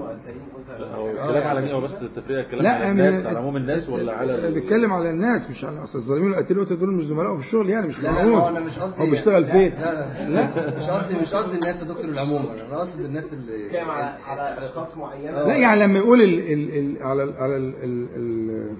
[0.94, 4.12] هو الكلام على مين؟ هو بس التفريق الكلام لا على الناس على عموم الناس ولا
[4.12, 7.86] على بيتكلم على الناس مش على أصل الظالمين والقتيل دول مش زملائه في الشغل يعني
[7.88, 11.34] مش لا هو أنا مش قصدي هو بيشتغل فين؟ لا لا لا مش قصدي مش
[11.34, 15.30] قصدي الناس يا دكتور العموم أنا قصدي الناس اللي بتتكلم على على أشخاص معينة.
[15.42, 18.76] لا يعني لما يقول ال ال ال على ال على ال ال ال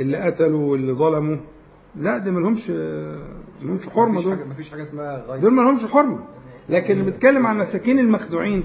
[0.00, 1.36] اللي قتلوا واللي ظلموا
[1.96, 3.18] لا ده ما لهمش ما
[3.62, 6.24] لهمش حرمه دول مفيش حاجة اسمها غايه دول ما لهمش حرمة.
[6.68, 8.64] لكن اللي بيتكلم عن مساكين المخدوعين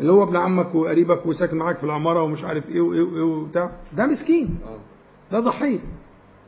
[0.00, 3.70] اللي هو ابن عمك وقريبك وساكن معاك في العمارة ومش عارف إيه وايه وايه وبتاع
[3.96, 4.58] ده مسكين.
[4.66, 4.78] آه.
[5.32, 5.78] ده ضحية.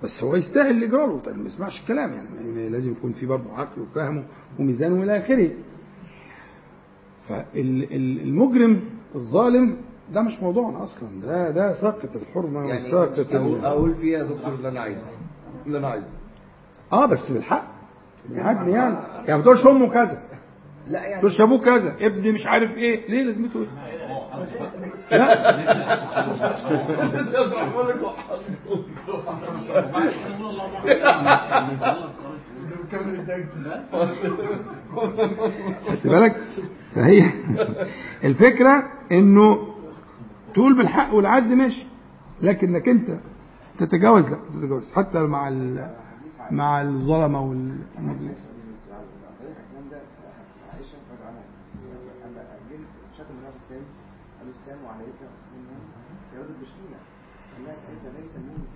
[0.02, 3.26] بس هو يستاهل اللي يجرى له طيب ما يسمعش الكلام يعني يعني لازم يكون في
[3.26, 4.24] برضه عقل وفهم
[4.58, 5.50] وميزان والى آخره.
[7.28, 8.80] فالمجرم
[9.14, 9.76] الظالم
[10.14, 13.34] ده مش موضوعنا أصلا ده ده ساقط الحرمة يعني وساقط
[13.64, 15.06] أقول, فيها يا دكتور اللي أنا عايزه
[15.66, 16.08] اللي أنا عايزه.
[16.92, 17.79] آه بس بالحق.
[18.28, 20.22] بالعدل يعني يعني ما تقولش امه كذا.
[20.86, 21.94] لا يعني تقولش ابوه كذا.
[22.00, 23.10] ابني مش عارف إيه.
[23.10, 23.66] ليه لازمته إيه
[25.18, 25.96] لا
[35.88, 36.36] خدت بالك؟
[36.94, 37.22] فهي
[38.24, 39.68] الفكرة إنه
[40.54, 41.86] تقول بالحق والعدل ماشي
[42.42, 43.10] لكنك أنت
[43.78, 44.92] تتجاوز لا تتجاوز.
[44.92, 45.90] حتى مع ال...
[46.52, 47.36] مع الاسلام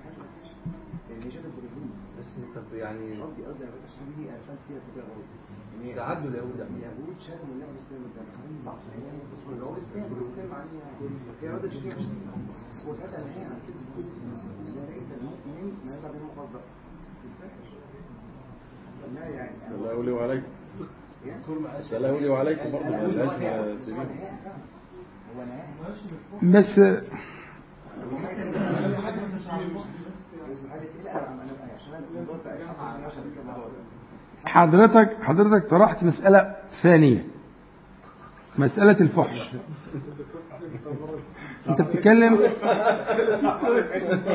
[0.05, 0.46] حاجة وحش
[2.72, 4.38] يعني يعني قصدي قصدي بس عشان دي أنا
[4.68, 5.24] فيها بطريقه غلط
[5.82, 6.76] هي- تعدوا اليهود يعني.
[6.76, 8.26] اليهود شافوا النبي والسلام قدام
[9.52, 10.78] اللي هو السام السام عليه
[11.42, 11.76] يعني رد مش
[12.86, 16.62] هو ساعتها نهى عن كده ليس المؤمن ما يطلع بينهم بقى
[19.14, 19.51] لا يعني.
[19.68, 20.47] سلام لي وعليكم.
[21.81, 23.14] سلام لي وعليكم برضه بس
[23.86, 24.06] سبيل
[34.44, 37.26] حضرتك حضرتك طرحت مسألة ثانية.
[38.59, 39.51] مسألة الفحش.
[41.68, 42.39] انت بتتكلم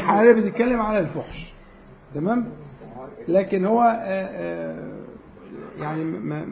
[0.08, 1.54] حضرتك بتتكلم على الفحش.
[2.16, 2.50] تمام؟
[3.28, 5.00] لكن هو آه، آه،
[5.82, 6.04] يعني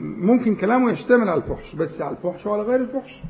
[0.02, 3.22] ممكن كلامه يشتمل على الفحش بس على الفحش وعلى غير الفحش.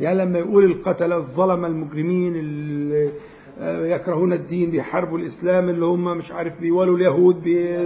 [0.00, 3.12] يعني لما يقول القتلة الظلمة المجرمين اللي
[3.60, 7.78] آه، يكرهون الدين بيحاربوا الإسلام اللي هم مش عارف بيولوا اليهود بي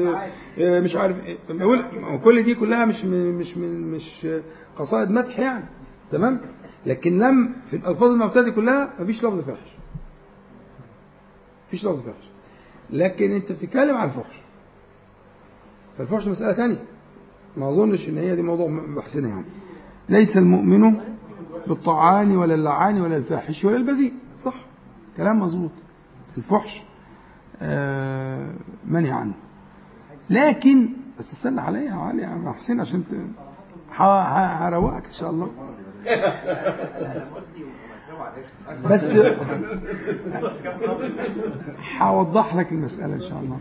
[0.58, 1.16] مش عارف
[2.24, 4.26] كل دي كلها مش مش من مش
[4.78, 5.64] قصائد مدح يعني.
[6.12, 6.40] تمام؟
[6.86, 9.68] لكن لم في الألفاظ المعتادة دي كلها مفيش لفظ فاحش
[11.68, 12.28] مفيش لفظ فاحش
[12.90, 14.34] لكن أنت بتتكلم عن الفحش.
[15.98, 16.84] فالفحش مسألة ثانية
[17.56, 19.44] ما أظنش إن هي دي موضوع بحثنا يعني.
[20.08, 21.00] ليس المؤمن
[21.66, 24.12] بالطعان ولا اللعان ولا الفاحش ولا البذيء.
[24.40, 24.54] صح.
[25.16, 25.70] كلام مظبوط.
[26.38, 26.82] الفحش
[27.62, 28.54] آه
[29.12, 29.34] عنه.
[30.30, 30.88] لكن
[31.18, 33.04] بس استنى عليا يا علي يا حسين عشان
[33.90, 35.50] هروقك إن شاء الله.
[38.84, 39.16] بس
[42.00, 43.60] هوضح لك المسألة إن شاء الله.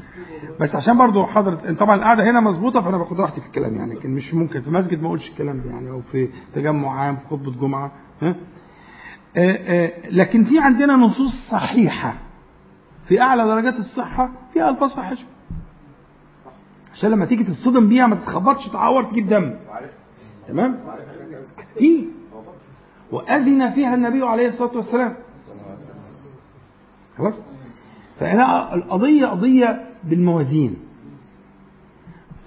[0.60, 4.12] بس عشان برضو حضرة طبعا القعدة هنا مظبوطة فأنا باخد راحتي في الكلام يعني لكن
[4.12, 4.62] مش ممكن.
[4.62, 8.36] في مسجد ما أقولش الكلام ده يعني أو في تجمع عام في خطبة جمعة ها؟
[9.38, 12.14] آه، آه، لكن في عندنا نصوص صحيحة.
[13.06, 15.26] في أعلى درجات الصحة فيها ألفاظ فاحشة
[16.94, 19.56] عشان لما تيجي تصطدم بيها ما تتخبطش تعور تجيب دم.
[20.48, 20.80] تمام؟
[21.76, 22.06] في
[23.14, 25.16] وأذن فيها النبي عليه الصلاة والسلام.
[27.18, 27.44] خلاص؟
[28.20, 30.78] فهنا القضية قضية بالموازين.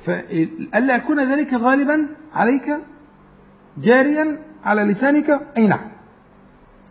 [0.04, 2.78] فألا يكون ذلك غالبا عليك
[3.78, 5.95] جاريا على لسانك؟ أي نعم.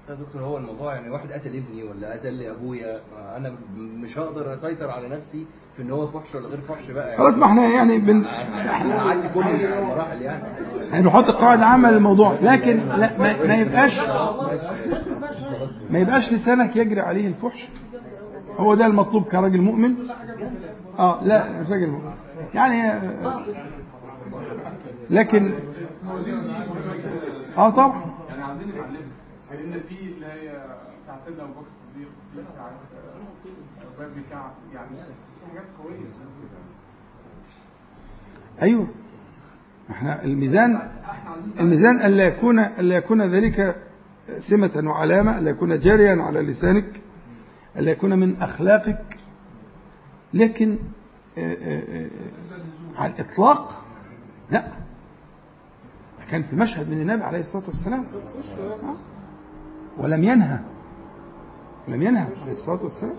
[0.09, 3.01] يا دكتور هو الموضوع يعني واحد قتل ابني ولا قتل أبويا
[3.37, 5.45] أنا مش هقدر أسيطر على نفسي
[5.77, 7.17] في إن هو فحش ولا غير فحش بقى يعني.
[7.17, 8.23] خلاص ما إحنا يعني بن...
[8.55, 10.43] إحنا هنعدي كل المراحل يعني.
[10.93, 13.99] هنحط قاعدة عامة للموضوع لكن لا ما, ما يبقاش
[15.89, 17.67] ما يبقاش لسانك يجري عليه الفحش.
[18.57, 19.95] هو ده المطلوب كراجل مؤمن؟
[20.99, 22.11] آه لا راجل مؤمن.
[22.53, 23.43] يعني آه،
[25.09, 25.53] لكن
[27.57, 28.01] آه طبعا.
[28.29, 29.04] يعني عايزين نتعلمها
[29.51, 30.47] لأن في اللي هي
[31.03, 32.71] بتاع سيدنا ابو بكر الصديق في بتاعت
[33.99, 34.97] ابي بن كعب يعني
[35.39, 36.05] في حاجات قويه
[38.61, 38.87] أيوه.
[39.89, 40.91] إحنا الميزان
[41.59, 43.81] الميزان الا يكون الا يكون ذلك
[44.37, 47.01] سمة وعلامة الا يكون جاريا على لسانك
[47.77, 49.17] الا يكون من أخلاقك.
[50.33, 50.77] لكن
[51.37, 52.09] آه، آه، آه،
[52.95, 53.81] على الإطلاق
[54.51, 54.71] لا.
[56.31, 58.05] كان في مشهد من النبي عليه الصلاة والسلام.
[58.83, 59.14] آه.
[59.97, 60.59] ولم ينهى.
[61.87, 62.27] ولم ينهى.
[62.41, 63.15] عليه الصلاة والسلام.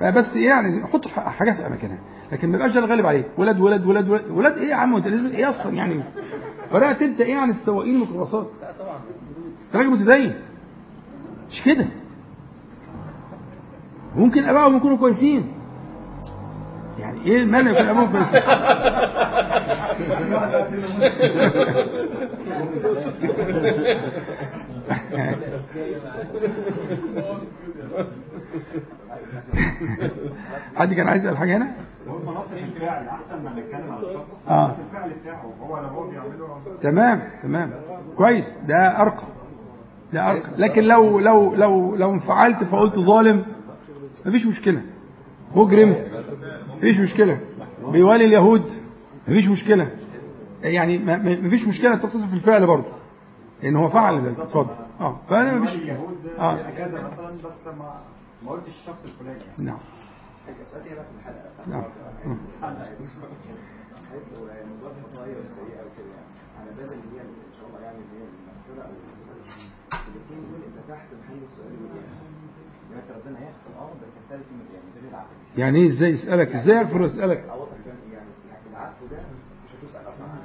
[0.00, 1.98] بس يعني حط حاجات في أماكنها.
[2.32, 5.08] لكن ما يبقاش ده الغالب عليه ولد ولد ولد ولد, ولد إيه يا عم وانت
[5.08, 6.02] لازم إيه أصلا يعني؟
[6.70, 9.00] فرقت أنت إيه عن السواقين الميكروباصات لا طبعا.
[9.66, 10.34] أنت راجل متدين.
[11.50, 11.86] مش كده؟
[14.16, 15.52] ممكن ابائهم يكونوا كويسين.
[16.98, 18.42] يعني إيه المانع يكون ابائهم كويسين؟
[30.76, 31.72] حد كان عايز يسأل حاجة هنا؟
[32.08, 34.38] هو مناصب الفعل أحسن ما نتكلم على الشخص.
[34.48, 37.70] مناصب الفعل بتاعه هو لو هو بيعمله تمام تمام.
[38.16, 39.22] كويس ده أرقى
[40.12, 40.48] ده أرقى.
[40.58, 43.42] لكن لو لو لو لو انفعلت فقلت ظالم
[44.26, 44.82] مفيش مشكلة.
[45.54, 45.94] مجرم
[46.76, 47.40] مفيش مشكلة.
[47.92, 48.72] بيوالي اليهود
[49.28, 49.88] مفيش مشكلة.
[50.62, 50.98] يعني
[51.42, 52.99] مفيش مشكلة انت بتصف الفعل برضه.
[53.62, 54.40] لأن هو فعل ذلك.
[54.40, 54.74] اتفضل.
[55.00, 55.16] آه.
[55.30, 56.70] فأنا مفيش اليهود آه.
[56.70, 58.00] كذا مثلا بس ما
[58.44, 59.40] ما قلتش الشخص الفلاني.
[59.40, 59.78] يعني نعم
[60.72, 61.50] تاني بقى في الحلقة.
[61.66, 61.84] نعم.
[64.70, 66.30] موضوع الخطايا والسيئه وكده يعني
[66.60, 68.92] على بال اللي هي ان شاء الله يعني اللي هي المغفره أو
[69.92, 72.06] الاثنين دول انت تحت محل السؤال والاجابه
[72.90, 73.92] دلوقتي ربنا يغفر آه.
[74.04, 77.76] بس اسالك يعني ده العفو يعني إيه إزاي يسألك؟ إزاي يغفر يسألك؟ أوضح
[78.12, 78.28] يعني
[78.72, 79.16] العفو ده
[79.64, 80.40] مش هتسال أصلا عنه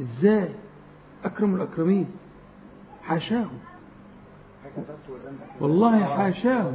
[0.00, 0.48] إزاي؟
[1.24, 2.06] أكرم الأكرمين.
[3.02, 3.46] حاشاه
[5.60, 6.72] والله حاشاه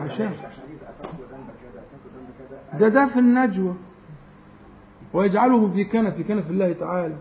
[0.00, 0.30] حاشاه
[2.80, 3.74] ده ده في النجوى.
[5.12, 7.16] ويجعله في كنف في كنف الله تعالى.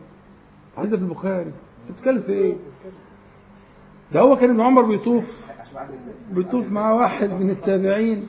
[0.77, 1.51] حديث في البخاري.
[1.89, 2.55] انت بتتكلم في إيه؟
[4.13, 5.51] ده هو كان ابن عمر بيطوف
[6.31, 8.27] بيطوف مع واحد من التابعين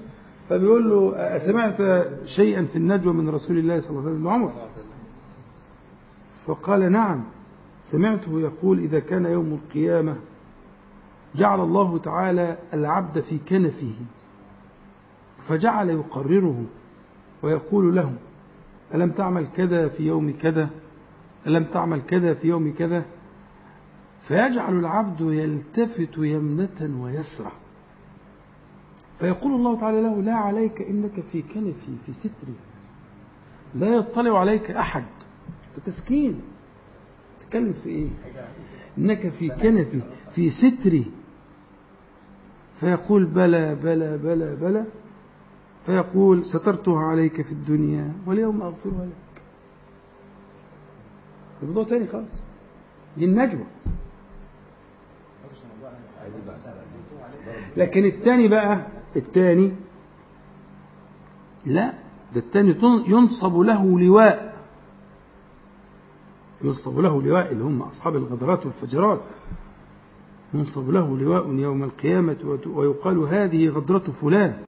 [0.48, 4.52] فبيقول له أسمعت شيئا في النجوى من رسول الله صلى الله عليه وسلم؟ ابن عمر.
[6.46, 7.24] فقال نعم
[7.82, 10.16] سمعته يقول إذا كان يوم القيامة
[11.34, 13.92] جعل الله تعالى العبد في كنفه
[15.48, 16.64] فجعل يقرره.
[17.42, 18.12] ويقول له
[18.94, 20.70] ألم تعمل كذا في يوم كذا؟
[21.46, 23.04] ألم تعمل كذا في يوم كذا؟
[24.20, 27.52] فيجعل العبد يلتفت يمنة ويسرة
[29.18, 32.54] فيقول الله تعالى له لا عليك إنك في كنفي في ستري
[33.74, 35.04] لا يطلع عليك أحد.
[35.84, 36.40] تسكين.
[37.40, 38.08] تتكلم في إيه؟
[38.98, 40.00] إنك في كنفي
[40.30, 41.04] في ستري
[42.80, 44.84] فيقول بلى بلى بلى بلى.
[45.86, 49.42] فيقول سترتها عليك في الدنيا واليوم أغفرها لك.
[51.62, 52.32] الموضوع تاني خالص.
[53.16, 53.64] دي النجوى
[57.76, 58.86] لكن التاني بقى
[59.16, 59.72] التاني
[61.66, 61.92] لا
[62.34, 64.50] ده التاني تن- ينصب له لواء.
[66.64, 69.22] ينصب له لواء اللي هم أصحاب الغدرات والفجرات.
[70.54, 74.64] ينصب له لواء يوم القيامة ويقال هذه غدرة فلان.